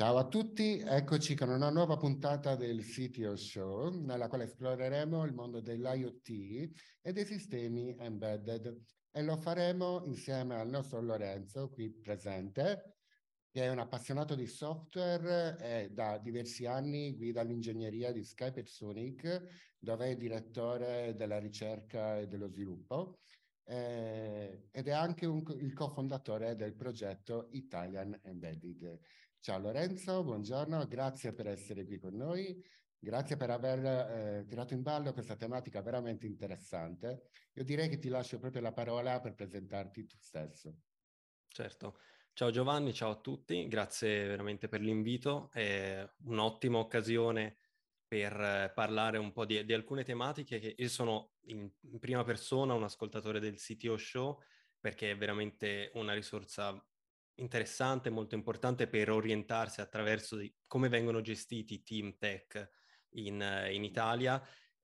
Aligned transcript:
Ciao 0.00 0.16
a 0.16 0.26
tutti, 0.26 0.78
eccoci 0.78 1.34
con 1.34 1.50
una 1.50 1.68
nuova 1.68 1.98
puntata 1.98 2.56
del 2.56 2.82
CTO 2.82 3.36
Show 3.36 3.90
nella 3.90 4.28
quale 4.28 4.44
esploreremo 4.44 5.26
il 5.26 5.34
mondo 5.34 5.60
dell'IoT 5.60 6.30
e 7.02 7.12
dei 7.12 7.26
sistemi 7.26 7.94
embedded 7.98 8.80
e 9.10 9.22
lo 9.22 9.36
faremo 9.36 10.02
insieme 10.06 10.58
al 10.58 10.70
nostro 10.70 11.02
Lorenzo 11.02 11.68
qui 11.68 11.90
presente 11.90 12.94
che 13.50 13.64
è 13.64 13.68
un 13.68 13.78
appassionato 13.78 14.34
di 14.34 14.46
software 14.46 15.58
e 15.60 15.90
da 15.90 16.16
diversi 16.16 16.64
anni 16.64 17.14
guida 17.14 17.42
l'ingegneria 17.42 18.10
di 18.10 18.24
Skypersonic 18.24 19.76
dove 19.78 20.06
è 20.06 20.16
direttore 20.16 21.14
della 21.14 21.38
ricerca 21.38 22.18
e 22.18 22.26
dello 22.26 22.48
sviluppo 22.48 23.18
eh, 23.64 24.68
ed 24.70 24.88
è 24.88 24.92
anche 24.92 25.26
un, 25.26 25.44
il 25.60 25.72
cofondatore 25.74 26.56
del 26.56 26.74
progetto 26.74 27.48
Italian 27.52 28.18
Embedded. 28.22 28.98
Ciao 29.42 29.58
Lorenzo, 29.58 30.22
buongiorno, 30.22 30.86
grazie 30.86 31.32
per 31.32 31.46
essere 31.46 31.86
qui 31.86 31.98
con 31.98 32.14
noi, 32.14 32.62
grazie 32.98 33.38
per 33.38 33.48
aver 33.48 33.78
eh, 33.86 34.44
tirato 34.46 34.74
in 34.74 34.82
ballo 34.82 35.14
questa 35.14 35.34
tematica 35.34 35.80
veramente 35.80 36.26
interessante. 36.26 37.30
Io 37.54 37.64
direi 37.64 37.88
che 37.88 37.98
ti 37.98 38.10
lascio 38.10 38.38
proprio 38.38 38.60
la 38.60 38.74
parola 38.74 39.18
per 39.18 39.34
presentarti 39.34 40.04
tu 40.04 40.16
stesso. 40.18 40.76
Certo. 41.48 42.00
Ciao 42.34 42.50
Giovanni, 42.50 42.92
ciao 42.92 43.12
a 43.12 43.18
tutti, 43.18 43.66
grazie 43.66 44.26
veramente 44.26 44.68
per 44.68 44.82
l'invito. 44.82 45.48
È 45.50 46.06
un'ottima 46.24 46.76
occasione 46.76 47.56
per 48.06 48.72
parlare 48.74 49.16
un 49.16 49.32
po' 49.32 49.46
di, 49.46 49.64
di 49.64 49.72
alcune 49.72 50.04
tematiche 50.04 50.58
che 50.58 50.74
io 50.76 50.88
sono 50.90 51.36
in, 51.44 51.66
in 51.84 51.98
prima 51.98 52.24
persona 52.24 52.74
un 52.74 52.82
ascoltatore 52.82 53.40
del 53.40 53.56
CTO 53.56 53.96
Show 53.96 54.38
perché 54.78 55.12
è 55.12 55.16
veramente 55.16 55.90
una 55.94 56.12
risorsa 56.12 56.78
interessante, 57.40 58.10
molto 58.10 58.34
importante 58.34 58.86
per 58.86 59.10
orientarsi 59.10 59.80
attraverso 59.80 60.36
di, 60.36 60.52
come 60.66 60.88
vengono 60.88 61.20
gestiti 61.20 61.74
i 61.74 61.82
team 61.82 62.16
tech 62.16 62.70
in, 63.10 63.68
in, 63.70 63.84
Italia. 63.84 64.42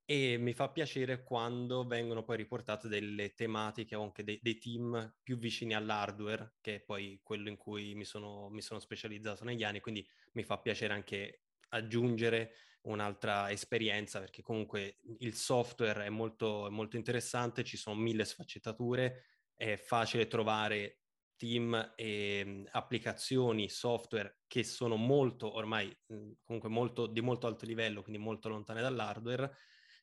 E 0.09 0.37
mi 0.37 0.53
fa 0.53 0.69
piacere 0.69 1.23
quando 1.23 1.85
vengono 1.85 2.23
poi 2.23 2.37
riportate 2.37 2.87
delle 2.87 3.33
tematiche 3.33 3.95
o 3.95 4.03
anche 4.03 4.23
dei, 4.23 4.39
dei 4.41 4.57
team 4.57 5.15
più 5.21 5.37
vicini 5.37 5.75
all'hardware, 5.75 6.55
che 6.61 6.75
è 6.75 6.79
poi 6.79 7.19
quello 7.23 7.49
in 7.49 7.57
cui 7.57 7.93
mi 7.93 8.05
sono, 8.05 8.49
mi 8.49 8.61
sono 8.61 8.79
specializzato 8.79 9.43
negli 9.43 9.63
anni, 9.63 9.81
quindi 9.81 10.07
mi 10.33 10.43
fa 10.43 10.59
piacere 10.59 10.93
anche 10.93 11.41
aggiungere 11.69 12.53
un'altra 12.83 13.51
esperienza 13.51 14.19
perché 14.19 14.41
comunque 14.41 14.99
il 15.19 15.33
software 15.33 16.05
è 16.05 16.09
molto, 16.09 16.67
molto 16.71 16.95
interessante, 16.95 17.65
ci 17.65 17.75
sono 17.75 17.99
mille 17.99 18.23
sfaccettature, 18.23 19.23
è 19.55 19.75
facile 19.75 20.27
trovare 20.27 20.99
team 21.37 21.93
e 21.95 22.43
mhmm, 22.45 22.65
applicazioni, 22.71 23.69
software 23.69 24.41
che 24.47 24.63
sono 24.63 24.95
molto 24.97 25.53
ormai 25.55 25.95
mhmm, 26.07 26.33
comunque 26.43 26.69
molto, 26.69 27.07
di 27.07 27.21
molto 27.21 27.47
alto 27.47 27.65
livello, 27.65 28.01
quindi 28.01 28.21
molto 28.21 28.49
lontane 28.49 28.81
dall'hardware. 28.81 29.51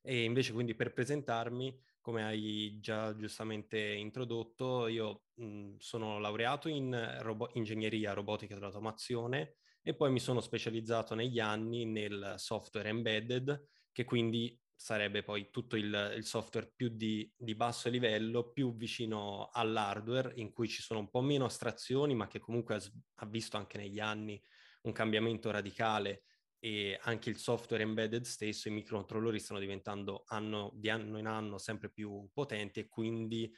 E 0.03 0.25
invece 0.25 0.53
quindi 0.53 0.75
per 0.75 0.93
presentarmi, 0.93 1.79
come 2.01 2.25
hai 2.25 2.79
già 2.81 3.15
giustamente 3.17 3.79
introdotto, 3.79 4.87
io 4.87 5.25
mh, 5.35 5.45
mhmm, 5.45 5.77
sono 5.79 6.19
laureato 6.19 6.69
in 6.69 7.19
robo- 7.23 7.51
ingegneria 7.55 8.13
robotica 8.13 8.55
dell'automazione 8.55 9.57
e 9.83 9.95
poi 9.95 10.11
mi 10.11 10.21
sono 10.21 10.41
specializzato 10.41 11.15
negli 11.15 11.39
anni 11.41 11.85
nel 11.85 12.35
software 12.37 12.89
embedded, 12.89 13.69
che 13.93 14.05
quindi 14.05 14.59
sarebbe 14.77 15.23
poi 15.23 15.51
tutto 15.51 15.77
il, 15.77 16.13
il 16.17 16.25
software 16.25 16.73
più 16.75 16.89
di, 16.89 17.33
di, 17.37 17.55
basso 17.55 17.89
livello, 17.89 18.51
più 18.51 18.77
vicino 18.77 19.51
all'hardware, 19.53 20.33
in 20.37 20.53
cui 20.53 20.69
ci 20.69 20.83
sono 20.83 21.01
un 21.01 21.11
po' 21.11 21.21
meno 21.21 21.45
astrazioni, 21.45 22.15
ma 22.15 22.27
che 22.27 22.39
comunque 22.39 22.75
ha, 22.75 22.83
ha 23.17 23.27
visto 23.27 23.57
anche 23.57 23.79
negli 23.79 24.01
anni 24.01 24.43
un 24.83 24.93
cambiamento 24.93 25.51
radicale 25.51 26.25
e 26.59 26.99
anche 27.03 27.31
il 27.31 27.37
software 27.37 27.83
embedded 27.83 28.25
stesso, 28.25 28.69
i 28.69 28.73
microcontrollori 28.73 29.39
stanno 29.39 29.61
diventando 29.61 30.25
anno, 30.29 30.73
di 30.75 30.89
anno 30.89 31.19
in 31.19 31.27
anno 31.27 31.59
sempre 31.59 31.91
più 31.91 32.29
potenti 32.33 32.81
e 32.81 32.89
quindi 32.89 33.53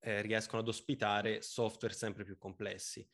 eh, 0.00 0.22
riescono 0.22 0.62
ad 0.62 0.68
ospitare 0.68 1.42
software 1.42 1.94
sempre 1.94 2.24
più 2.24 2.38
complessi. 2.38 3.06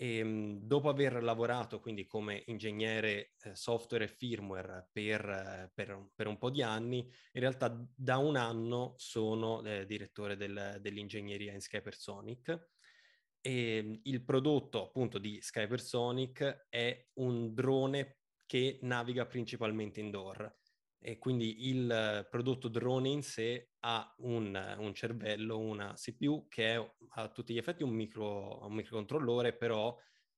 E, 0.00 0.18
ehm, 0.18 0.60
dopo 0.60 0.88
aver 0.88 1.20
lavorato 1.24 1.80
quindi 1.80 2.06
come 2.06 2.44
ingegnere 2.46 3.32
eh, 3.42 3.56
software 3.56 4.04
e 4.04 4.08
firmware 4.08 4.88
per, 4.92 5.28
eh, 5.28 5.72
per, 5.74 6.10
per, 6.14 6.28
un 6.28 6.38
po' 6.38 6.50
di 6.50 6.62
anni, 6.62 6.98
in 6.98 7.40
realtà 7.40 7.76
da 7.96 8.18
un 8.18 8.36
anno 8.36 8.94
sono 8.96 9.60
eh, 9.64 9.84
direttore 9.86 10.36
del, 10.36 10.78
dell'ingegneria 10.80 11.52
in 11.52 11.60
Skypersonic. 11.60 12.68
E 13.40 13.76
ehm, 13.76 14.00
il 14.04 14.22
prodotto 14.24 14.86
appunto 14.86 15.18
di 15.18 15.40
Skypersonic 15.40 16.66
è 16.68 17.08
un 17.14 17.52
drone 17.52 18.18
che 18.46 18.78
naviga 18.82 19.26
principalmente 19.26 19.98
indoor 19.98 20.56
e 21.00 21.18
quindi 21.18 21.68
il 21.68 22.26
prodotto 22.30 22.68
drone 22.68 23.08
in 23.08 23.22
sé 23.22 23.67
ha 23.80 24.14
un, 24.18 24.76
un 24.78 24.94
cervello, 24.94 25.58
una 25.58 25.94
CPU 25.94 26.46
che 26.48 26.74
è 26.74 26.94
a 27.10 27.28
tutti 27.28 27.54
gli 27.54 27.58
effetti 27.58 27.82
un, 27.82 27.90
micro, 27.90 28.64
un 28.66 28.74
microcontrollore, 28.74 29.56
però 29.56 29.96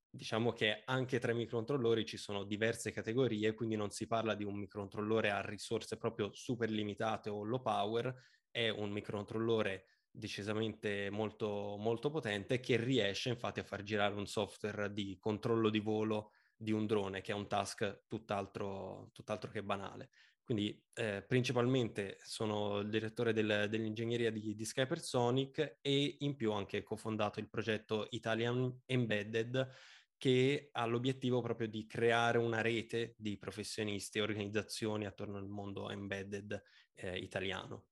diciamo 0.09 0.53
che 0.53 0.83
anche 0.85 1.19
tra 1.19 1.33
i 1.33 1.35
microcontrollori 1.37 2.05
ci 2.05 2.17
sono 2.17 2.45
diverse 2.45 2.91
categorie, 2.91 3.55
quindi 3.55 3.77
non 3.77 3.91
si 3.91 4.07
parla 4.07 4.35
di 4.35 4.45
un 4.45 4.57
microcontrollore 4.59 5.31
a 5.31 5.41
risorse 5.41 5.97
proprio 5.97 6.31
super 6.35 6.69
limitate 6.71 7.31
o 7.31 7.45
low 7.45 7.63
power, 7.63 8.15
è 8.51 8.69
un 8.69 8.91
microcontrollore 8.91 9.87
decisamente 10.11 11.09
molto, 11.11 11.77
molto 11.79 12.11
potente 12.11 12.59
che 12.59 12.77
riesce 12.77 13.29
infatti 13.29 13.61
a 13.61 13.65
far 13.65 13.83
girare 13.83 14.15
un 14.15 14.27
software 14.27 14.93
di 14.93 15.17
controllo 15.19 15.71
di 15.71 15.79
volo 15.79 16.33
di 16.57 16.73
un 16.73 16.87
drone, 16.87 17.21
che 17.23 17.33
è 17.33 17.35
un 17.35 17.47
task 17.49 18.05
tutt'altro, 18.07 19.11
tutt'altro 19.13 19.51
che 19.51 19.63
banale. 19.63 20.11
Quindi 20.51 20.85
eh, 20.95 21.23
principalmente 21.23 22.19
sono 22.23 22.81
il 22.81 22.89
direttore 22.89 23.33
del, 23.33 23.69
dell'ingegneria 23.71 24.33
di, 24.33 24.57
di 24.57 24.65
Skypersonic 24.65 25.79
e 25.81 26.17
in 26.19 26.35
più 26.35 26.51
anche 26.51 26.83
cofondato 26.83 27.39
il 27.39 27.49
progetto 27.49 28.09
Italian 28.11 28.81
Embedded 28.85 29.69
che 30.17 30.71
ha 30.73 30.87
l'obiettivo 30.87 31.41
proprio 31.41 31.69
di 31.69 31.87
creare 31.87 32.39
una 32.39 32.63
rete 32.63 33.15
di 33.17 33.39
professionisti 33.39 34.19
e 34.19 34.23
organizzazioni 34.23 35.07
attorno 35.07 35.39
al 35.39 35.47
mondo 35.47 35.89
embedded 35.89 36.61
eh, 36.95 37.17
italiano. 37.19 37.85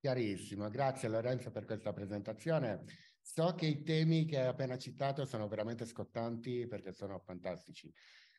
Chiarissimo, 0.00 0.70
grazie 0.70 1.10
Lorenzo 1.10 1.50
per 1.50 1.66
questa 1.66 1.92
presentazione. 1.92 2.84
So 3.20 3.54
che 3.54 3.66
i 3.66 3.82
temi 3.82 4.24
che 4.24 4.38
hai 4.38 4.46
appena 4.46 4.78
citato 4.78 5.26
sono 5.26 5.46
veramente 5.48 5.84
scottanti 5.84 6.66
perché 6.66 6.94
sono 6.94 7.18
fantastici 7.18 7.92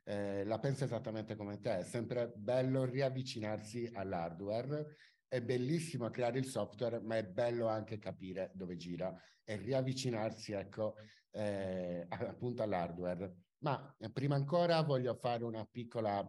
eh, 0.10 0.44
la 0.44 0.58
penso 0.58 0.86
esattamente 0.86 1.36
come 1.36 1.60
te, 1.60 1.78
è 1.78 1.84
sempre 1.84 2.34
bello 2.36 2.84
riavvicinarsi 2.84 3.92
all'hardware, 3.94 4.96
è 5.28 5.40
bellissimo 5.40 6.10
creare 6.10 6.40
il 6.40 6.48
software, 6.48 7.00
ma 7.00 7.18
è 7.18 7.28
bello 7.28 7.68
anche 7.68 8.00
capire 8.00 8.50
dove 8.56 8.76
gira 8.76 9.16
e 9.44 9.58
riavvicinarsi, 9.58 10.54
ecco, 10.54 10.96
eh, 11.30 12.08
appunto 12.10 12.64
all'hardware. 12.64 13.36
Ma 13.60 13.96
prima 14.12 14.34
ancora 14.34 14.82
voglio 14.82 15.14
fare 15.14 15.44
una 15.44 15.64
piccola, 15.70 16.28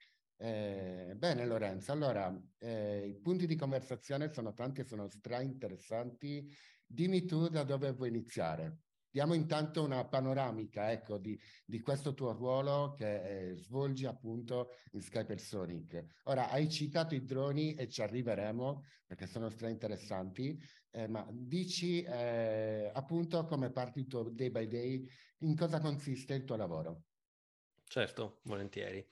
Eh, 0.40 1.14
bene 1.16 1.44
Lorenzo, 1.46 1.92
allora 1.92 2.32
eh, 2.58 3.06
i 3.08 3.20
punti 3.20 3.46
di 3.46 3.56
conversazione 3.56 4.32
sono 4.32 4.54
tanti 4.54 4.80
e 4.80 4.84
sono 4.84 5.08
stra 5.08 5.40
interessanti. 5.40 6.48
Dimmi 6.86 7.24
tu 7.24 7.48
da 7.48 7.64
dove 7.64 7.92
vuoi 7.92 8.08
iniziare. 8.08 8.82
Diamo 9.10 9.34
intanto 9.34 9.82
una 9.82 10.06
panoramica 10.06 10.92
ecco, 10.92 11.18
di, 11.18 11.38
di 11.64 11.80
questo 11.80 12.14
tuo 12.14 12.32
ruolo 12.32 12.92
che 12.94 13.50
eh, 13.50 13.56
svolgi 13.56 14.06
appunto 14.06 14.68
in 14.92 15.00
Skypersonic. 15.00 16.04
Ora, 16.24 16.50
hai 16.50 16.70
citato 16.70 17.14
i 17.14 17.24
droni 17.24 17.74
e 17.74 17.88
ci 17.88 18.02
arriveremo 18.02 18.84
perché 19.06 19.26
sono 19.26 19.48
stra 19.48 19.70
interessanti, 19.70 20.56
eh, 20.90 21.08
ma 21.08 21.26
dici 21.31 22.02
eh, 22.02 22.90
appunto 22.93 23.44
come 23.44 23.70
parti 23.70 24.00
il 24.00 24.06
tuo 24.06 24.31
day 24.31 24.50
by 24.50 24.67
day, 24.67 25.08
in 25.38 25.56
cosa 25.56 25.81
consiste 25.81 26.35
il 26.35 26.44
tuo 26.44 26.56
lavoro? 26.56 27.02
Certo, 27.85 28.40
volentieri. 28.44 29.06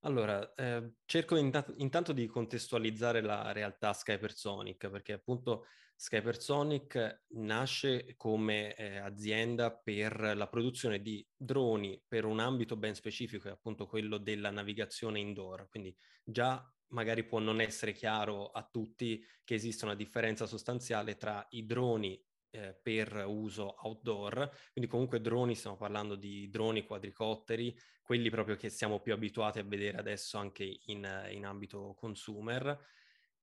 Allora, 0.00 0.54
eh, 0.54 0.92
cerco 1.04 1.36
int- 1.36 1.74
intanto 1.78 2.12
di 2.12 2.26
contestualizzare 2.26 3.20
la 3.20 3.52
realtà 3.52 3.92
Skypersonic, 3.92 4.88
perché 4.88 5.14
appunto 5.14 5.66
Skypersonic 5.98 7.22
nasce 7.28 8.14
come 8.16 8.74
eh, 8.74 8.98
azienda 8.98 9.72
per 9.72 10.34
la 10.36 10.46
produzione 10.46 11.00
di 11.00 11.26
droni 11.34 12.00
per 12.06 12.26
un 12.26 12.38
ambito 12.38 12.76
ben 12.76 12.94
specifico, 12.94 13.48
è 13.48 13.52
appunto 13.52 13.86
quello 13.86 14.18
della 14.18 14.50
navigazione 14.50 15.20
indoor. 15.20 15.68
Quindi 15.70 15.96
già 16.22 16.70
magari 16.88 17.24
può 17.24 17.38
non 17.38 17.60
essere 17.60 17.92
chiaro 17.92 18.50
a 18.50 18.62
tutti 18.62 19.24
che 19.42 19.54
esiste 19.54 19.86
una 19.86 19.94
differenza 19.94 20.46
sostanziale 20.46 21.16
tra 21.16 21.44
i 21.50 21.64
droni 21.64 22.22
eh, 22.50 22.78
per 22.80 23.24
uso 23.26 23.76
outdoor, 23.82 24.50
quindi 24.72 24.90
comunque 24.90 25.20
droni, 25.20 25.54
stiamo 25.54 25.76
parlando 25.76 26.14
di 26.14 26.48
droni 26.50 26.84
quadricotteri, 26.84 27.76
quelli 28.02 28.30
proprio 28.30 28.56
che 28.56 28.68
siamo 28.68 29.00
più 29.00 29.12
abituati 29.12 29.58
a 29.58 29.64
vedere 29.64 29.98
adesso 29.98 30.38
anche 30.38 30.80
in, 30.84 31.28
in 31.30 31.44
ambito 31.44 31.94
consumer, 31.98 32.78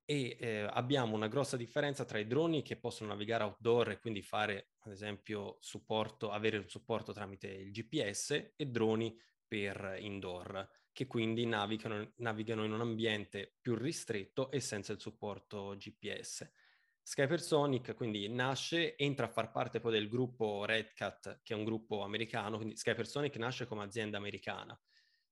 e 0.06 0.38
eh, 0.40 0.60
abbiamo 0.70 1.16
una 1.16 1.28
grossa 1.28 1.58
differenza 1.58 2.06
tra 2.06 2.20
i 2.20 2.28
droni 2.28 2.62
che 2.62 2.78
possono 2.78 3.10
navigare 3.10 3.44
outdoor 3.44 3.92
e 3.92 4.00
quindi 4.00 4.22
fare, 4.22 4.74
ad 4.80 4.92
esempio, 4.92 5.58
supporto, 5.62 6.32
avere 6.32 6.58
un 6.58 6.68
supporto 6.68 7.14
tramite 7.14 7.48
il 7.48 7.72
GPS 7.72 8.54
e 8.56 8.66
droni 8.68 9.18
per 9.48 9.98
indoor, 10.00 10.68
che 10.92 11.08
quindi 11.08 11.46
navigano, 11.46 12.14
navigano 12.18 12.64
in 12.66 12.72
un 12.74 12.82
ambiente 12.82 13.58
più 13.62 13.76
ristretto 13.76 14.52
e 14.52 14.60
senza 14.60 14.92
il 14.94 15.00
supporto 15.00 15.76
GPS. 15.78 16.52
Skypersonic 17.02 17.94
quindi 17.96 18.30
nasce, 18.30 18.96
entra 18.96 19.26
a 19.26 19.30
far 19.30 19.52
parte 19.52 19.80
poi 19.80 19.92
del 19.92 20.08
gruppo 20.08 20.66
Red 20.66 20.94
Cat, 20.94 21.42
che 21.44 21.54
è 21.54 21.58
un 21.58 21.66
gruppo 21.66 22.02
americano, 22.02 22.56
quindi 22.58 22.76
Skypersonic 22.78 23.36
nasce 23.38 23.66
come 23.66 23.84
azienda 23.84 24.18
americana 24.18 24.80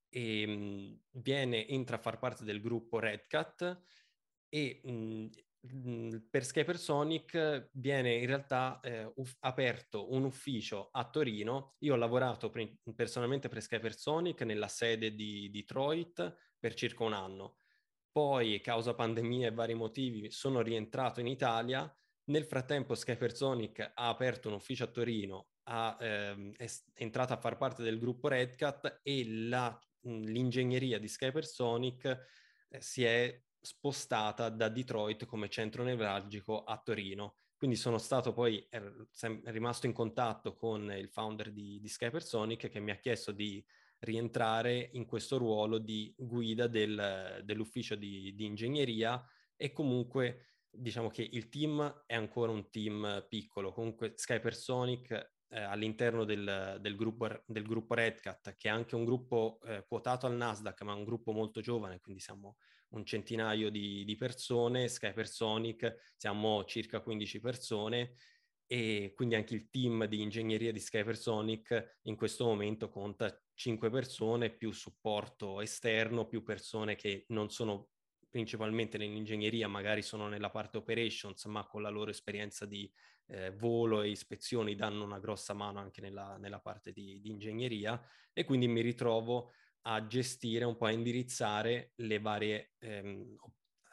e 0.09 0.45
mh, 0.45 1.01
viene, 1.21 1.67
entra 1.67 1.95
a 1.95 1.99
far 1.99 2.19
parte 2.19 2.43
del 2.43 2.59
gruppo 2.61 2.99
Red 2.99 3.27
Cat 3.27 3.81
e 4.51 4.81
mh, 4.83 5.27
mh, 5.61 6.27
per 6.29 6.43
Skypersonic 6.43 7.69
viene 7.73 8.15
in 8.15 8.25
realtà 8.25 8.79
eh, 8.81 9.11
uff- 9.15 9.37
aperto 9.39 10.13
un 10.13 10.25
ufficio 10.25 10.89
a 10.91 11.09
Torino. 11.09 11.75
Io 11.79 11.93
ho 11.93 11.97
lavorato 11.97 12.49
pre- 12.49 12.77
personalmente 12.93 13.47
per 13.47 13.61
Skypersonic 13.61 14.41
nella 14.41 14.67
sede 14.67 15.15
di 15.15 15.49
Detroit 15.49 16.55
per 16.59 16.73
circa 16.73 17.03
un 17.03 17.13
anno 17.13 17.55
poi, 18.11 18.59
causa 18.59 18.93
pandemia 18.93 19.47
e 19.47 19.51
vari 19.53 19.73
motivi, 19.73 20.29
sono 20.31 20.61
rientrato 20.61 21.21
in 21.21 21.27
Italia. 21.27 21.91
Nel 22.25 22.45
frattempo 22.45 22.93
Skypersonic 22.93 23.91
ha 23.95 24.09
aperto 24.09 24.49
un 24.49 24.55
ufficio 24.55 24.83
a 24.83 24.87
Torino, 24.87 25.51
ha, 25.63 25.97
ehm, 25.99 26.53
è, 26.55 26.67
entrata 26.95 27.35
a 27.35 27.39
far 27.39 27.57
parte 27.57 27.83
del 27.83 27.99
gruppo 27.99 28.27
Redcat 28.27 28.99
e 29.01 29.25
la, 29.47 29.77
l'ingegneria 30.01 30.99
di 30.99 31.07
Skypersonic 31.07 32.27
eh, 32.69 32.81
si 32.81 33.03
è 33.05 33.41
spostata 33.61 34.49
da 34.49 34.69
Detroit 34.69 35.25
come 35.25 35.49
centro 35.49 35.83
nevralgico 35.83 36.63
a 36.63 36.77
Torino. 36.83 37.35
Quindi 37.55 37.75
sono 37.75 37.99
stato 37.99 38.33
poi 38.33 38.65
è, 38.69 38.81
è 38.81 39.51
rimasto 39.51 39.85
in 39.85 39.93
contatto 39.93 40.55
con 40.55 40.91
il 40.91 41.09
founder 41.09 41.51
di, 41.51 41.79
di 41.79 41.87
Skypersonic 41.87 42.69
che 42.69 42.79
mi 42.79 42.89
ha 42.89 42.95
chiesto 42.95 43.31
di 43.31 43.63
rientrare 43.99 44.89
in 44.93 45.05
questo 45.05 45.37
ruolo 45.37 45.77
di 45.77 46.13
guida 46.17 46.65
del, 46.65 47.41
dell'ufficio 47.43 47.95
di, 47.95 48.33
di 48.33 48.45
ingegneria 48.45 49.23
e 49.55 49.71
comunque 49.71 50.55
diciamo 50.71 51.09
che 51.09 51.27
il 51.29 51.49
team 51.49 52.03
è 52.07 52.15
ancora 52.15 52.51
un 52.51 52.69
team 52.69 53.25
piccolo, 53.29 53.71
comunque 53.71 54.13
Skypersonic 54.15 55.33
eh, 55.49 55.61
all'interno 55.61 56.23
del, 56.23 56.77
del, 56.79 56.95
gruppo, 56.95 57.43
del 57.45 57.67
gruppo 57.67 57.93
Redcat, 57.93 58.55
che 58.55 58.69
è 58.69 58.71
anche 58.71 58.95
un 58.95 59.05
gruppo 59.05 59.59
eh, 59.65 59.85
quotato 59.87 60.25
al 60.25 60.35
Nasdaq, 60.35 60.81
ma 60.81 60.93
un 60.93 61.03
gruppo 61.03 61.31
molto 61.31 61.61
giovane, 61.61 61.99
quindi 61.99 62.21
siamo 62.21 62.55
un 62.91 63.05
centinaio 63.05 63.69
di, 63.69 64.03
di 64.05 64.15
persone, 64.15 64.87
Skypersonic 64.87 66.13
siamo 66.15 66.63
circa 66.65 67.01
15 67.01 67.39
persone 67.39 68.15
e 68.65 69.11
quindi 69.15 69.35
anche 69.35 69.53
il 69.53 69.69
team 69.69 70.05
di 70.05 70.21
ingegneria 70.21 70.71
di 70.71 70.79
Skypersonic 70.79 71.99
in 72.03 72.15
questo 72.15 72.45
momento 72.45 72.89
conta 72.89 73.37
5 73.53 73.89
persone 73.89 74.49
più 74.49 74.71
supporto 74.71 75.61
esterno, 75.61 76.25
più 76.25 76.41
persone 76.43 76.95
che 76.95 77.25
non 77.29 77.49
sono 77.49 77.89
principalmente 78.29 78.97
nell'ingegneria, 78.97 79.67
magari 79.67 80.01
sono 80.01 80.29
nella 80.29 80.49
parte 80.49 80.77
operations, 80.77 81.43
ma 81.45 81.67
con 81.67 81.81
la 81.81 81.89
loro 81.89 82.11
esperienza 82.11 82.65
di 82.65 82.89
eh, 83.27 83.51
volo 83.51 84.01
e 84.01 84.09
ispezioni 84.09 84.73
danno 84.73 85.03
una 85.03 85.19
grossa 85.19 85.53
mano 85.53 85.79
anche 85.79 85.99
nella, 85.99 86.37
nella 86.37 86.59
parte 86.59 86.93
di, 86.93 87.19
di, 87.19 87.29
ingegneria. 87.29 88.01
E 88.31 88.45
quindi 88.45 88.69
mi 88.69 88.81
ritrovo 88.81 89.51
a 89.83 90.05
gestire, 90.07 90.65
un 90.65 90.77
po' 90.77 90.85
a 90.85 90.91
indirizzare 90.91 91.93
le 91.95 92.19
varie 92.19 92.73
ehm, 92.79 93.35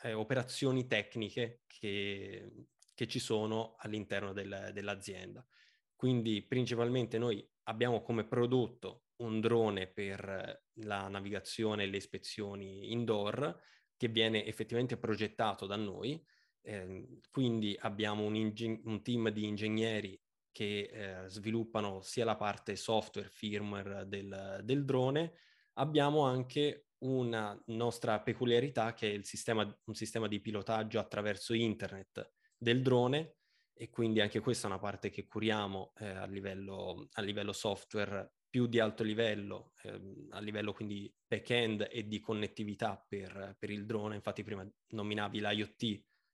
eh, 0.03 0.13
operazioni 0.13 0.87
tecniche 0.87 1.63
che, 1.67 2.67
che 2.95 3.07
ci 3.07 3.19
sono 3.19 3.77
all'interno 3.79 4.33
del, 4.33 4.71
dell'azienda. 4.73 5.47
Quindi 5.95 6.43
principalmente 6.43 7.19
noi 7.19 7.47
abbiamo 7.65 8.03
come 8.03 8.25
prodotto 8.25 9.07
un 9.17 9.41
drone 9.41 9.89
per 9.89 10.65
la 10.75 11.09
navigazione 11.09 11.83
e 11.83 11.87
le 11.87 11.97
ispezioni 11.97 12.93
indoor 12.93 13.61
che 13.97 14.09
viene 14.09 14.45
effettivamente 14.47 14.97
progettato 14.97 15.67
da 15.67 15.77
noi. 15.77 16.25
Eh, 16.61 17.21
quindi 17.31 17.77
abbiamo 17.81 18.25
un, 18.25 18.37
ingen- 18.37 18.81
un, 18.85 19.03
team 19.03 19.31
di 19.31 19.47
ingegneri 19.47 20.21
che 20.53 20.91
eh, 20.93 21.29
sviluppano 21.29 22.01
sia 22.01 22.25
la 22.25 22.37
parte 22.37 22.77
software, 22.77 23.29
firmware 23.29 24.07
del, 24.07 24.61
del 24.63 24.85
drone. 24.85 25.33
Abbiamo 25.79 26.23
anche 26.23 26.89
una 26.99 27.61
nostra 27.67 28.21
peculiarità 28.21 28.93
che 28.95 29.09
è 29.09 29.13
il 29.13 29.25
sistema, 29.25 29.63
un 29.85 29.95
sistema 29.95 30.27
di 30.27 30.41
pilotaggio 30.41 30.99
attraverso 30.99 31.55
internet 31.55 32.33
del 32.57 32.83
drone 32.83 33.37
e 33.73 33.89
quindi 33.89 34.21
anche 34.21 34.41
questa 34.41 34.67
è 34.67 34.71
una 34.71 34.81
parte 34.81 35.09
che 35.09 35.27
curiamo 35.27 35.93
eh, 35.99 36.09
a, 36.09 36.27
livello, 36.27 37.09
a, 37.13 37.23
livello, 37.23 37.53
software 37.53 38.33
più 38.51 38.67
di 38.67 38.81
alto 38.81 39.05
livello, 39.05 39.73
eh, 39.85 40.27
a 40.31 40.41
livello 40.41 40.73
quindi 40.73 41.13
back-end 41.25 41.87
e 41.89 42.09
di 42.09 42.19
connettività 42.19 43.05
per, 43.09 43.55
per, 43.57 43.71
il 43.71 43.87
drone. 43.87 44.17
Infatti 44.17 44.43
prima 44.43 44.69
nominavi 44.89 45.39
l'IoT, 45.41 45.79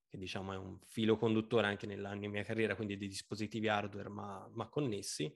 che 0.09 0.17
diciamo 0.17 0.55
è 0.55 0.57
un 0.57 0.79
filo 0.87 1.19
conduttore 1.19 1.67
anche 1.67 1.87
nella, 1.87 2.15
mia 2.15 2.43
carriera, 2.45 2.77
quindi 2.77 2.97
di 2.97 3.09
dispositivi 3.09 3.69
hardware 3.69 4.09
ma, 4.09 4.49
ma 4.55 4.71
connessi. 4.71 5.31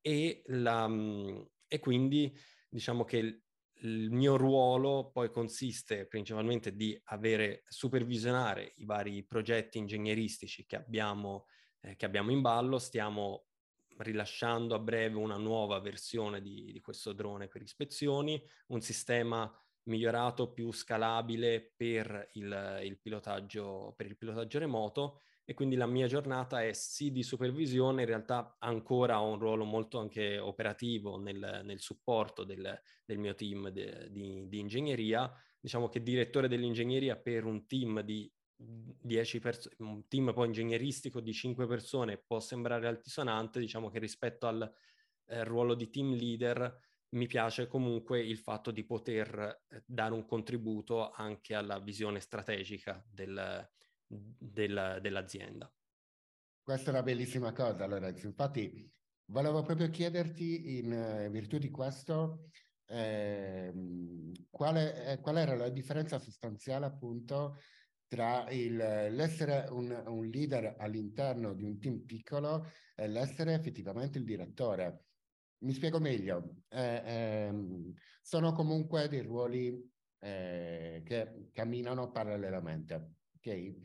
E, 0.00 0.42
la, 0.46 0.90
e 1.68 1.78
quindi 1.78 2.36
diciamo 2.68 3.04
che 3.04 3.42
il 3.80 4.10
mio 4.10 4.36
ruolo 4.36 5.10
poi 5.12 5.30
consiste 5.30 6.06
principalmente 6.06 6.74
di 6.74 6.98
avere, 7.04 7.64
supervisionare 7.68 8.72
i 8.76 8.84
vari 8.84 9.22
progetti 9.24 9.78
ingegneristici 9.78 10.66
che 10.66 10.76
abbiamo, 10.76 11.46
eh, 11.80 11.96
che 11.96 12.04
abbiamo 12.04 12.32
in 12.32 12.40
ballo. 12.40 12.78
Stiamo 12.78 13.46
rilasciando 13.98 14.74
a 14.74 14.78
breve 14.80 15.16
una 15.16 15.36
nuova 15.36 15.78
versione 15.80 16.40
di, 16.40 16.72
di 16.72 16.80
questo 16.80 17.12
drone 17.12 17.48
per 17.48 17.62
ispezioni, 17.62 18.40
un 18.68 18.80
sistema 18.80 19.52
migliorato, 19.84 20.52
più 20.52 20.72
scalabile 20.72 21.72
per 21.76 22.30
il, 22.32 22.80
il, 22.84 22.98
pilotaggio, 22.98 23.94
per 23.96 24.06
il 24.06 24.16
pilotaggio 24.16 24.58
remoto 24.58 25.20
e 25.50 25.54
quindi 25.54 25.76
la 25.76 25.86
mia 25.86 26.06
giornata 26.06 26.62
è 26.62 26.74
sì 26.74 27.10
di 27.10 27.22
supervisione, 27.22 28.02
in 28.02 28.06
realtà 28.06 28.56
ancora 28.58 29.22
ho 29.22 29.32
un 29.32 29.38
ruolo 29.38 29.64
molto 29.64 29.98
anche 29.98 30.36
operativo 30.36 31.18
nel, 31.18 31.62
nel 31.64 31.80
supporto 31.80 32.44
del, 32.44 32.78
del, 33.02 33.16
mio 33.16 33.34
team 33.34 33.70
de, 33.70 34.08
di, 34.10 34.46
di, 34.46 34.58
ingegneria. 34.58 35.32
Diciamo 35.58 35.88
che 35.88 36.02
direttore 36.02 36.48
dell'ingegneria 36.48 37.16
per 37.16 37.46
un 37.46 37.66
team 37.66 38.02
di 38.02 38.30
10 38.54 39.38
persone, 39.38 39.74
un 39.78 40.06
team 40.06 40.34
poi 40.34 40.48
ingegneristico 40.48 41.18
di 41.22 41.32
5 41.32 41.66
persone 41.66 42.18
può 42.18 42.40
sembrare 42.40 42.86
altisonante, 42.86 43.58
diciamo 43.58 43.88
che 43.88 44.00
rispetto 44.00 44.46
al 44.46 44.70
eh, 45.28 45.44
ruolo 45.44 45.74
di 45.74 45.88
team 45.88 46.12
leader 46.12 46.78
mi 47.12 47.26
piace 47.26 47.68
comunque 47.68 48.20
il 48.20 48.36
fatto 48.36 48.70
di 48.70 48.84
poter 48.84 49.64
eh, 49.66 49.82
dare 49.86 50.12
un 50.12 50.26
contributo 50.26 51.10
anche 51.10 51.54
alla 51.54 51.78
visione 51.78 52.20
strategica 52.20 53.02
del, 53.10 53.66
del, 54.08 54.98
dell'azienda. 55.00 55.72
Questa 56.62 56.90
è 56.90 56.92
una 56.92 57.02
bellissima 57.02 57.52
cosa, 57.52 57.86
Lorenzo. 57.86 58.26
Infatti, 58.26 58.90
volevo 59.26 59.62
proprio 59.62 59.88
chiederti, 59.88 60.78
in 60.78 60.92
eh, 60.92 61.30
virtù 61.30 61.58
di 61.58 61.70
questo, 61.70 62.50
eh, 62.86 63.72
quale, 64.50 65.12
eh, 65.12 65.20
qual 65.20 65.36
era 65.38 65.54
la 65.54 65.68
differenza 65.68 66.18
sostanziale, 66.18 66.86
appunto, 66.86 67.58
tra 68.06 68.48
il, 68.50 68.76
l'essere 68.76 69.66
un, 69.70 69.90
un, 70.06 70.26
leader 70.26 70.76
all'interno 70.78 71.52
di 71.52 71.62
un 71.62 71.78
team 71.78 72.00
piccolo 72.00 72.70
e 72.94 73.06
l'essere 73.06 73.54
effettivamente 73.54 74.18
il 74.18 74.24
direttore. 74.24 75.04
Mi 75.58 75.72
spiego 75.72 75.98
meglio. 75.98 76.62
Eh, 76.68 77.02
ehm, 77.04 77.94
sono 78.22 78.52
comunque 78.52 79.08
dei 79.08 79.20
ruoli 79.20 79.90
eh, 80.20 81.02
che 81.04 81.50
camminano 81.52 82.10
parallelamente. 82.10 83.17
Okay? 83.48 83.82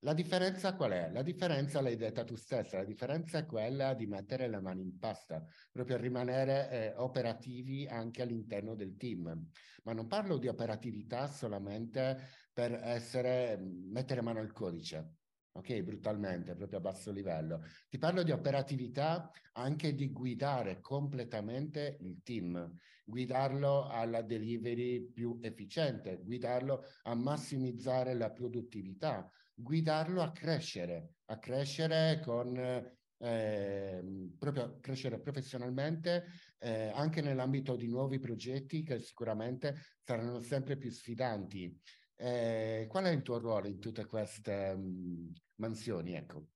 La 0.00 0.12
differenza 0.12 0.74
qual 0.74 0.92
è? 0.92 1.10
La 1.10 1.22
differenza 1.22 1.80
l'hai 1.80 1.96
detta 1.96 2.22
tu 2.22 2.36
stessa, 2.36 2.76
la 2.76 2.84
differenza 2.84 3.38
è 3.38 3.46
quella 3.46 3.94
di 3.94 4.06
mettere 4.06 4.46
le 4.46 4.60
mani 4.60 4.82
in 4.82 4.98
pasta, 4.98 5.42
proprio 5.72 5.96
rimanere 5.96 6.70
eh, 6.70 6.94
operativi 6.96 7.86
anche 7.86 8.22
all'interno 8.22 8.74
del 8.74 8.96
team. 8.96 9.48
Ma 9.84 9.92
non 9.92 10.06
parlo 10.06 10.36
di 10.36 10.48
operatività 10.48 11.26
solamente 11.28 12.18
per 12.52 12.72
essere, 12.72 13.58
mettere 13.58 14.20
mano 14.20 14.40
al 14.40 14.52
codice, 14.52 15.14
ok? 15.56 15.82
Brutalmente, 15.82 16.54
proprio 16.54 16.78
a 16.78 16.82
basso 16.82 17.10
livello. 17.10 17.62
Ti 17.88 17.98
parlo 17.98 18.22
di 18.22 18.30
operatività 18.30 19.30
anche 19.52 19.94
di 19.94 20.10
guidare 20.12 20.80
completamente 20.80 21.96
il 22.00 22.20
team, 22.22 22.76
guidarlo 23.04 23.86
alla 23.86 24.22
delivery 24.22 25.00
più 25.12 25.38
efficiente, 25.42 26.20
guidarlo 26.22 26.84
a 27.04 27.14
massimizzare 27.14 28.14
la 28.14 28.30
produttività, 28.30 29.30
guidarlo 29.54 30.22
a 30.22 30.32
crescere, 30.32 31.14
a 31.26 31.38
crescere 31.38 32.20
con 32.22 32.94
eh, 33.18 34.30
proprio 34.38 34.78
crescere 34.80 35.18
professionalmente 35.20 36.26
eh, 36.58 36.90
anche 36.94 37.22
nell'ambito 37.22 37.76
di 37.76 37.86
nuovi 37.86 38.18
progetti 38.18 38.82
che 38.82 38.98
sicuramente 38.98 39.74
saranno 40.02 40.40
sempre 40.40 40.76
più 40.76 40.90
sfidanti. 40.90 41.80
Eh, 42.18 42.86
qual 42.88 43.04
è 43.04 43.10
il 43.10 43.22
tuo 43.22 43.38
ruolo 43.38 43.68
in 43.68 43.78
tutte 43.78 44.06
queste 44.06 44.72
um, 44.74 45.30
mansioni? 45.56 46.14
Ecco. 46.14 46.46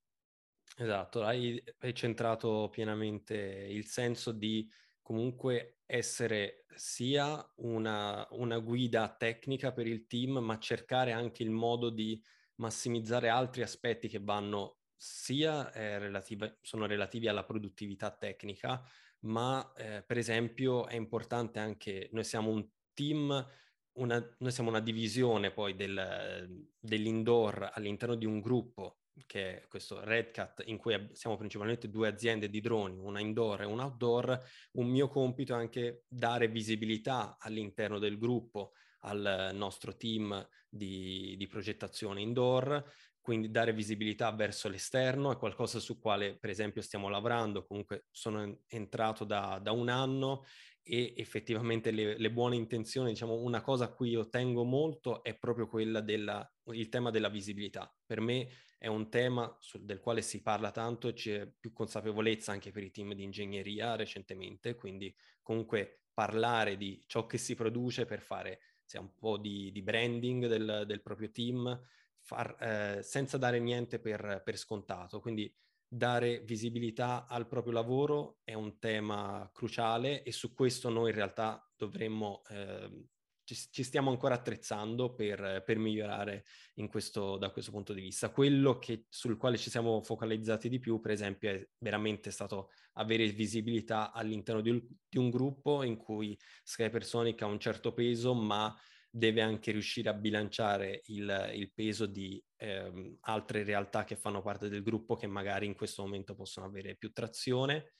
Esatto, 0.76 1.24
hai, 1.24 1.62
hai 1.80 1.94
centrato 1.94 2.68
pienamente 2.70 3.34
il 3.34 3.84
senso 3.86 4.32
di 4.32 4.70
comunque 5.02 5.80
essere 5.84 6.64
sia 6.74 7.44
una, 7.56 8.26
una, 8.30 8.58
guida 8.58 9.14
tecnica 9.14 9.72
per 9.72 9.86
il 9.86 10.06
team, 10.06 10.38
ma 10.38 10.58
cercare 10.58 11.12
anche 11.12 11.42
il 11.42 11.50
modo 11.50 11.90
di 11.90 12.22
massimizzare 12.56 13.28
altri 13.28 13.62
aspetti 13.62 14.08
che 14.08 14.20
vanno 14.20 14.78
sia 14.96 15.72
eh, 15.72 15.98
relative, 15.98 16.58
sono 16.62 16.86
relativi 16.86 17.26
alla 17.26 17.44
produttività 17.44 18.10
tecnica, 18.10 18.82
ma 19.20 19.72
eh, 19.76 20.02
per 20.06 20.18
esempio 20.18 20.86
è 20.86 20.94
importante 20.94 21.58
anche, 21.58 22.08
noi 22.12 22.24
siamo 22.24 22.50
un 22.50 22.66
team, 22.94 23.46
una, 23.94 24.36
noi 24.38 24.52
siamo 24.52 24.70
una 24.70 24.80
divisione 24.80 25.50
poi 25.50 25.74
del, 25.74 26.68
dell'indoor 26.78 27.70
all'interno 27.72 28.14
di 28.14 28.26
un 28.26 28.40
gruppo 28.40 28.98
che 29.26 29.62
è 29.62 29.66
questo 29.68 30.02
Red 30.02 30.30
Cat, 30.30 30.62
in 30.66 30.78
cui 30.78 31.10
siamo 31.12 31.36
principalmente 31.36 31.90
due 31.90 32.08
aziende 32.08 32.48
di 32.48 32.60
droni, 32.60 32.98
una 32.98 33.20
indoor 33.20 33.62
e 33.62 33.66
una 33.66 33.84
outdoor, 33.84 34.38
un 34.72 34.86
mio 34.86 35.08
compito 35.08 35.54
è 35.54 35.56
anche 35.56 36.04
dare 36.08 36.48
visibilità 36.48 37.36
all'interno 37.38 37.98
del 37.98 38.18
gruppo 38.18 38.72
al 39.00 39.50
nostro 39.54 39.96
team 39.96 40.46
di, 40.68 41.34
di 41.36 41.46
progettazione 41.46 42.20
indoor, 42.20 42.84
quindi 43.20 43.50
dare 43.50 43.72
visibilità 43.72 44.30
verso 44.32 44.68
l'esterno 44.68 45.30
è 45.30 45.36
qualcosa 45.36 45.78
su 45.78 45.98
quale 45.98 46.38
per 46.38 46.50
esempio 46.50 46.82
stiamo 46.82 47.08
lavorando, 47.08 47.66
comunque 47.66 48.06
sono 48.10 48.60
entrato 48.66 49.24
da, 49.24 49.58
da 49.62 49.72
un 49.72 49.88
anno 49.88 50.44
e 50.92 51.14
effettivamente 51.18 51.92
le, 51.92 52.18
le, 52.18 52.32
buone 52.32 52.56
intenzioni, 52.56 53.10
diciamo 53.10 53.34
una 53.34 53.60
cosa 53.60 53.84
a 53.84 53.92
cui 53.92 54.10
io 54.10 54.28
tengo 54.28 54.64
molto 54.64 55.22
è 55.22 55.38
proprio 55.38 55.68
quella 55.68 56.00
del 56.00 56.50
tema 56.88 57.10
della 57.10 57.28
visibilità. 57.28 57.94
Per 58.04 58.20
me 58.20 58.48
è 58.76 58.88
un 58.88 59.08
tema 59.08 59.56
sul, 59.60 59.84
del 59.84 60.00
quale 60.00 60.20
si 60.20 60.42
parla 60.42 60.72
tanto 60.72 61.06
e 61.06 61.12
c'è 61.12 61.48
più 61.60 61.72
consapevolezza 61.72 62.50
anche 62.50 62.72
per 62.72 62.82
i 62.82 62.90
team 62.90 63.14
di 63.14 63.22
ingegneria 63.22 63.94
recentemente, 63.94 64.74
quindi 64.74 65.14
comunque 65.42 66.06
parlare 66.12 66.76
di 66.76 67.00
ciò 67.06 67.24
che 67.24 67.38
si 67.38 67.54
produce 67.54 68.04
per 68.04 68.20
fare 68.20 68.58
sia 68.82 68.98
un 68.98 69.14
po' 69.14 69.38
di, 69.38 69.70
di 69.70 69.82
branding 69.82 70.48
del, 70.48 70.82
del, 70.88 71.02
proprio 71.02 71.30
team, 71.30 71.80
far, 72.18 72.56
eh, 72.60 73.02
senza 73.04 73.38
dare 73.38 73.60
niente 73.60 74.00
per, 74.00 74.42
per 74.44 74.56
scontato. 74.56 75.20
Quindi 75.20 75.56
dare 75.92 76.42
visibilità 76.44 77.26
al 77.26 77.48
proprio 77.48 77.72
lavoro 77.72 78.38
è 78.44 78.54
un 78.54 78.78
tema 78.78 79.50
cruciale 79.52 80.22
e 80.22 80.30
su 80.30 80.54
questo 80.54 80.88
noi 80.88 81.10
in 81.10 81.16
realtà 81.16 81.68
dovremmo, 81.76 82.42
eh, 82.48 83.06
ci, 83.42 83.56
ci, 83.72 83.82
stiamo 83.82 84.10
ancora 84.10 84.34
attrezzando 84.36 85.12
per, 85.12 85.64
per 85.66 85.78
migliorare 85.78 86.44
questo, 86.88 87.36
da 87.38 87.50
questo 87.50 87.72
punto 87.72 87.92
di 87.92 88.02
vista. 88.02 88.30
Quello 88.30 88.78
che, 88.78 89.06
sul 89.08 89.36
quale 89.36 89.56
ci 89.56 89.68
siamo 89.68 90.00
focalizzati 90.00 90.68
di 90.68 90.78
più, 90.78 91.00
per 91.00 91.10
esempio, 91.10 91.50
è 91.50 91.68
veramente 91.78 92.30
stato 92.30 92.70
avere 92.92 93.26
visibilità 93.26 94.12
all'interno 94.12 94.60
di 94.60 94.70
un, 94.70 94.80
di 95.08 95.18
un 95.18 95.28
gruppo 95.28 95.82
in 95.82 95.96
cui 95.96 96.38
Skypersonic 96.62 97.42
ha 97.42 97.46
un 97.46 97.58
certo 97.58 97.92
peso, 97.92 98.32
ma 98.32 98.72
deve 99.10 99.42
anche 99.42 99.72
riuscire 99.72 100.08
a 100.08 100.14
bilanciare 100.14 101.02
il, 101.06 101.52
il 101.54 101.72
peso 101.72 102.06
di 102.06 102.42
ehm, 102.56 103.18
altre 103.22 103.64
realtà 103.64 104.04
che 104.04 104.16
fanno 104.16 104.40
parte 104.40 104.68
del 104.68 104.82
gruppo 104.82 105.16
che 105.16 105.26
magari 105.26 105.66
in 105.66 105.74
questo 105.74 106.02
momento 106.02 106.34
possono 106.34 106.66
avere 106.66 106.96
più 106.96 107.12
trazione. 107.12 107.92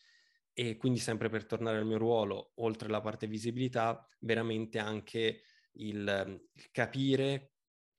E 0.53 0.77
quindi 0.77 0.99
sempre 0.99 1.29
per 1.29 1.47
tornare 1.47 1.79
al 1.79 1.87
mio 1.87 1.99
ruolo, 1.99 2.53
oltre 2.57 2.89
alla 2.89 3.01
parte 3.01 3.27
visibilità, 3.27 4.07
veramente 4.21 4.79
anche 4.79 5.43
il, 5.73 6.41
il 6.55 6.71
capire 6.71 7.55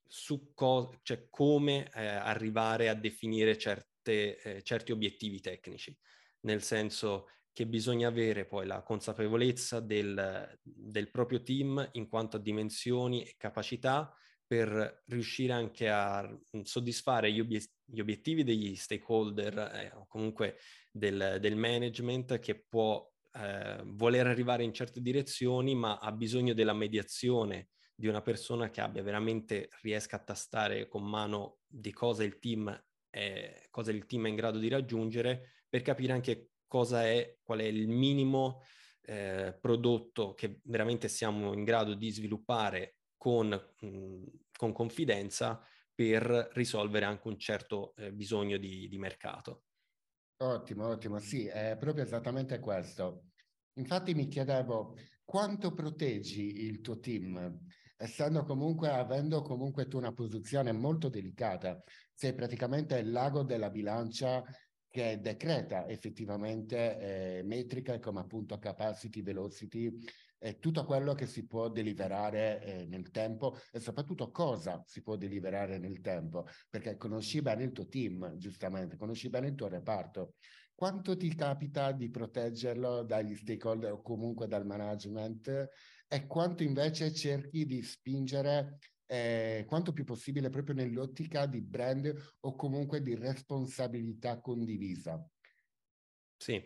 su 0.05 0.53
co- 0.53 0.99
cioè 1.03 1.27
come 1.29 1.89
eh, 1.93 2.05
arrivare 2.05 2.89
a 2.89 2.93
definire 2.93 3.57
certe, 3.57 4.37
eh, 4.41 4.61
certi 4.63 4.91
obiettivi 4.91 5.39
tecnici, 5.39 5.97
nel 6.41 6.61
senso 6.61 7.27
che 7.53 7.67
bisogna 7.67 8.07
avere 8.07 8.45
poi 8.45 8.65
la 8.65 8.81
consapevolezza 8.81 9.79
del, 9.79 10.59
del 10.63 11.11
proprio 11.11 11.41
team 11.41 11.89
in 11.93 12.07
quanto 12.07 12.37
a 12.37 12.39
dimensioni 12.39 13.23
e 13.23 13.35
capacità 13.37 14.13
per 14.51 15.03
riuscire 15.07 15.53
anche 15.53 15.89
a 15.89 16.29
soddisfare 16.63 17.31
gli, 17.31 17.39
obiet- 17.39 17.71
gli 17.85 18.01
obiettivi 18.01 18.43
degli 18.43 18.75
stakeholder 18.75 19.57
eh, 19.57 19.91
o 19.95 20.05
comunque 20.07 20.57
del, 20.91 21.37
del, 21.39 21.55
management 21.55 22.39
che 22.39 22.65
può 22.67 23.09
eh, 23.33 23.81
voler 23.85 24.27
arrivare 24.27 24.63
in 24.63 24.73
certe 24.73 24.99
direzioni 24.99 25.73
ma 25.73 25.99
ha 25.99 26.11
bisogno 26.11 26.53
della 26.53 26.73
mediazione 26.73 27.69
di 27.95 28.07
una 28.07 28.21
persona 28.21 28.69
che 28.69 28.81
abbia 28.81 29.03
veramente 29.03 29.69
riesca 29.83 30.17
a 30.17 30.23
tastare 30.23 30.87
con 30.89 31.07
mano 31.07 31.59
di 31.65 31.93
cosa 31.93 32.23
il 32.25 32.37
team 32.39 32.77
è, 33.09 33.67
cosa 33.69 33.91
il 33.91 34.05
team 34.05 34.25
è 34.25 34.29
in 34.29 34.35
grado 34.35 34.57
di 34.57 34.67
raggiungere 34.67 35.51
per 35.69 35.81
capire 35.81 36.11
anche 36.11 36.50
cosa 36.71 37.05
è, 37.05 37.37
qual 37.43 37.59
è 37.59 37.65
il 37.65 37.89
minimo 37.89 38.61
eh, 39.01 39.57
prodotto 39.59 40.33
che 40.33 40.61
veramente 40.63 41.09
siamo 41.09 41.51
in 41.51 41.65
grado 41.65 41.95
di 41.95 42.09
sviluppare 42.11 42.99
con, 43.17 43.49
mh, 43.49 44.23
con 44.57 44.71
confidenza 44.71 45.61
per 45.93 46.49
risolvere 46.53 47.03
anche 47.03 47.27
un 47.27 47.37
certo 47.37 47.93
eh, 47.97 48.13
bisogno 48.13 48.55
di, 48.55 48.87
di 48.87 48.97
mercato. 48.97 49.65
Ottimo, 50.37 50.87
ottimo, 50.87 51.19
sì, 51.19 51.45
è 51.45 51.75
proprio 51.77 52.05
esattamente 52.05 52.59
questo. 52.59 53.25
Infatti 53.73 54.13
mi 54.13 54.29
chiedevo 54.29 54.95
quanto 55.25 55.73
proteggi 55.73 56.63
il 56.67 56.79
tuo 56.79 56.99
team, 56.99 57.59
essendo 57.97 58.45
comunque, 58.45 58.87
avendo 58.87 59.41
comunque 59.41 59.89
tu 59.89 59.97
una 59.97 60.13
posizione 60.13 60.71
molto 60.71 61.09
delicata, 61.09 61.83
sei 62.13 62.33
praticamente 62.33 62.97
il 62.97 63.11
lago 63.11 63.43
della 63.43 63.69
bilancia 63.69 64.41
che 64.91 65.19
decreta 65.21 65.87
effettivamente 65.87 67.37
eh, 67.37 67.43
metriche 67.43 67.99
come 67.99 68.19
appunto 68.19 68.59
capacity, 68.59 69.23
velocity, 69.23 69.89
eh, 70.37 70.59
tutto 70.59 70.83
quello 70.83 71.13
che 71.13 71.27
si 71.27 71.47
può 71.47 71.69
deliberare 71.69 72.61
eh, 72.61 72.85
nel 72.87 73.09
tempo 73.09 73.57
e 73.71 73.79
soprattutto 73.79 74.31
cosa 74.31 74.83
si 74.85 75.01
può 75.01 75.15
deliberare 75.15 75.77
nel 75.77 76.01
tempo, 76.01 76.45
perché 76.69 76.97
conosci 76.97 77.41
bene 77.41 77.63
il 77.63 77.71
tuo 77.71 77.87
team, 77.87 78.35
giustamente, 78.37 78.97
conosci 78.97 79.29
bene 79.29 79.47
il 79.47 79.55
tuo 79.55 79.69
reparto. 79.69 80.33
Quanto 80.75 81.15
ti 81.15 81.33
capita 81.35 81.91
di 81.91 82.09
proteggerlo 82.09 83.03
dagli 83.03 83.35
stakeholder 83.35 83.93
o 83.93 84.01
comunque 84.01 84.47
dal 84.47 84.65
management 84.65 85.69
e 86.07 86.27
quanto 86.27 86.63
invece 86.63 87.13
cerchi 87.13 87.65
di 87.65 87.81
spingere 87.81 88.79
eh, 89.11 89.65
quanto 89.67 89.91
più 89.91 90.05
possibile 90.05 90.49
proprio 90.49 90.73
nell'ottica 90.73 91.45
di 91.45 91.59
brand 91.59 92.37
o 92.39 92.55
comunque 92.55 93.01
di 93.01 93.13
responsabilità 93.13 94.39
condivisa. 94.39 95.21
Sì, 96.37 96.65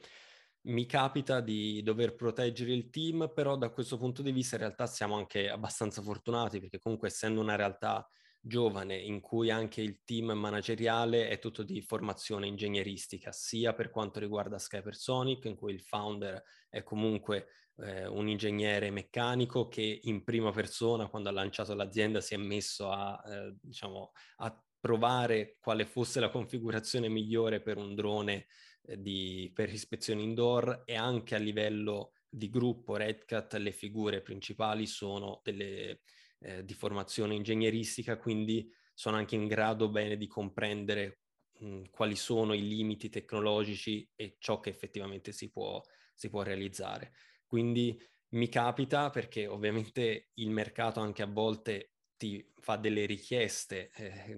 mi 0.67 0.85
capita 0.85 1.41
di 1.41 1.81
dover 1.81 2.13
proteggere 2.13 2.71
il 2.71 2.91
team, 2.91 3.31
però 3.33 3.57
da 3.57 3.71
questo 3.71 3.97
punto 3.97 4.21
di 4.21 4.31
vista 4.31 4.55
in 4.55 4.61
realtà 4.61 4.85
siamo 4.85 5.15
anche 5.15 5.49
abbastanza 5.49 6.03
fortunati 6.03 6.59
perché 6.59 6.77
comunque 6.77 7.07
essendo 7.07 7.41
una 7.41 7.55
realtà 7.55 8.07
giovane 8.47 8.95
in 8.95 9.21
cui 9.21 9.49
anche 9.49 9.81
il 9.81 10.03
team 10.03 10.31
manageriale 10.33 11.29
è 11.29 11.39
tutto 11.39 11.63
di 11.63 11.81
formazione 11.81 12.45
ingegneristica, 12.45 13.31
sia 13.31 13.73
per 13.73 13.89
quanto 13.89 14.19
riguarda 14.19 14.59
Skypersonic, 14.59 15.45
in 15.45 15.55
cui 15.55 15.73
il 15.73 15.81
founder 15.81 16.43
è 16.69 16.83
comunque 16.83 17.47
eh, 17.77 18.05
un 18.05 18.29
ingegnere 18.29 18.91
meccanico 18.91 19.67
che 19.67 19.99
in 20.03 20.23
prima 20.23 20.51
persona, 20.51 21.07
quando 21.07 21.29
ha 21.29 21.31
lanciato 21.31 21.73
l'azienda, 21.73 22.21
si 22.21 22.35
è 22.35 22.37
messo 22.37 22.91
a, 22.91 23.19
eh, 23.25 23.55
diciamo, 23.59 24.11
a 24.37 24.63
provare 24.79 25.57
quale 25.59 25.85
fosse 25.85 26.19
la 26.19 26.29
configurazione 26.29 27.09
migliore 27.09 27.61
per 27.61 27.77
un 27.77 27.95
drone 27.95 28.45
eh, 28.83 29.01
di, 29.01 29.51
per 29.55 29.73
ispezioni 29.73 30.23
indoor 30.23 30.83
e 30.85 30.95
anche 30.95 31.33
a 31.33 31.39
livello 31.39 32.11
di 32.29 32.49
gruppo 32.49 32.95
Redcat 32.95 33.55
le 33.55 33.71
figure 33.71 34.21
principali 34.21 34.85
sono 34.85 35.41
delle 35.43 36.01
eh, 36.45 36.63
di 36.63 36.73
formazione 36.73 37.33
ingegneristica, 37.33 38.17
quindi 38.17 38.71
sono 38.93 39.17
anche 39.17 39.35
in 39.35 39.47
grado 39.47 39.89
bene 39.89 40.15
di 40.15 40.27
comprendere 40.27 41.21
mh, 41.59 41.89
quali 41.89 42.15
sono 42.15 42.53
i 42.53 42.67
limiti 42.67 43.09
tecnologici 43.09 44.07
e 44.15 44.35
ciò 44.37 44.59
che 44.59 44.69
effettivamente 44.69 45.31
si 45.31 45.49
può, 45.49 45.81
si 46.13 46.29
può 46.29 46.43
realizzare. 46.43 47.13
Quindi 47.47 47.99
mi 48.29 48.47
capita 48.47 49.09
perché 49.09 49.47
ovviamente 49.47 50.29
il 50.35 50.51
mercato 50.51 50.99
anche 50.99 51.23
a 51.23 51.27
volte 51.27 51.93
ti 52.15 52.47
fa 52.61 52.75
delle 52.75 53.05
richieste, 53.05 53.89
eh, 53.95 54.35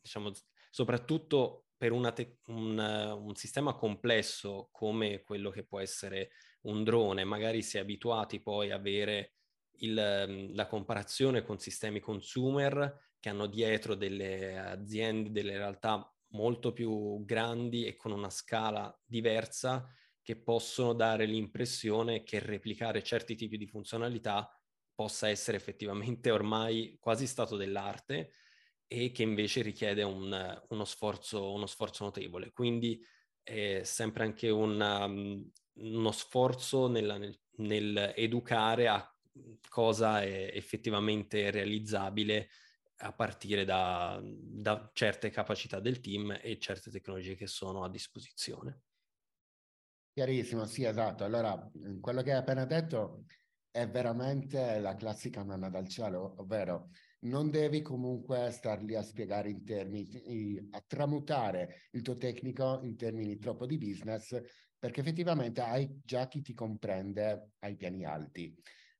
diciamo, 0.00 0.32
soprattutto 0.70 1.66
per 1.76 1.92
te- 2.12 2.38
un, 2.46 2.78
un, 2.78 3.34
sistema 3.34 3.74
complesso 3.74 4.68
come 4.72 5.22
quello 5.22 5.50
che 5.50 5.64
può 5.64 5.78
essere 5.78 6.30
un 6.62 6.82
drone, 6.82 7.24
magari 7.24 7.62
si 7.62 7.76
è 7.76 7.80
abituati 7.80 8.40
poi 8.40 8.70
a 8.70 8.76
avere 8.76 9.34
il, 9.78 10.52
la 10.54 10.66
comparazione 10.66 11.42
con 11.42 11.58
sistemi 11.58 12.00
consumer 12.00 13.14
che 13.18 13.28
hanno 13.28 13.46
dietro 13.46 13.94
delle 13.94 14.58
aziende, 14.58 15.30
delle 15.30 15.56
realtà 15.56 16.10
molto 16.28 16.72
più 16.72 17.24
grandi 17.24 17.86
e 17.86 17.96
con 17.96 18.12
una 18.12 18.30
scala 18.30 18.96
diversa 19.04 19.88
che 20.22 20.36
possono 20.36 20.92
dare 20.92 21.24
l'impressione 21.24 22.22
che 22.22 22.40
replicare 22.40 23.02
certi 23.02 23.36
tipi 23.36 23.56
di 23.56 23.66
funzionalità 23.66 24.50
possa 24.94 25.28
essere 25.28 25.56
effettivamente 25.56 26.30
ormai 26.30 26.96
quasi 27.00 27.26
stato 27.26 27.56
dell'arte 27.56 28.32
e 28.88 29.10
che 29.12 29.22
invece 29.22 29.62
richiede 29.62 30.02
un, 30.02 30.64
uno, 30.68 30.84
sforzo, 30.84 31.52
uno, 31.52 31.66
sforzo, 31.66 32.04
notevole. 32.04 32.52
Quindi 32.52 33.00
è 33.42 33.82
sempre 33.84 34.24
anche 34.24 34.48
una, 34.48 35.04
um, 35.04 35.48
uno 35.74 36.12
sforzo 36.12 36.88
nella, 36.88 37.18
nel, 37.18 37.38
nel, 37.58 38.12
educare 38.16 38.88
a 38.88 39.15
cosa 39.68 40.22
è 40.22 40.50
effettivamente 40.52 41.50
realizzabile 41.50 42.48
a 42.98 43.12
partire 43.12 43.64
da, 43.64 44.20
da 44.22 44.90
certe 44.94 45.30
capacità 45.30 45.80
del 45.80 46.00
team 46.00 46.38
e 46.40 46.58
certe 46.58 46.90
tecnologie 46.90 47.34
che 47.34 47.46
sono 47.46 47.84
a 47.84 47.90
disposizione. 47.90 48.82
Chiarissimo, 50.12 50.64
sì, 50.64 50.84
esatto. 50.84 51.24
Allora, 51.24 51.70
quello 52.00 52.22
che 52.22 52.32
hai 52.32 52.38
appena 52.38 52.64
detto 52.64 53.24
è 53.70 53.86
veramente 53.86 54.78
la 54.78 54.94
classica 54.94 55.44
manna 55.44 55.68
dal 55.68 55.86
cielo, 55.88 56.40
ovvero 56.40 56.88
non 57.20 57.50
devi 57.50 57.82
comunque 57.82 58.50
star 58.50 58.82
lì 58.82 58.94
a 58.94 59.02
spiegare 59.02 59.50
in 59.50 59.62
termini, 59.62 60.68
a 60.70 60.82
tramutare 60.86 61.88
il 61.90 62.00
tuo 62.00 62.16
tecnico 62.16 62.80
in 62.82 62.96
termini 62.96 63.36
troppo 63.36 63.66
di 63.66 63.76
business, 63.76 64.40
perché 64.78 65.00
effettivamente 65.00 65.60
hai 65.60 66.00
già 66.02 66.26
chi 66.28 66.40
ti 66.40 66.54
comprende 66.54 67.50
ai 67.58 67.76
piani 67.76 68.06
alti. 68.06 68.54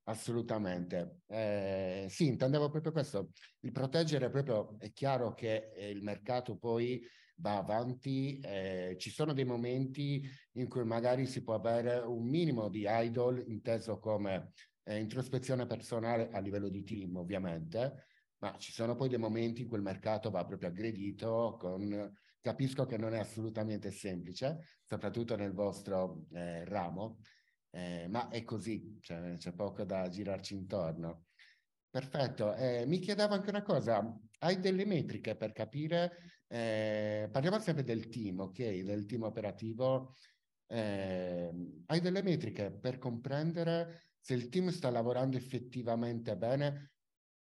Assolutamente. 0.09 1.23
Eh, 1.27 2.07
sì, 2.09 2.27
intendevo 2.27 2.71
proprio 2.71 2.93
questo. 2.93 3.31
Il 3.61 3.73
proteggere 3.73 4.31
proprio, 4.31 4.79
è 4.79 4.93
chiaro 4.93 5.35
che 5.35 5.73
eh, 5.75 5.91
il 5.91 6.03
mercato 6.03 6.57
poi 6.57 7.05
va 7.39 7.57
avanti, 7.59 8.39
eh, 8.39 8.95
ci 8.99 9.11
sono 9.11 9.33
dei 9.33 9.45
momenti 9.45 10.23
in 10.53 10.69
cui 10.69 10.85
magari 10.85 11.27
si 11.27 11.43
può 11.43 11.55
avere 11.55 11.99
un 11.99 12.25
minimo 12.25 12.69
di 12.69 12.85
idol, 12.89 13.43
inteso 13.49 13.99
come 13.99 14.53
eh, 14.85 14.99
introspezione 15.01 15.67
personale 15.67 16.31
a 16.31 16.39
livello 16.39 16.69
di 16.69 16.85
team 16.85 17.17
ovviamente, 17.17 18.07
ma 18.39 18.57
ci 18.59 18.71
sono 18.71 18.95
poi 18.95 19.09
dei 19.09 19.19
momenti 19.19 19.63
in 19.63 19.69
cui 19.69 19.79
il 19.79 19.83
mercato 19.83 20.31
va 20.31 20.45
proprio 20.45 20.69
aggredito 20.69 21.57
con... 21.59 22.13
Capisco 22.47 22.87
che 22.87 22.97
non 22.97 23.13
è 23.13 23.19
assolutamente 23.19 23.91
semplice, 23.91 24.61
soprattutto 24.85 25.35
nel 25.35 25.53
vostro 25.53 26.27
eh, 26.31 26.65
ramo, 26.65 27.19
eh, 27.77 28.09
ma 28.09 28.29
è 28.29 28.43
così, 28.45 28.99
cioè, 29.01 29.35
c'è 29.37 29.53
poco 29.53 29.85
da 29.85 30.09
girarci 30.09 30.55
intorno. 30.55 31.27
Perfetto, 31.91 32.55
eh, 32.55 32.85
mi 32.87 32.99
chiedevo 32.99 33.35
anche 33.35 33.51
una 33.51 33.63
cosa, 33.63 34.19
hai 34.41 34.59
delle 34.61 34.85
metriche 34.85 35.37
per 35.37 35.53
capire, 35.53 36.13
eh, 36.47 37.29
parliamo 37.31 37.59
sempre 37.59 37.85
del 37.85 38.09
team, 38.09 38.41
ok, 38.41 38.81
del 38.83 39.07
team 39.07 39.23
operativo, 39.23 40.15
eh, 40.67 41.51
hai 41.87 42.01
delle 42.01 42.23
metriche 42.23 42.71
per 42.73 42.99
comprendere 42.99 44.11
se 44.19 44.35
il 44.35 44.49
team 44.49 44.69
sta 44.71 44.91
lavorando 44.91 45.37
effettivamente 45.37 46.37
bene 46.37 46.93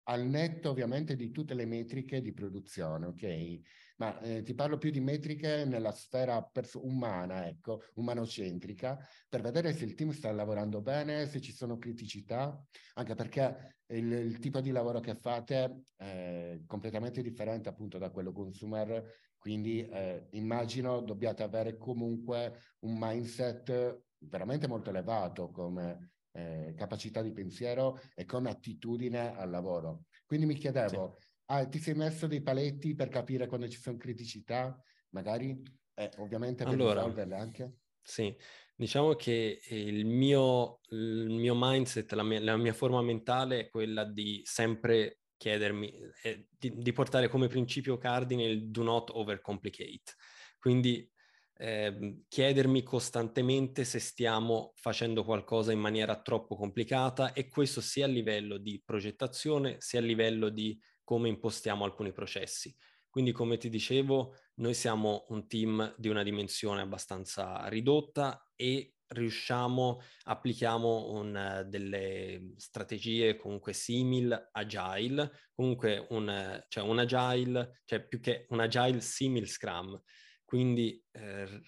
al 0.09 0.27
netto 0.27 0.71
ovviamente 0.71 1.17
di 1.17 1.31
tutte 1.31 1.55
le 1.55 1.67
metriche 1.67 2.21
di 2.21 2.33
produzione, 2.33 3.07
ok? 3.07 3.61
Ma 3.97 4.21
eh, 4.21 4.43
ti 4.43 4.55
parlo 4.55 4.77
più 4.77 4.91
di 4.91 5.01
metriche 5.01 5.65
nella 5.65 5.91
sfera 5.91 6.43
perso- 6.43 6.85
umana, 6.85 7.47
ecco, 7.47 7.81
umanocentrica, 7.95 8.99
per 9.29 9.41
vedere 9.41 9.73
se 9.73 9.85
il 9.85 9.95
team 9.95 10.11
sta 10.11 10.31
lavorando 10.33 10.83
bene, 10.83 11.27
se 11.27 11.41
ci 11.41 11.53
sono 11.53 11.79
criticità, 11.79 12.63
anche 12.95 13.15
perché 13.15 13.79
il, 13.87 14.13
il 14.13 14.39
tipo 14.39 14.61
di 14.61 14.71
lavoro 14.71 15.01
che 15.01 15.15
fate 15.15 15.83
è 15.97 16.61
completamente 16.67 17.23
differente 17.23 17.69
appunto 17.71 17.97
da 17.97 18.11
quello 18.11 18.33
consumer, 18.33 19.03
quindi 19.39 19.87
eh, 19.87 20.27
immagino 20.33 21.01
dobbiate 21.01 21.43
avere 21.43 21.77
comunque 21.77 22.59
un 22.81 22.97
mindset 22.99 24.03
veramente 24.19 24.67
molto 24.67 24.91
elevato 24.91 25.51
come 25.51 26.11
eh, 26.33 26.75
capacità 26.77 27.23
di 27.23 27.33
pensiero 27.33 27.99
e 28.15 28.25
come 28.25 28.51
attitudine 28.51 29.35
al 29.35 29.51
lavoro. 29.51 30.05
Quindi 30.27 30.47
mi 30.47 30.55
chiedevo, 30.55 31.17
sì. 31.19 31.26
Ah, 31.47 31.67
ti 31.67 31.79
sei 31.79 31.95
messo 31.95 32.27
dei 32.27 32.43
paletti 32.43 32.95
per 32.95 33.09
capire 33.09 33.47
quando 33.47 33.69
ci 33.69 33.79
sono 33.79 33.97
criticità, 33.97 34.81
magari, 35.11 35.61
eh, 35.95 36.11
ovviamente 36.19 36.65
per 36.65 36.73
allora, 36.73 37.01
risolverle 37.01 37.37
anche? 37.37 37.73
Sì, 38.03 38.35
diciamo 38.75 39.15
che 39.15 39.61
il 39.69 40.07
mio, 40.07 40.81
il 40.91 41.29
mio 41.31 41.55
mindset, 41.57 42.13
la 42.13 42.23
mia, 42.23 42.41
la 42.41 42.57
mia, 42.57 42.73
forma 42.73 43.03
mentale 43.03 43.61
è 43.61 43.69
quella 43.69 44.05
di 44.05 44.41
sempre 44.45 45.21
chiedermi, 45.37 45.93
eh, 46.23 46.49
di, 46.51 46.73
di 46.77 46.93
portare 46.93 47.29
come 47.29 47.49
principio 47.49 47.99
cardine 47.99 48.45
il 48.45 48.71
do 48.71 48.83
not 48.83 49.11
overcomplicate. 49.11 50.15
Quindi 50.59 51.11
eh, 51.59 52.23
chiedermi 52.29 52.83
costantemente 52.83 53.85
se 53.85 53.99
stiamo 53.99 54.73
facendo 54.77 55.25
qualcosa 55.25 55.73
in 55.73 55.79
maniera 55.79 56.21
troppo 56.21 56.55
complicata 56.55 57.33
e 57.33 57.49
questo 57.49 57.81
sia 57.81 58.05
a 58.05 58.09
livello 58.09 58.59
di 58.59 58.83
progettazione 58.85 59.77
sia 59.79 60.01
a 60.01 60.03
livello 60.03 60.51
di 60.51 60.79
come 61.07 61.29
impostiamo 61.29 61.85
alcuni 61.85 62.13
processi. 62.13 62.77
Quindi 63.09 63.31
come 63.31 63.59
ti 63.59 63.69
dicevo, 63.69 64.35
noi 64.57 64.75
siamo 64.75 65.27
un 65.29 65.47
team 65.47 65.95
di 65.97 66.09
una 66.09 66.25
dimensione 66.25 66.81
abbastanza 66.81 67.69
ridotta 67.69 68.51
e 68.57 68.97
riusciamo, 69.07 70.03
applichiamo 70.25 71.13
un, 71.13 71.65
delle 71.69 72.55
strategie 72.57 73.37
comunque 73.37 73.73
simil 73.73 74.49
agile, 74.51 75.31
comunque 75.55 76.07
un, 76.11 76.65
cioè 76.67 76.83
un 76.83 76.99
agile, 76.99 77.83
cioè 77.85 78.05
più 78.05 78.19
che 78.19 78.47
un 78.49 78.59
agile 78.59 79.01
simil 79.01 79.49
scrum, 79.49 79.99
quindi 80.45 81.01
eh, 81.13 81.63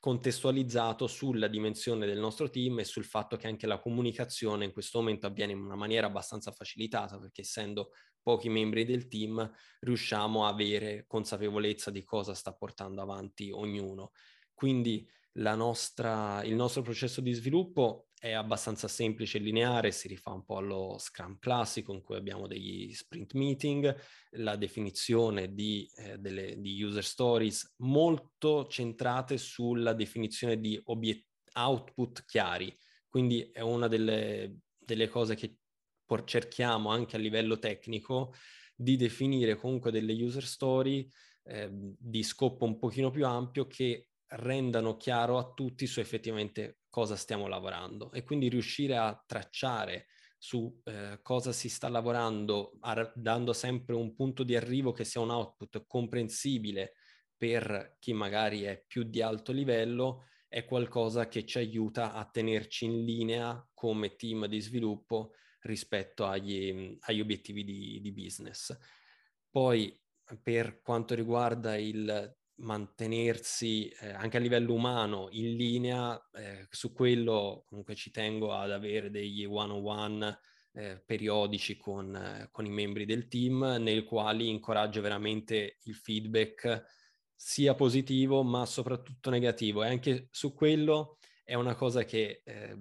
contestualizzato 0.00 1.06
sulla 1.06 1.46
dimensione 1.46 2.06
del 2.06 2.18
nostro 2.18 2.48
team 2.48 2.80
e 2.80 2.84
sul 2.84 3.04
fatto 3.04 3.36
che 3.36 3.46
anche 3.46 3.66
la 3.66 3.78
comunicazione 3.78 4.64
in 4.64 4.72
questo 4.72 4.98
momento 4.98 5.26
avviene 5.26 5.52
in 5.52 5.60
una 5.60 5.76
maniera 5.76 6.06
abbastanza 6.06 6.50
facilitata, 6.52 7.18
perché 7.18 7.42
essendo 7.42 7.92
pochi 8.22 8.48
membri 8.48 8.84
del 8.84 9.08
team 9.08 9.48
riusciamo 9.80 10.46
a 10.46 10.48
avere 10.48 11.04
consapevolezza 11.06 11.90
di 11.90 12.02
cosa 12.02 12.34
sta 12.34 12.54
portando 12.54 13.02
avanti 13.02 13.50
ognuno. 13.50 14.12
Quindi 14.54 15.06
nostra, 15.32 16.42
il 16.44 16.54
nostro 16.54 16.82
processo 16.82 17.20
di 17.20 17.32
sviluppo 17.32 18.08
è 18.18 18.32
abbastanza 18.32 18.86
semplice 18.86 19.38
e 19.38 19.40
lineare, 19.40 19.92
si 19.92 20.06
rifà 20.06 20.30
un 20.32 20.44
po' 20.44 20.58
allo 20.58 20.96
Scrum 20.98 21.38
classico 21.38 21.94
in 21.94 22.02
cui 22.02 22.16
abbiamo 22.16 22.46
degli 22.46 22.92
sprint 22.92 23.32
meeting, 23.32 23.96
la 24.32 24.56
definizione 24.56 25.54
di, 25.54 25.88
eh, 25.96 26.18
delle, 26.18 26.60
di 26.60 26.82
user 26.82 27.04
stories 27.04 27.76
molto 27.78 28.66
centrate 28.66 29.38
sulla 29.38 29.94
definizione 29.94 30.60
di 30.60 30.78
obiet- 30.84 31.26
output 31.54 32.24
chiari. 32.26 32.76
Quindi 33.08 33.50
è 33.52 33.60
una 33.60 33.88
delle, 33.88 34.58
delle 34.78 35.08
cose 35.08 35.34
che 35.34 35.56
por- 36.04 36.24
cerchiamo 36.24 36.90
anche 36.90 37.16
a 37.16 37.18
livello 37.18 37.58
tecnico 37.58 38.34
di 38.76 38.96
definire 38.96 39.56
comunque 39.56 39.90
delle 39.90 40.12
user 40.12 40.44
story 40.44 41.08
eh, 41.44 41.70
di 41.72 42.22
scopo 42.22 42.66
un 42.66 42.78
pochino 42.78 43.10
più 43.10 43.26
ampio 43.26 43.66
che 43.66 44.09
rendano 44.30 44.96
chiaro 44.96 45.38
a 45.38 45.52
tutti 45.52 45.86
su 45.86 46.00
effettivamente 46.00 46.80
cosa 46.88 47.16
stiamo 47.16 47.46
lavorando 47.48 48.12
e 48.12 48.22
quindi 48.22 48.48
riuscire 48.48 48.96
a 48.96 49.22
tracciare 49.26 50.06
su 50.38 50.80
eh, 50.84 51.18
cosa 51.22 51.52
si 51.52 51.68
sta 51.68 51.88
lavorando, 51.88 52.76
ar- 52.80 53.12
dando 53.14 53.52
sempre 53.52 53.94
un 53.94 54.14
punto 54.14 54.42
di 54.42 54.56
arrivo 54.56 54.92
che 54.92 55.04
sia 55.04 55.20
un 55.20 55.30
output 55.30 55.84
comprensibile 55.86 56.94
per 57.36 57.96
chi 57.98 58.12
magari 58.12 58.62
è 58.62 58.82
più 58.86 59.02
di 59.02 59.20
alto 59.22 59.52
livello, 59.52 60.24
è 60.48 60.64
qualcosa 60.64 61.28
che 61.28 61.44
ci 61.44 61.58
aiuta 61.58 62.12
a 62.12 62.24
tenerci 62.24 62.84
in 62.84 63.04
linea 63.04 63.66
come 63.74 64.16
team 64.16 64.46
di 64.46 64.60
sviluppo 64.60 65.32
rispetto 65.60 66.26
agli, 66.26 66.96
agli 67.00 67.20
obiettivi 67.20 67.64
di, 67.64 68.00
di 68.00 68.12
business. 68.12 68.76
Poi 69.50 69.98
per 70.42 70.80
quanto 70.80 71.14
riguarda 71.14 71.76
il 71.76 72.38
mantenersi 72.60 73.88
eh, 73.88 74.10
anche 74.10 74.36
a 74.36 74.40
livello 74.40 74.74
umano 74.74 75.28
in 75.30 75.56
linea, 75.56 76.20
eh, 76.32 76.66
su 76.70 76.92
quello 76.92 77.64
comunque 77.66 77.94
ci 77.94 78.10
tengo 78.10 78.52
ad 78.52 78.70
avere 78.70 79.10
degli 79.10 79.44
one-on-one 79.44 80.38
eh, 80.72 81.02
periodici 81.04 81.76
con, 81.76 82.14
eh, 82.14 82.48
con, 82.50 82.64
i 82.64 82.70
membri 82.70 83.04
del 83.04 83.28
team, 83.28 83.76
nei 83.80 84.04
quali 84.04 84.48
incoraggio 84.48 85.00
veramente 85.00 85.78
il 85.84 85.94
feedback 85.94 86.84
sia 87.34 87.74
positivo 87.74 88.42
ma 88.42 88.66
soprattutto 88.66 89.30
negativo. 89.30 89.82
E 89.82 89.88
anche 89.88 90.28
su 90.30 90.54
quello 90.54 91.18
è 91.42 91.54
una 91.54 91.74
cosa 91.74 92.04
che 92.04 92.42
eh, 92.44 92.76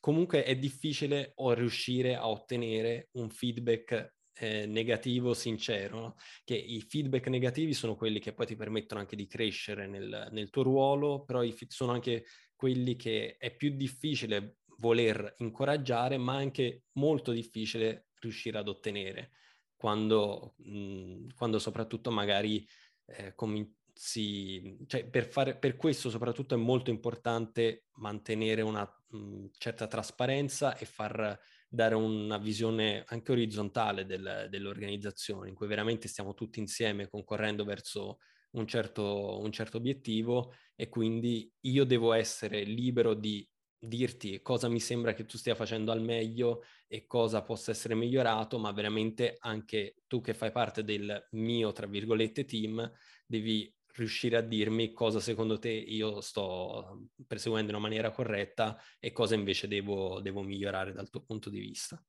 comunque 0.00 0.44
è 0.44 0.56
difficile 0.56 1.34
riuscire 1.36 2.16
a 2.16 2.28
ottenere 2.28 3.08
un 3.12 3.30
feedback 3.30 4.13
eh, 4.34 4.66
negativo 4.66 5.34
sincero, 5.34 6.00
no? 6.00 6.14
che 6.44 6.54
i 6.54 6.80
feedback 6.80 7.28
negativi 7.28 7.72
sono 7.72 7.94
quelli 7.94 8.18
che 8.18 8.32
poi 8.32 8.46
ti 8.46 8.56
permettono 8.56 9.00
anche 9.00 9.16
di 9.16 9.26
crescere 9.26 9.86
nel, 9.86 10.28
nel 10.30 10.50
tuo 10.50 10.62
ruolo, 10.62 11.24
però 11.24 11.42
i, 11.42 11.54
sono 11.68 11.92
anche 11.92 12.24
quelli 12.56 12.96
che 12.96 13.36
è 13.38 13.54
più 13.54 13.70
difficile 13.70 14.58
voler 14.78 15.34
incoraggiare, 15.38 16.18
ma 16.18 16.34
anche 16.34 16.84
molto 16.92 17.32
difficile 17.32 18.08
riuscire 18.20 18.58
ad 18.58 18.68
ottenere 18.68 19.30
quando, 19.76 20.54
mh, 20.58 21.34
quando 21.36 21.58
soprattutto 21.58 22.10
magari 22.10 22.66
eh, 23.06 23.34
com- 23.34 23.70
si, 23.92 24.76
cioè 24.86 25.08
per, 25.08 25.26
fare, 25.26 25.56
per 25.56 25.76
questo 25.76 26.10
soprattutto 26.10 26.54
è 26.54 26.58
molto 26.58 26.90
importante 26.90 27.84
mantenere 27.96 28.62
una 28.62 28.84
mh, 29.08 29.46
certa 29.56 29.86
trasparenza 29.86 30.76
e 30.76 30.84
far 30.84 31.38
dare 31.74 31.94
una 31.94 32.38
visione 32.38 33.02
anche 33.06 33.32
orizzontale 33.32 34.06
del, 34.06 34.46
dell'organizzazione, 34.48 35.48
in 35.48 35.54
cui 35.54 35.66
veramente 35.66 36.08
stiamo 36.08 36.34
tutti 36.34 36.60
insieme 36.60 37.08
concorrendo 37.08 37.64
verso 37.64 38.18
un 38.52 38.66
certo, 38.66 39.40
un 39.40 39.50
certo 39.50 39.78
obiettivo 39.78 40.54
e 40.76 40.88
quindi 40.88 41.52
io 41.62 41.84
devo 41.84 42.12
essere 42.12 42.62
libero 42.62 43.14
di 43.14 43.46
dirti 43.76 44.40
cosa 44.40 44.68
mi 44.68 44.80
sembra 44.80 45.12
che 45.12 45.26
tu 45.26 45.36
stia 45.36 45.54
facendo 45.54 45.92
al 45.92 46.00
meglio 46.00 46.62
e 46.86 47.06
cosa 47.06 47.42
possa 47.42 47.72
essere 47.72 47.94
migliorato, 47.94 48.58
ma 48.58 48.72
veramente 48.72 49.36
anche 49.40 49.96
tu 50.06 50.20
che 50.20 50.32
fai 50.32 50.52
parte 50.52 50.84
del 50.84 51.28
mio, 51.32 51.72
tra 51.72 51.86
virgolette, 51.86 52.44
team, 52.44 52.90
devi 53.26 53.70
riuscire 53.94 54.36
a 54.36 54.40
dirmi 54.40 54.92
cosa 54.92 55.20
secondo 55.20 55.58
te 55.58 55.70
io 55.70 56.20
sto 56.20 57.08
perseguendo 57.26 57.70
in 57.70 57.76
una 57.76 57.86
maniera 57.86 58.10
corretta 58.10 58.76
e 58.98 59.12
cosa 59.12 59.34
invece 59.34 59.68
devo, 59.68 60.20
devo 60.20 60.42
migliorare 60.42 60.92
dal 60.92 61.10
tuo 61.10 61.22
punto 61.22 61.50
di 61.50 61.60
vista. 61.60 62.02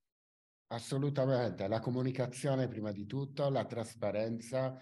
Assolutamente, 0.67 1.67
la 1.67 1.80
comunicazione 1.80 2.67
prima 2.67 2.91
di 2.91 3.06
tutto, 3.06 3.50
la 3.50 3.65
trasparenza, 3.65 4.76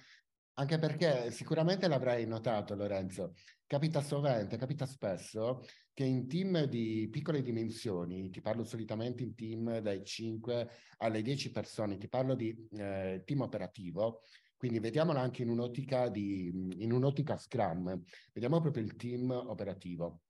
anche 0.54 0.80
perché 0.80 1.30
sicuramente 1.30 1.88
l'avrai 1.88 2.26
notato 2.26 2.74
Lorenzo, 2.74 3.34
capita 3.66 4.02
sovente, 4.02 4.56
capita 4.56 4.86
spesso 4.86 5.62
che 5.94 6.06
in 6.06 6.28
team 6.28 6.64
di 6.66 7.08
piccole 7.12 7.42
dimensioni, 7.42 8.30
ti 8.30 8.40
parlo 8.40 8.64
solitamente 8.64 9.24
in 9.24 9.36
team 9.36 9.80
dai 9.80 10.04
5 10.04 10.70
alle 11.00 11.22
10 11.22 11.52
persone, 11.52 11.98
ti 11.98 12.08
parlo 12.08 12.34
di 12.34 12.56
eh, 12.72 13.22
team 13.26 13.42
operativo, 13.42 14.22
quindi 14.64 14.80
vediamola 14.80 15.20
anche 15.20 15.42
in 15.42 15.50
un'ottica, 15.50 16.08
di, 16.08 16.48
in 16.78 16.94
un'ottica 16.94 17.36
Scrum, 17.36 18.02
vediamo 18.32 18.62
proprio 18.62 18.82
il 18.82 18.96
team 18.96 19.30
operativo. 19.30 20.22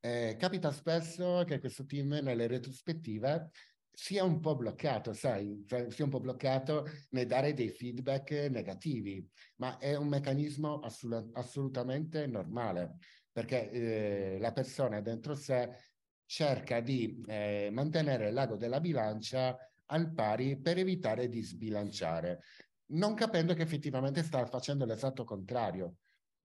Eh, 0.00 0.36
capita 0.38 0.72
spesso 0.72 1.44
che 1.46 1.60
questo 1.60 1.84
team 1.84 2.18
nelle 2.22 2.46
retrospettive 2.46 3.50
sia 3.92 4.24
un 4.24 4.40
po' 4.40 4.56
bloccato, 4.56 5.12
sai, 5.12 5.64
cioè 5.66 5.90
sia 5.90 6.04
un 6.04 6.10
po' 6.10 6.20
bloccato 6.20 6.86
nel 7.10 7.26
dare 7.26 7.52
dei 7.52 7.68
feedback 7.68 8.48
negativi, 8.48 9.28
ma 9.56 9.76
è 9.76 9.94
un 9.96 10.08
meccanismo 10.08 10.78
assolut- 10.78 11.36
assolutamente 11.36 12.26
normale, 12.26 12.96
perché 13.30 13.70
eh, 13.70 14.38
la 14.40 14.52
persona 14.52 15.02
dentro 15.02 15.34
sé 15.34 15.76
cerca 16.24 16.80
di 16.80 17.22
eh, 17.26 17.68
mantenere 17.70 18.30
l'ago 18.30 18.56
della 18.56 18.80
bilancia 18.80 19.54
al 19.88 20.12
pari 20.12 20.58
per 20.58 20.78
evitare 20.78 21.28
di 21.28 21.42
sbilanciare 21.42 22.40
non 22.88 23.14
capendo 23.14 23.54
che 23.54 23.62
effettivamente 23.62 24.22
sta 24.22 24.44
facendo 24.46 24.84
l'esatto 24.84 25.24
contrario. 25.24 25.96